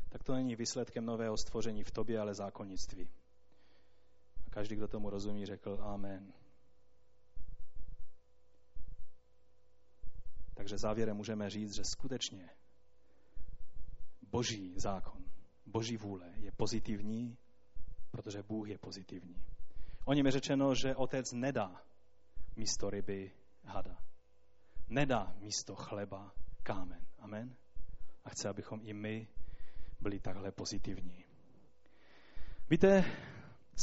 tak 0.08 0.22
to 0.22 0.34
není 0.34 0.56
výsledkem 0.56 1.04
nového 1.04 1.36
stvoření 1.36 1.82
v 1.82 1.90
tobě, 1.90 2.18
ale 2.18 2.34
zákonnictví. 2.34 3.10
A 4.46 4.50
každý, 4.50 4.76
kdo 4.76 4.88
tomu 4.88 5.10
rozumí, 5.10 5.46
řekl 5.46 5.78
Amen. 5.82 6.32
Takže 10.54 10.78
závěrem 10.78 11.16
můžeme 11.16 11.50
říct, 11.50 11.74
že 11.74 11.82
skutečně 11.84 12.50
boží 14.34 14.74
zákon, 14.76 15.24
boží 15.66 15.96
vůle 15.96 16.32
je 16.36 16.52
pozitivní, 16.52 17.36
protože 18.10 18.42
Bůh 18.42 18.68
je 18.68 18.78
pozitivní. 18.78 19.44
O 20.04 20.12
něm 20.12 20.26
je 20.26 20.32
řečeno, 20.32 20.74
že 20.74 20.96
otec 20.96 21.32
nedá 21.32 21.82
místo 22.56 22.90
ryby 22.90 23.32
hada. 23.64 23.98
Nedá 24.88 25.34
místo 25.38 25.74
chleba 25.74 26.34
kámen. 26.62 27.06
Amen. 27.18 27.54
A 28.24 28.30
chce, 28.30 28.48
abychom 28.48 28.80
i 28.82 28.92
my 28.92 29.28
byli 30.00 30.20
takhle 30.20 30.52
pozitivní. 30.52 31.24
Víte, 32.70 33.04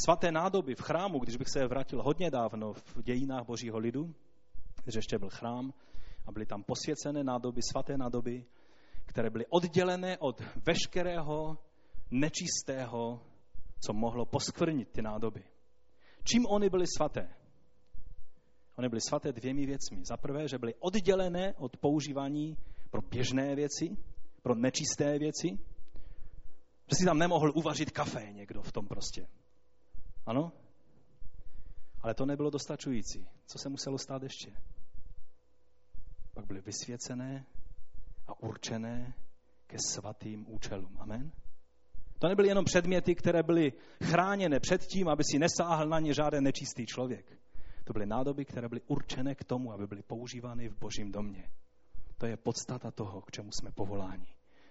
svaté 0.04 0.32
nádoby 0.32 0.74
v 0.74 0.80
chrámu, 0.80 1.18
když 1.18 1.36
bych 1.36 1.48
se 1.48 1.66
vrátil 1.66 2.02
hodně 2.02 2.30
dávno 2.30 2.72
v 2.72 3.02
dějinách 3.02 3.46
božího 3.46 3.78
lidu, 3.78 4.14
když 4.84 4.94
ještě 4.94 5.18
byl 5.18 5.30
chrám 5.30 5.72
a 6.26 6.32
byly 6.32 6.46
tam 6.46 6.62
posvěcené 6.62 7.24
nádoby, 7.24 7.62
svaté 7.62 7.96
nádoby, 7.96 8.46
které 9.12 9.30
byly 9.30 9.46
oddělené 9.46 10.18
od 10.18 10.42
veškerého 10.66 11.58
nečistého, 12.10 13.20
co 13.80 13.92
mohlo 13.92 14.26
poskvrnit 14.26 14.88
ty 14.88 15.02
nádoby. 15.02 15.44
Čím 16.24 16.46
oni 16.46 16.70
byly 16.70 16.86
svaté? 16.96 17.34
Oni 18.76 18.88
byly 18.88 19.00
svaté 19.00 19.32
dvěmi 19.32 19.66
věcmi. 19.66 20.04
Za 20.04 20.16
prvé, 20.16 20.48
že 20.48 20.58
byly 20.58 20.74
oddělené 20.74 21.54
od 21.54 21.76
používání 21.76 22.56
pro 22.90 23.02
běžné 23.02 23.54
věci, 23.54 23.96
pro 24.42 24.54
nečisté 24.54 25.18
věci. 25.18 25.48
Že 26.88 26.96
si 26.98 27.04
tam 27.04 27.18
nemohl 27.18 27.52
uvařit 27.54 27.90
kafe 27.90 28.32
někdo 28.32 28.62
v 28.62 28.72
tom 28.72 28.86
prostě. 28.88 29.26
Ano? 30.26 30.52
Ale 32.00 32.14
to 32.14 32.26
nebylo 32.26 32.50
dostačující. 32.50 33.28
Co 33.46 33.58
se 33.58 33.68
muselo 33.68 33.98
stát 33.98 34.22
ještě? 34.22 34.56
Pak 36.34 36.46
byly 36.46 36.60
vysvěcené 36.60 37.46
a 38.26 38.42
určené 38.42 39.14
ke 39.66 39.76
svatým 39.78 40.46
účelům. 40.48 40.96
Amen? 41.00 41.32
To 42.18 42.28
nebyly 42.28 42.48
jenom 42.48 42.64
předměty, 42.64 43.14
které 43.14 43.42
byly 43.42 43.72
chráněné 44.04 44.60
před 44.60 44.86
tím, 44.86 45.08
aby 45.08 45.24
si 45.24 45.38
nesáhl 45.38 45.88
na 45.88 46.00
ně 46.00 46.14
žádný 46.14 46.40
nečistý 46.40 46.86
člověk. 46.86 47.38
To 47.84 47.92
byly 47.92 48.06
nádoby, 48.06 48.44
které 48.44 48.68
byly 48.68 48.80
určené 48.86 49.34
k 49.34 49.44
tomu, 49.44 49.72
aby 49.72 49.86
byly 49.86 50.02
používány 50.02 50.68
v 50.68 50.78
božím 50.78 51.12
domě. 51.12 51.50
To 52.18 52.26
je 52.26 52.36
podstata 52.36 52.90
toho, 52.90 53.20
k 53.20 53.30
čemu 53.30 53.50
jsme 53.52 53.72
povoláni. 53.72 54.26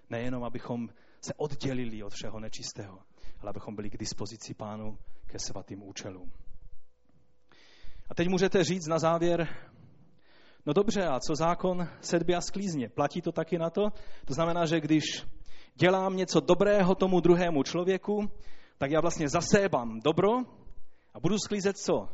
Nejenom, 0.09 0.43
abychom 0.43 0.89
se 1.21 1.33
oddělili 1.33 2.03
od 2.03 2.13
všeho 2.13 2.39
nečistého, 2.39 2.99
ale 3.39 3.49
abychom 3.49 3.75
byli 3.75 3.89
k 3.89 3.97
dispozici 3.97 4.53
pánu 4.53 4.97
ke 5.27 5.39
svatým 5.39 5.83
účelům. 5.83 6.31
A 8.09 8.15
teď 8.15 8.27
můžete 8.27 8.63
říct 8.63 8.87
na 8.87 8.99
závěr, 8.99 9.47
no 10.66 10.74
dobře, 10.74 11.07
a 11.07 11.20
co 11.20 11.36
zákon 11.36 11.88
sedby 12.01 12.36
a 12.36 12.41
sklízně? 12.41 12.89
Platí 12.89 13.22
to 13.22 13.32
taky 13.32 13.57
na 13.57 13.70
to? 13.70 13.89
To 14.26 14.34
znamená, 14.34 14.66
že 14.66 14.80
když 14.80 15.03
dělám 15.76 16.18
něco 16.18 16.39
dobrého 16.39 16.95
tomu 16.95 17.20
druhému 17.20 17.64
člověku, 17.64 18.32
tak 18.78 18.91
já 18.91 19.01
vlastně 19.01 19.30
zasébám 19.30 19.99
dobro 19.99 20.30
a 21.14 21.20
budu 21.20 21.38
sklízet 21.38 21.78
co? 21.78 22.09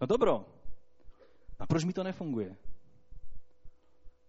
No 0.00 0.06
dobro. 0.06 0.44
A 1.58 1.66
proč 1.66 1.84
mi 1.84 1.92
to 1.92 2.02
nefunguje? 2.02 2.56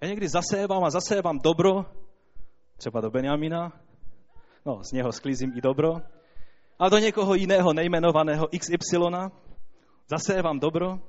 Já 0.02 0.08
někdy 0.08 0.30
zasévám 0.30 0.84
a 0.84 0.90
zasévám 0.90 1.40
dobro, 1.40 1.86
třeba 2.78 3.02
do 3.02 3.12
Benjamina, 3.12 3.82
no 4.66 4.84
z 4.84 4.92
něho 4.92 5.12
sklízím 5.12 5.52
i 5.58 5.62
dobro, 5.62 5.94
a 6.80 6.90
do 6.90 6.98
někoho 6.98 7.36
jiného 7.36 7.74
nejmenovaného 7.74 8.48
XY 8.48 8.98
zasévám 10.10 10.60
dobro 10.60 11.00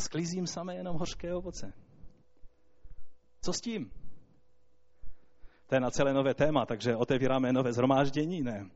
sklízím 0.00 0.46
samé 0.46 0.74
jenom 0.74 0.96
hořké 0.96 1.34
ovoce. 1.34 1.72
Co 3.40 3.52
s 3.52 3.60
tím? 3.60 3.90
To 5.66 5.74
je 5.74 5.80
na 5.80 5.90
celé 5.90 6.12
nové 6.14 6.34
téma, 6.34 6.66
takže 6.66 6.96
otevíráme 6.96 7.52
nové 7.52 7.72
zhromáždění? 7.72 8.42
Ne. 8.42 8.70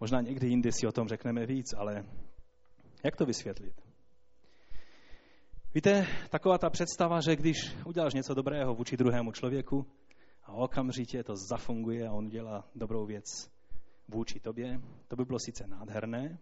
Možná 0.00 0.20
někdy 0.20 0.48
jindy 0.48 0.72
si 0.72 0.86
o 0.86 0.92
tom 0.92 1.08
řekneme 1.08 1.46
víc, 1.46 1.74
ale 1.76 2.04
jak 3.04 3.16
to 3.16 3.26
vysvětlit? 3.26 3.88
Víte, 5.74 6.06
taková 6.30 6.58
ta 6.58 6.70
představa, 6.70 7.20
že 7.20 7.36
když 7.36 7.56
uděláš 7.86 8.14
něco 8.14 8.34
dobrého 8.34 8.74
vůči 8.74 8.96
druhému 8.96 9.32
člověku 9.32 9.86
a 10.44 10.52
okamžitě 10.52 11.24
to 11.24 11.36
zafunguje 11.50 12.08
a 12.08 12.12
on 12.12 12.28
dělá 12.28 12.64
dobrou 12.74 13.06
věc 13.06 13.24
vůči 14.08 14.40
tobě, 14.40 14.80
to 15.08 15.16
by 15.16 15.24
bylo 15.24 15.38
sice 15.38 15.66
nádherné, 15.66 16.38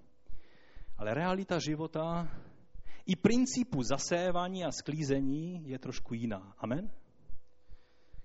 ale 0.97 1.15
realita 1.15 1.59
života 1.59 2.29
i 3.07 3.17
principu 3.17 3.83
zasévání 3.83 4.65
a 4.65 4.73
sklízení 4.73 5.69
je 5.69 5.79
trošku 5.79 6.15
jiná. 6.15 6.55
Amen? 6.59 6.91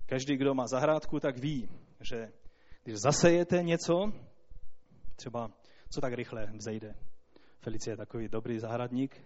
Každý, 0.05 0.37
kdo 0.37 0.53
má 0.53 0.67
zahrádku, 0.67 1.19
tak 1.19 1.37
ví, 1.37 1.69
že 1.99 2.31
když 2.83 2.95
zasejete 2.99 3.63
něco, 3.63 4.13
třeba 5.15 5.51
co 5.89 6.01
tak 6.01 6.13
rychle 6.13 6.51
vzejde. 6.53 6.95
Felicie 7.59 7.93
je 7.93 7.97
takový 7.97 8.27
dobrý 8.27 8.59
zahradník. 8.59 9.25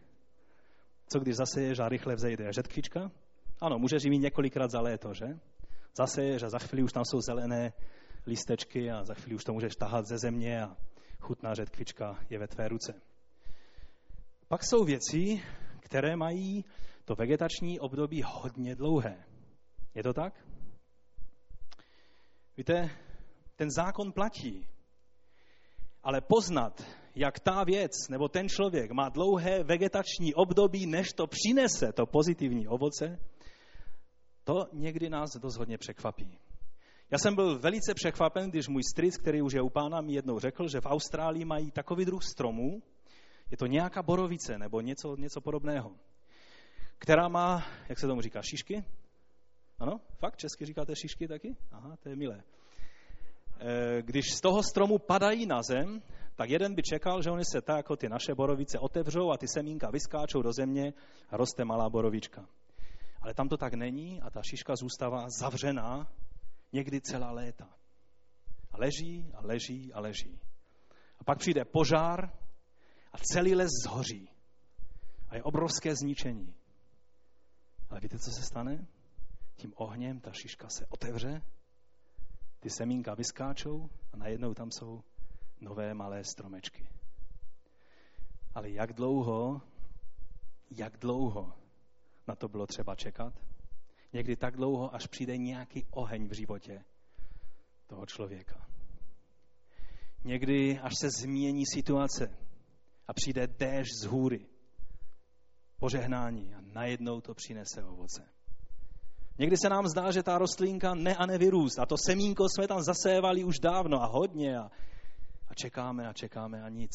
Co 1.07 1.19
když 1.19 1.35
zaseješ 1.35 1.79
a 1.79 1.89
rychle 1.89 2.15
vzejde? 2.15 2.53
Žetkvička? 2.53 3.11
Ano, 3.61 3.79
můžeš 3.79 4.03
ji 4.03 4.09
mít 4.09 4.19
několikrát 4.19 4.71
za 4.71 4.81
léto, 4.81 5.13
že? 5.13 5.25
Zaseješ 5.97 6.43
a 6.43 6.49
za 6.49 6.59
chvíli 6.59 6.83
už 6.83 6.93
tam 6.93 7.03
jsou 7.05 7.21
zelené 7.21 7.73
listečky 8.25 8.91
a 8.91 9.03
za 9.03 9.13
chvíli 9.13 9.35
už 9.35 9.43
to 9.43 9.53
můžeš 9.53 9.75
tahat 9.75 10.05
ze 10.05 10.17
země 10.17 10.63
a 10.63 10.77
chutná 11.19 11.53
řetkvička 11.53 12.19
je 12.29 12.39
ve 12.39 12.47
tvé 12.47 12.67
ruce. 12.67 13.01
Pak 14.47 14.63
jsou 14.63 14.83
věci, 14.83 15.43
které 15.79 16.15
mají 16.15 16.65
to 17.05 17.15
vegetační 17.15 17.79
období 17.79 18.23
hodně 18.25 18.75
dlouhé. 18.75 19.25
Je 19.95 20.03
to 20.03 20.13
tak? 20.13 20.45
Víte, 22.57 22.89
ten 23.55 23.71
zákon 23.71 24.11
platí, 24.11 24.67
ale 26.03 26.21
poznat, 26.21 26.83
jak 27.15 27.39
ta 27.39 27.63
věc 27.63 27.91
nebo 28.09 28.27
ten 28.27 28.49
člověk 28.49 28.91
má 28.91 29.09
dlouhé 29.09 29.63
vegetační 29.63 30.33
období, 30.33 30.85
než 30.85 31.13
to 31.13 31.27
přinese 31.27 31.93
to 31.93 32.05
pozitivní 32.05 32.67
ovoce, 32.67 33.19
to 34.43 34.65
někdy 34.73 35.09
nás 35.09 35.37
dost 35.37 35.57
hodně 35.57 35.77
překvapí. 35.77 36.37
Já 37.11 37.17
jsem 37.17 37.35
byl 37.35 37.59
velice 37.59 37.93
překvapen, 37.93 38.49
když 38.49 38.67
můj 38.67 38.83
stric, 38.83 39.17
který 39.17 39.41
už 39.41 39.53
je 39.53 39.61
u 39.61 39.69
pána, 39.69 40.01
mi 40.01 40.13
jednou 40.13 40.39
řekl, 40.39 40.67
že 40.67 40.81
v 40.81 40.85
Austrálii 40.85 41.45
mají 41.45 41.71
takový 41.71 42.05
druh 42.05 42.23
stromů, 42.23 42.81
je 43.55 43.57
to 43.57 43.67
nějaká 43.67 44.03
borovice 44.03 44.57
nebo 44.57 44.81
něco, 44.81 45.15
něco 45.15 45.41
podobného, 45.41 45.91
která 46.97 47.27
má, 47.27 47.63
jak 47.89 47.99
se 47.99 48.07
tomu 48.07 48.21
říká, 48.21 48.41
šišky? 48.41 48.83
Ano, 49.79 50.01
fakt, 50.17 50.37
česky 50.37 50.65
říkáte 50.65 50.95
šišky 50.95 51.27
taky? 51.27 51.55
Aha, 51.71 51.97
to 52.03 52.09
je 52.09 52.15
milé. 52.15 52.43
E, 53.59 54.01
když 54.01 54.33
z 54.33 54.41
toho 54.41 54.63
stromu 54.63 54.99
padají 54.99 55.45
na 55.45 55.61
zem, 55.63 56.01
tak 56.35 56.49
jeden 56.49 56.75
by 56.75 56.83
čekal, 56.83 57.21
že 57.21 57.31
oni 57.31 57.45
se 57.45 57.61
tak 57.61 57.77
jako 57.77 57.95
ty 57.95 58.09
naše 58.09 58.35
borovice 58.35 58.79
otevřou 58.79 59.31
a 59.31 59.37
ty 59.37 59.47
semínka 59.47 59.91
vyskáčou 59.91 60.41
do 60.41 60.53
země 60.53 60.93
a 61.29 61.37
roste 61.37 61.65
malá 61.65 61.89
borovička. 61.89 62.45
Ale 63.21 63.33
tam 63.33 63.49
to 63.49 63.57
tak 63.57 63.73
není 63.73 64.21
a 64.21 64.29
ta 64.29 64.41
šiška 64.43 64.75
zůstává 64.75 65.29
zavřená 65.39 66.11
někdy 66.73 67.01
celá 67.01 67.31
léta. 67.31 67.69
A 68.71 68.77
leží 68.77 69.31
a 69.33 69.41
leží 69.41 69.93
a 69.93 69.99
leží. 69.99 70.39
A 71.19 71.23
pak 71.23 71.37
přijde 71.37 71.65
požár 71.65 72.44
a 73.15 73.17
celý 73.17 73.55
les 73.55 73.71
zhoří. 73.83 74.29
A 75.29 75.35
je 75.35 75.43
obrovské 75.43 75.95
zničení. 75.95 76.55
Ale 77.89 77.99
víte, 77.99 78.19
co 78.19 78.31
se 78.31 78.43
stane? 78.43 78.87
Tím 79.55 79.73
ohněm 79.75 80.19
ta 80.19 80.31
šiška 80.31 80.69
se 80.69 80.85
otevře, 80.89 81.41
ty 82.59 82.69
semínka 82.69 83.15
vyskáčou 83.15 83.89
a 84.13 84.17
najednou 84.17 84.53
tam 84.53 84.71
jsou 84.71 85.03
nové 85.61 85.93
malé 85.93 86.23
stromečky. 86.23 86.89
Ale 88.55 88.69
jak 88.69 88.93
dlouho, 88.93 89.61
jak 90.71 90.97
dlouho 90.97 91.53
na 92.27 92.35
to 92.35 92.47
bylo 92.47 92.67
třeba 92.67 92.95
čekat? 92.95 93.33
Někdy 94.13 94.35
tak 94.35 94.55
dlouho, 94.55 94.95
až 94.95 95.07
přijde 95.07 95.37
nějaký 95.37 95.85
oheň 95.91 96.27
v 96.27 96.33
životě 96.33 96.83
toho 97.87 98.05
člověka. 98.05 98.67
Někdy, 100.23 100.79
až 100.79 100.93
se 100.99 101.09
změní 101.09 101.65
situace 101.65 102.44
a 103.07 103.13
přijde 103.13 103.47
déšť 103.47 103.91
z 104.01 104.05
hůry, 104.05 104.45
požehnání 105.79 106.55
a 106.55 106.61
najednou 106.61 107.21
to 107.21 107.33
přinese 107.33 107.83
ovoce. 107.83 108.29
Někdy 109.39 109.57
se 109.57 109.69
nám 109.69 109.87
zdá, 109.87 110.11
že 110.11 110.23
ta 110.23 110.37
rostlinka 110.37 110.95
ne 110.95 111.15
a 111.15 111.25
nevyrůst. 111.25 111.79
A 111.79 111.85
to 111.85 111.95
semínko 111.97 112.45
jsme 112.49 112.67
tam 112.67 112.83
zasévali 112.83 113.43
už 113.43 113.59
dávno 113.59 114.03
a 114.03 114.05
hodně 114.05 114.57
a, 114.57 114.71
a 115.47 115.53
čekáme 115.53 116.07
a 116.07 116.13
čekáme 116.13 116.63
a 116.63 116.69
nic. 116.69 116.91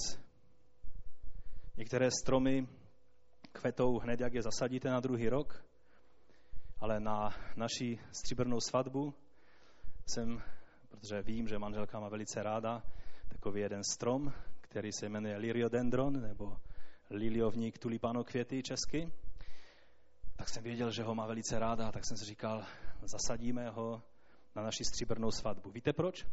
Některé 1.76 2.10
stromy 2.10 2.68
kvetou 3.52 3.98
hned, 3.98 4.20
jak 4.20 4.34
je 4.34 4.42
zasadíte 4.42 4.90
na 4.90 5.00
druhý 5.00 5.28
rok, 5.28 5.64
ale 6.78 7.00
na 7.00 7.30
naší 7.56 8.00
stříbrnou 8.12 8.60
svatbu 8.60 9.14
jsem, 10.06 10.42
protože 10.88 11.22
vím, 11.22 11.48
že 11.48 11.58
manželka 11.58 12.00
má 12.00 12.08
velice 12.08 12.42
ráda, 12.42 12.82
takový 13.28 13.60
jeden 13.60 13.84
strom, 13.84 14.32
který 14.70 14.92
se 14.92 15.08
jmenuje 15.08 15.36
Liriodendron, 15.36 16.20
nebo 16.20 16.56
liliovník 17.10 17.78
tulipánokvěty 17.78 18.62
česky. 18.62 19.12
Tak 20.36 20.48
jsem 20.48 20.62
věděl, 20.62 20.90
že 20.90 21.02
ho 21.02 21.14
má 21.14 21.26
velice 21.26 21.58
ráda, 21.58 21.92
tak 21.92 22.06
jsem 22.06 22.16
si 22.16 22.24
říkal, 22.24 22.64
zasadíme 23.02 23.70
ho 23.70 24.02
na 24.56 24.62
naši 24.62 24.84
stříbrnou 24.84 25.30
svatbu. 25.30 25.70
Víte 25.70 25.92
proč? 25.92 26.26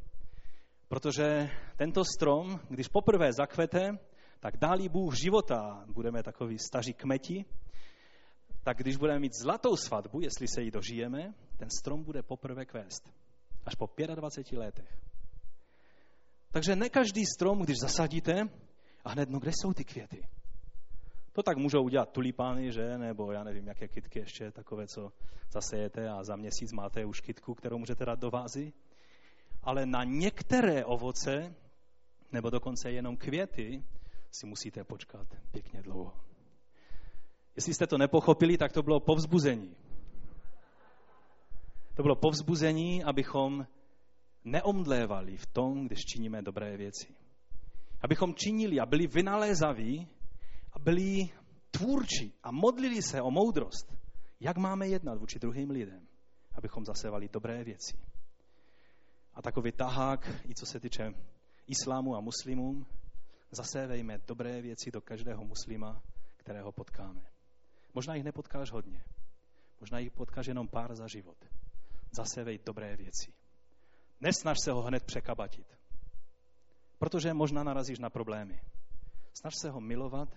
Protože 0.88 1.50
tento 1.78 2.04
strom, 2.06 2.60
když 2.70 2.88
poprvé 2.88 3.34
zakvete, 3.34 3.98
tak 4.40 4.58
dálí 4.58 4.90
Bůh 4.90 5.16
života, 5.16 5.86
budeme 5.88 6.24
takový 6.24 6.60
staří 6.60 6.94
kmeti, 6.94 7.46
tak 8.64 8.78
když 8.78 8.98
budeme 8.98 9.20
mít 9.20 9.34
zlatou 9.44 9.76
svatbu, 9.76 10.22
jestli 10.22 10.48
se 10.48 10.62
jí 10.62 10.72
dožijeme, 10.72 11.34
ten 11.58 11.70
strom 11.80 12.04
bude 12.04 12.24
poprvé 12.24 12.66
kvést. 12.66 13.10
Až 13.66 13.76
po 13.76 13.90
25 14.16 14.60
letech. 14.60 15.07
Takže 16.52 16.76
ne 16.76 16.90
každý 16.90 17.26
strom, 17.26 17.60
když 17.60 17.78
zasadíte, 17.82 18.50
a 19.06 19.10
hned, 19.10 19.30
no 19.30 19.40
kde 19.40 19.52
jsou 19.52 19.74
ty 19.74 19.86
květy? 19.86 20.28
To 21.34 21.44
tak 21.44 21.58
můžou 21.58 21.84
udělat 21.84 22.10
tulipány, 22.12 22.72
že? 22.72 22.98
Nebo 22.98 23.32
já 23.32 23.44
nevím, 23.44 23.68
jaké 23.68 23.88
kytky 23.88 24.20
ještě 24.20 24.52
takové, 24.52 24.88
co 24.88 25.12
zasejete 25.52 26.10
a 26.10 26.24
za 26.24 26.36
měsíc 26.36 26.74
máte 26.74 27.06
už 27.06 27.22
kytku, 27.22 27.56
kterou 27.56 27.78
můžete 27.78 28.06
dát 28.06 28.20
do 28.20 28.30
vázy. 28.30 28.74
Ale 29.64 29.86
na 29.86 30.04
některé 30.04 30.86
ovoce, 30.86 31.56
nebo 32.32 32.50
dokonce 32.50 32.92
jenom 32.92 33.18
květy, 33.18 33.84
si 34.32 34.48
musíte 34.48 34.84
počkat 34.84 35.28
pěkně 35.52 35.82
dlouho. 35.82 36.14
Jestli 37.56 37.74
jste 37.74 37.88
to 37.88 37.98
nepochopili, 37.98 38.58
tak 38.58 38.72
to 38.72 38.84
bylo 38.84 39.00
povzbuzení. 39.00 39.76
To 41.96 42.04
bylo 42.04 42.16
povzbuzení, 42.16 43.04
abychom 43.04 43.68
neomdlévali 44.52 45.38
v 45.38 45.46
tom, 45.46 45.88
když 45.88 46.00
činíme 46.00 46.42
dobré 46.42 46.78
věci. 46.78 47.16
Abychom 48.02 48.36
činili 48.36 48.80
a 48.80 48.86
byli 48.86 49.08
vynalézaví 49.08 50.08
a 50.74 50.80
byli 50.80 51.30
tvůrčí 51.72 52.34
a 52.44 52.52
modlili 52.52 53.02
se 53.02 53.22
o 53.22 53.32
moudrost, 53.32 53.94
jak 54.40 54.58
máme 54.58 54.88
jednat 54.88 55.20
vůči 55.20 55.40
druhým 55.40 55.70
lidem, 55.70 56.08
abychom 56.56 56.86
zasevali 56.86 57.30
dobré 57.30 57.64
věci. 57.64 57.98
A 59.34 59.42
takový 59.42 59.72
tahák, 59.72 60.46
i 60.50 60.56
co 60.56 60.66
se 60.66 60.80
týče 60.80 61.14
islámu 61.68 62.16
a 62.16 62.22
muslimům, 62.22 62.86
zasévejme 63.52 64.18
dobré 64.28 64.62
věci 64.62 64.92
do 64.92 65.02
každého 65.02 65.46
muslima, 65.46 66.02
kterého 66.38 66.72
potkáme. 66.72 67.22
Možná 67.94 68.16
jich 68.16 68.24
nepotkáš 68.24 68.72
hodně. 68.72 69.04
Možná 69.80 70.00
jich 70.00 70.12
potkáš 70.12 70.48
jenom 70.48 70.68
pár 70.68 70.96
za 70.96 71.08
život. 71.08 71.38
Zasévej 72.12 72.60
dobré 72.66 72.98
věci. 72.98 73.37
Nesnaž 74.22 74.58
se 74.64 74.72
ho 74.72 74.82
hned 74.82 75.04
překabatit. 75.04 75.78
Protože 77.00 77.34
možná 77.34 77.64
narazíš 77.64 78.00
na 78.00 78.10
problémy. 78.10 78.62
Snaž 79.34 79.54
se 79.62 79.70
ho 79.70 79.82
milovat 79.82 80.30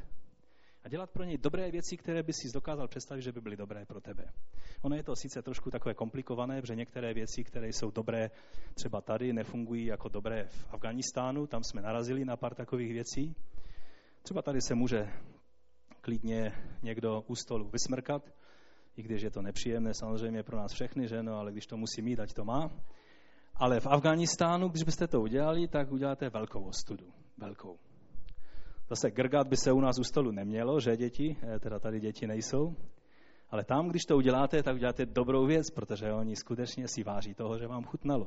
a 0.82 0.88
dělat 0.88 1.10
pro 1.10 1.24
něj 1.24 1.38
dobré 1.38 1.70
věci, 1.70 1.96
které 1.96 2.22
by 2.22 2.32
si 2.32 2.52
dokázal 2.54 2.88
představit, 2.88 3.22
že 3.22 3.32
by 3.32 3.40
byly 3.40 3.56
dobré 3.56 3.86
pro 3.86 4.00
tebe. 4.00 4.32
Ono 4.82 4.96
je 4.96 5.02
to 5.02 5.16
sice 5.16 5.42
trošku 5.42 5.70
takové 5.70 5.94
komplikované, 5.94 6.60
protože 6.60 6.76
některé 6.76 7.14
věci, 7.14 7.44
které 7.44 7.68
jsou 7.68 7.90
dobré 7.90 8.30
třeba 8.74 9.00
tady, 9.00 9.32
nefungují 9.32 9.86
jako 9.86 10.08
dobré 10.08 10.44
v 10.44 10.66
Afganistánu, 10.70 11.46
tam 11.46 11.64
jsme 11.64 11.82
narazili 11.82 12.24
na 12.24 12.36
pár 12.36 12.54
takových 12.54 12.92
věcí. 12.92 13.36
Třeba 14.22 14.42
tady 14.42 14.60
se 14.60 14.74
může 14.74 15.12
klidně 16.00 16.52
někdo 16.82 17.24
u 17.26 17.34
stolu 17.34 17.70
vysmrkat, 17.70 18.34
i 18.96 19.02
když 19.02 19.22
je 19.22 19.30
to 19.30 19.42
nepříjemné 19.42 19.94
samozřejmě 19.94 20.42
pro 20.42 20.56
nás 20.56 20.72
všechny, 20.72 21.08
že 21.08 21.22
no, 21.22 21.34
ale 21.34 21.52
když 21.52 21.66
to 21.66 21.76
musí 21.76 22.02
mít, 22.02 22.20
ať 22.20 22.32
to 22.32 22.44
má. 22.44 22.70
Ale 23.60 23.80
v 23.80 23.86
Afganistánu, 23.86 24.68
když 24.68 24.82
byste 24.82 25.06
to 25.06 25.20
udělali, 25.20 25.68
tak 25.68 25.92
uděláte 25.92 26.30
velkou 26.30 26.60
ostudu. 26.60 27.06
Velkou. 27.38 27.76
Zase 28.88 29.10
grgat 29.10 29.48
by 29.48 29.56
se 29.56 29.72
u 29.72 29.80
nás 29.80 29.98
u 29.98 30.04
stolu 30.04 30.30
nemělo, 30.30 30.80
že 30.80 30.96
děti, 30.96 31.36
eh, 31.42 31.58
teda 31.58 31.78
tady 31.78 32.00
děti 32.00 32.26
nejsou. 32.26 32.74
Ale 33.50 33.64
tam, 33.64 33.88
když 33.88 34.02
to 34.02 34.16
uděláte, 34.16 34.62
tak 34.62 34.74
uděláte 34.74 35.06
dobrou 35.06 35.46
věc, 35.46 35.70
protože 35.70 36.12
oni 36.12 36.36
skutečně 36.36 36.88
si 36.88 37.02
váží 37.02 37.34
toho, 37.34 37.58
že 37.58 37.66
vám 37.66 37.84
chutnalo. 37.84 38.26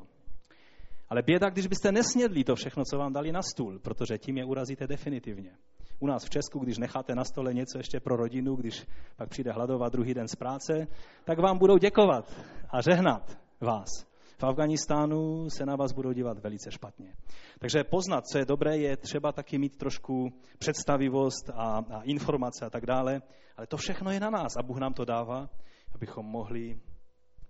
Ale 1.09 1.21
běda, 1.21 1.49
když 1.49 1.67
byste 1.67 1.91
nesnědli 1.91 2.43
to 2.43 2.55
všechno, 2.55 2.83
co 2.83 2.97
vám 2.97 3.13
dali 3.13 3.31
na 3.31 3.41
stůl, 3.41 3.79
protože 3.79 4.17
tím 4.17 4.37
je 4.37 4.45
urazíte 4.45 4.87
definitivně. 4.87 5.51
U 5.99 6.07
nás 6.07 6.25
v 6.25 6.29
Česku, 6.29 6.59
když 6.59 6.77
necháte 6.77 7.15
na 7.15 7.23
stole 7.23 7.53
něco 7.53 7.77
ještě 7.77 7.99
pro 7.99 8.15
rodinu, 8.15 8.55
když 8.55 8.85
pak 9.15 9.29
přijde 9.29 9.51
hladovat 9.51 9.93
druhý 9.93 10.13
den 10.13 10.27
z 10.27 10.35
práce, 10.35 10.87
tak 11.23 11.39
vám 11.39 11.57
budou 11.57 11.77
děkovat 11.77 12.33
a 12.69 12.81
žehnat 12.81 13.37
vás 13.61 14.12
v 14.43 14.45
Afganistánu 14.45 15.49
se 15.49 15.65
na 15.65 15.75
vás 15.75 15.91
budou 15.91 16.11
dívat 16.11 16.39
velice 16.39 16.71
špatně. 16.71 17.13
Takže 17.59 17.83
poznat, 17.83 18.25
co 18.25 18.37
je 18.37 18.45
dobré, 18.45 18.77
je 18.77 18.97
třeba 18.97 19.31
taky 19.31 19.57
mít 19.57 19.77
trošku 19.77 20.33
představivost 20.59 21.49
a, 21.49 21.77
a 21.77 22.01
informace 22.01 22.65
a 22.65 22.69
tak 22.69 22.85
dále, 22.85 23.21
ale 23.57 23.67
to 23.67 23.77
všechno 23.77 24.11
je 24.11 24.19
na 24.19 24.29
nás 24.29 24.57
a 24.57 24.63
Bůh 24.63 24.77
nám 24.77 24.93
to 24.93 25.05
dává, 25.05 25.49
abychom 25.95 26.25
mohli 26.25 26.79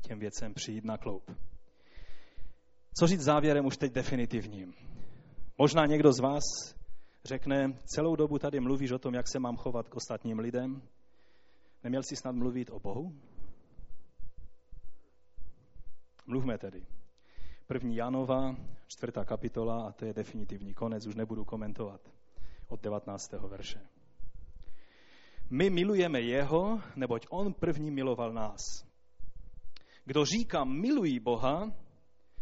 těm 0.02 0.20
věcem 0.20 0.54
přijít 0.54 0.86
na 0.86 0.98
kloup. 0.98 1.32
Co 3.00 3.08
říct 3.08 3.22
závěrem 3.22 3.66
už 3.66 3.78
teď 3.78 3.94
definitivním? 3.94 4.74
Možná 5.58 5.86
někdo 5.86 6.14
z 6.14 6.20
vás 6.20 6.44
řekne, 7.26 7.74
celou 7.86 8.16
dobu 8.16 8.40
tady 8.40 8.60
mluvíš 8.60 8.92
o 8.92 9.00
tom, 9.00 9.14
jak 9.14 9.28
se 9.28 9.40
mám 9.40 9.56
chovat 9.56 9.90
k 9.90 9.96
ostatním 9.96 10.40
lidem. 10.40 10.82
Neměl 11.84 12.04
jsi 12.04 12.16
snad 12.16 12.36
mluvit 12.36 12.70
o 12.70 12.80
Bohu? 12.80 13.14
Mluvme 16.26 16.58
tedy. 16.58 16.86
První 17.68 17.96
Janova, 17.96 18.56
čtvrtá 18.88 19.26
kapitola, 19.26 19.88
a 19.88 19.92
to 19.92 20.06
je 20.06 20.14
definitivní 20.14 20.74
konec, 20.74 21.08
už 21.08 21.16
nebudu 21.16 21.46
komentovat 21.46 22.02
od 22.68 22.82
19. 22.82 23.32
verše. 23.32 23.80
My 25.50 25.70
milujeme 25.70 26.22
jeho, 26.22 26.82
neboť 26.96 27.26
on 27.30 27.54
první 27.54 27.92
miloval 27.92 28.34
nás. 28.34 28.60
Kdo 30.06 30.26
říká 30.26 30.64
milují 30.64 31.20
Boha 31.20 31.72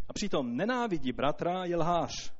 a 0.07 0.13
přitom 0.13 0.55
nenávidí 0.55 1.11
bratra, 1.11 1.65
je 1.65 1.75
lhář. 1.75 2.33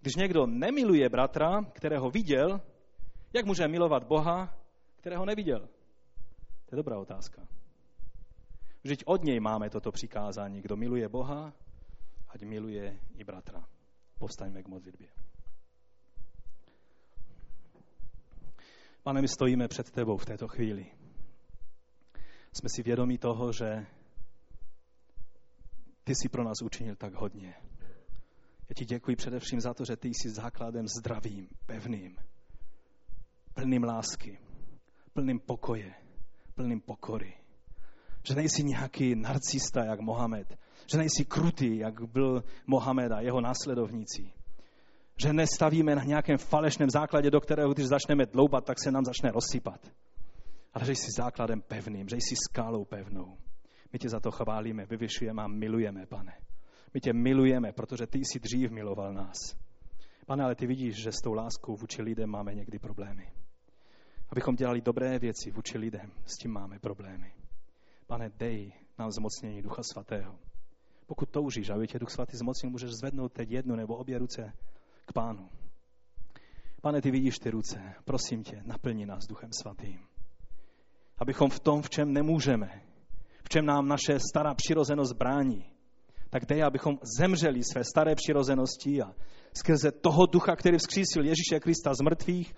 Když 0.00 0.14
někdo 0.16 0.46
nemiluje 0.46 1.08
bratra, 1.08 1.62
kterého 1.72 2.10
viděl, 2.10 2.60
jak 3.32 3.46
může 3.46 3.68
milovat 3.68 4.04
Boha, 4.04 4.58
kterého 4.96 5.24
neviděl? 5.24 5.68
To 6.66 6.74
je 6.74 6.76
dobrá 6.76 6.98
otázka. 6.98 7.46
Vždyť 8.82 9.02
od 9.06 9.24
něj 9.24 9.40
máme 9.40 9.70
toto 9.70 9.92
přikázání. 9.92 10.62
Kdo 10.62 10.76
miluje 10.76 11.08
Boha, 11.08 11.52
ať 12.28 12.42
miluje 12.42 13.00
i 13.14 13.24
bratra. 13.24 13.68
Povstaňme 14.18 14.62
k 14.62 14.68
modlitbě. 14.68 15.08
Pane, 19.02 19.20
my 19.20 19.28
stojíme 19.28 19.68
před 19.68 19.90
tebou 19.90 20.16
v 20.16 20.26
této 20.26 20.48
chvíli. 20.48 20.86
Jsme 22.52 22.68
si 22.68 22.82
vědomí 22.82 23.18
toho, 23.18 23.52
že 23.52 23.86
ty 26.04 26.14
jsi 26.14 26.28
pro 26.28 26.44
nás 26.44 26.62
učinil 26.62 26.96
tak 26.96 27.14
hodně. 27.14 27.54
Já 28.68 28.74
ti 28.74 28.84
děkuji 28.84 29.16
především 29.16 29.60
za 29.60 29.74
to, 29.74 29.84
že 29.84 29.96
ty 29.96 30.08
jsi 30.08 30.30
základem 30.30 30.88
zdravým, 30.88 31.48
pevným, 31.66 32.16
plným 33.54 33.84
lásky, 33.84 34.38
plným 35.12 35.40
pokoje, 35.40 35.94
plným 36.54 36.80
pokory. 36.80 37.41
Že 38.24 38.34
nejsi 38.34 38.64
nějaký 38.64 39.14
narcista, 39.14 39.84
jak 39.84 40.00
Mohamed. 40.00 40.58
Že 40.92 40.98
nejsi 40.98 41.24
krutý, 41.24 41.78
jak 41.78 42.00
byl 42.00 42.44
Mohamed 42.66 43.12
a 43.12 43.20
jeho 43.20 43.40
následovníci. 43.40 44.32
Že 45.16 45.32
nestavíme 45.32 45.94
na 45.94 46.04
nějakém 46.04 46.38
falešném 46.38 46.90
základě, 46.90 47.30
do 47.30 47.40
kterého 47.40 47.72
když 47.72 47.86
začneme 47.86 48.26
dloubat, 48.26 48.64
tak 48.64 48.82
se 48.82 48.90
nám 48.90 49.04
začne 49.04 49.30
rozsypat. 49.30 49.92
Ale 50.74 50.84
že 50.84 50.92
jsi 50.92 51.10
základem 51.16 51.60
pevným, 51.60 52.08
že 52.08 52.16
jsi 52.16 52.34
skálou 52.36 52.84
pevnou. 52.84 53.36
My 53.92 53.98
tě 53.98 54.08
za 54.08 54.20
to 54.20 54.30
chválíme, 54.30 54.86
vyvyšujeme 54.86 55.42
a 55.42 55.46
milujeme, 55.46 56.06
pane. 56.06 56.32
My 56.94 57.00
tě 57.00 57.12
milujeme, 57.12 57.72
protože 57.72 58.06
ty 58.06 58.18
jsi 58.18 58.40
dřív 58.40 58.70
miloval 58.70 59.12
nás. 59.12 59.36
Pane, 60.26 60.44
ale 60.44 60.54
ty 60.54 60.66
vidíš, 60.66 60.96
že 60.96 61.12
s 61.12 61.20
tou 61.24 61.32
láskou 61.32 61.76
vůči 61.76 62.02
lidem 62.02 62.30
máme 62.30 62.54
někdy 62.54 62.78
problémy. 62.78 63.32
Abychom 64.30 64.54
dělali 64.54 64.80
dobré 64.80 65.18
věci 65.18 65.50
vůči 65.50 65.78
lidem, 65.78 66.12
s 66.24 66.38
tím 66.38 66.52
máme 66.52 66.78
problémy. 66.78 67.32
Pane, 68.12 68.30
dej 68.38 68.72
nám 68.98 69.10
zmocnění 69.10 69.62
Ducha 69.62 69.82
Svatého. 69.82 70.38
Pokud 71.06 71.30
toužíš, 71.30 71.70
aby 71.70 71.86
tě 71.86 71.98
Duch 71.98 72.10
Svatý 72.10 72.36
zmocnil, 72.36 72.70
můžeš 72.70 72.90
zvednout 72.90 73.32
teď 73.32 73.50
jednu 73.50 73.76
nebo 73.76 73.96
obě 73.96 74.18
ruce 74.18 74.52
k 75.06 75.12
Pánu. 75.12 75.48
Pane, 76.80 77.02
ty 77.02 77.10
vidíš 77.10 77.38
ty 77.38 77.50
ruce. 77.50 77.94
Prosím 78.04 78.42
tě, 78.42 78.62
naplni 78.66 79.06
nás 79.06 79.26
Duchem 79.26 79.50
Svatým. 79.62 80.00
Abychom 81.18 81.50
v 81.50 81.60
tom, 81.60 81.82
v 81.82 81.90
čem 81.90 82.12
nemůžeme, 82.12 82.82
v 83.44 83.48
čem 83.48 83.66
nám 83.66 83.88
naše 83.88 84.18
stará 84.30 84.54
přirozenost 84.54 85.16
brání, 85.16 85.64
tak 86.30 86.46
dej, 86.46 86.62
abychom 86.62 86.98
zemřeli 87.18 87.64
své 87.64 87.84
staré 87.84 88.14
přirozenosti 88.14 89.02
a 89.02 89.14
skrze 89.56 89.92
toho 89.92 90.26
ducha, 90.26 90.56
který 90.56 90.78
vzkřísil 90.78 91.24
Ježíše 91.24 91.60
Krista 91.60 91.94
z 91.94 92.00
mrtvých, 92.00 92.54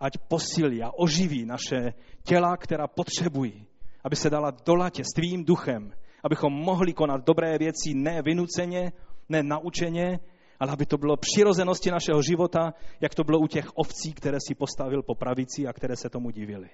ať 0.00 0.12
posílí 0.28 0.82
a 0.82 0.90
oživí 0.90 1.46
naše 1.46 1.92
těla, 2.22 2.56
která 2.56 2.86
potřebují, 2.86 3.65
aby 4.06 4.16
se 4.16 4.30
dala 4.30 4.50
do 4.66 4.74
latě 4.74 5.04
s 5.04 5.14
tvým 5.14 5.44
duchem, 5.44 5.92
abychom 6.24 6.52
mohli 6.52 6.92
konat 6.92 7.24
dobré 7.26 7.58
věci 7.58 7.94
ne 7.94 8.22
vynuceně, 8.22 8.92
ne 9.28 9.42
naučeně, 9.42 10.20
ale 10.60 10.72
aby 10.72 10.86
to 10.86 10.98
bylo 10.98 11.16
přirozenosti 11.16 11.90
našeho 11.90 12.22
života, 12.22 12.74
jak 13.00 13.14
to 13.14 13.24
bylo 13.24 13.38
u 13.38 13.46
těch 13.46 13.66
ovcí, 13.74 14.12
které 14.12 14.38
si 14.48 14.54
postavil 14.54 15.02
po 15.02 15.14
pravici 15.14 15.66
a 15.66 15.72
které 15.72 15.96
se 15.96 16.10
tomu 16.10 16.30
divili. 16.30 16.68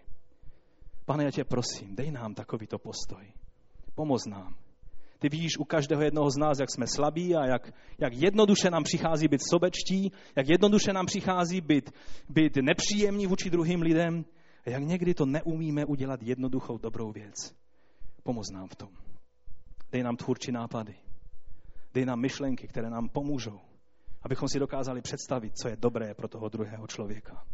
Pane, 1.04 1.24
já 1.24 1.30
tě 1.30 1.44
prosím, 1.44 1.96
dej 1.96 2.10
nám 2.10 2.34
takovýto 2.34 2.78
postoj. 2.78 3.32
Pomoz 3.94 4.26
nám. 4.26 4.54
Ty 5.18 5.28
vidíš 5.28 5.58
u 5.58 5.64
každého 5.64 6.02
jednoho 6.02 6.30
z 6.30 6.36
nás, 6.36 6.58
jak 6.60 6.70
jsme 6.70 6.86
slabí 6.86 7.36
a 7.36 7.46
jak, 7.46 7.74
jak 7.98 8.12
jednoduše 8.12 8.70
nám 8.70 8.84
přichází 8.84 9.28
být 9.28 9.40
sobečtí, 9.50 10.12
jak 10.36 10.48
jednoduše 10.48 10.92
nám 10.92 11.06
přichází 11.06 11.60
být, 11.60 11.90
být 12.28 12.56
nepříjemní 12.56 13.26
vůči 13.26 13.50
druhým 13.50 13.82
lidem 13.82 14.24
a 14.64 14.70
jak 14.70 14.82
někdy 14.82 15.14
to 15.14 15.26
neumíme 15.26 15.84
udělat 15.84 16.22
jednoduchou 16.22 16.78
dobrou 16.78 17.12
věc. 17.12 17.54
Pomoz 18.22 18.50
nám 18.50 18.68
v 18.68 18.76
tom. 18.76 18.88
Dej 19.92 20.02
nám 20.02 20.16
tvůrčí 20.16 20.52
nápady. 20.52 20.94
Dej 21.94 22.04
nám 22.04 22.20
myšlenky, 22.20 22.68
které 22.68 22.90
nám 22.90 23.08
pomůžou, 23.08 23.60
abychom 24.22 24.48
si 24.48 24.58
dokázali 24.58 25.02
představit, 25.02 25.52
co 25.56 25.68
je 25.68 25.76
dobré 25.76 26.14
pro 26.14 26.28
toho 26.28 26.48
druhého 26.48 26.86
člověka. 26.86 27.44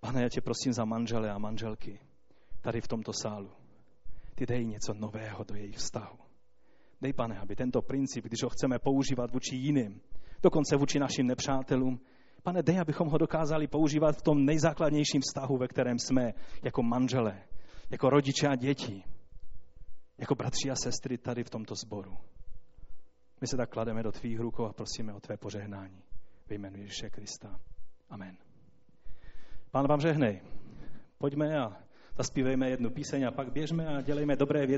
Pane, 0.00 0.22
já 0.22 0.28
tě 0.28 0.40
prosím 0.40 0.72
za 0.72 0.84
manžele 0.84 1.30
a 1.30 1.38
manželky 1.38 2.00
tady 2.60 2.80
v 2.80 2.88
tomto 2.88 3.12
sálu 3.12 3.50
ty 4.34 4.46
dej 4.46 4.66
něco 4.66 4.94
nového 4.94 5.44
do 5.44 5.54
jejich 5.54 5.76
vztahu. 5.76 6.18
Dej, 7.00 7.12
pane, 7.12 7.38
aby 7.38 7.56
tento 7.56 7.82
princip, 7.82 8.24
když 8.24 8.42
ho 8.42 8.48
chceme 8.48 8.78
používat 8.78 9.32
vůči 9.32 9.56
jiným, 9.56 10.00
dokonce 10.42 10.76
vůči 10.76 10.98
našim 10.98 11.26
nepřátelům, 11.26 12.00
pane, 12.46 12.62
dej, 12.62 12.80
abychom 12.80 13.08
ho 13.08 13.18
dokázali 13.18 13.66
používat 13.66 14.16
v 14.16 14.22
tom 14.22 14.44
nejzákladnějším 14.44 15.20
vztahu, 15.20 15.56
ve 15.56 15.68
kterém 15.68 15.98
jsme, 15.98 16.34
jako 16.62 16.82
manželé, 16.82 17.42
jako 17.90 18.10
rodiče 18.10 18.48
a 18.48 18.54
děti, 18.54 19.04
jako 20.18 20.34
bratři 20.34 20.70
a 20.70 20.74
sestry 20.76 21.18
tady 21.18 21.44
v 21.44 21.50
tomto 21.50 21.74
sboru. 21.74 22.16
My 23.40 23.46
se 23.46 23.56
tak 23.56 23.70
klademe 23.70 24.02
do 24.02 24.12
tvých 24.12 24.40
rukou 24.40 24.64
a 24.64 24.72
prosíme 24.72 25.14
o 25.14 25.20
tvé 25.20 25.36
požehnání. 25.36 26.02
Ve 26.48 26.54
jménu 26.54 26.76
Ježíše 26.76 27.10
Krista. 27.10 27.60
Amen. 28.10 28.36
Pán 29.70 29.88
vám 29.88 30.00
žehnej. 30.00 30.40
Pojďme 31.18 31.58
a 31.58 31.76
zaspívejme 32.16 32.70
jednu 32.70 32.90
píseň 32.90 33.24
a 33.26 33.30
pak 33.30 33.52
běžme 33.52 33.86
a 33.86 34.00
dělejme 34.00 34.36
dobré 34.36 34.66
věci. 34.66 34.74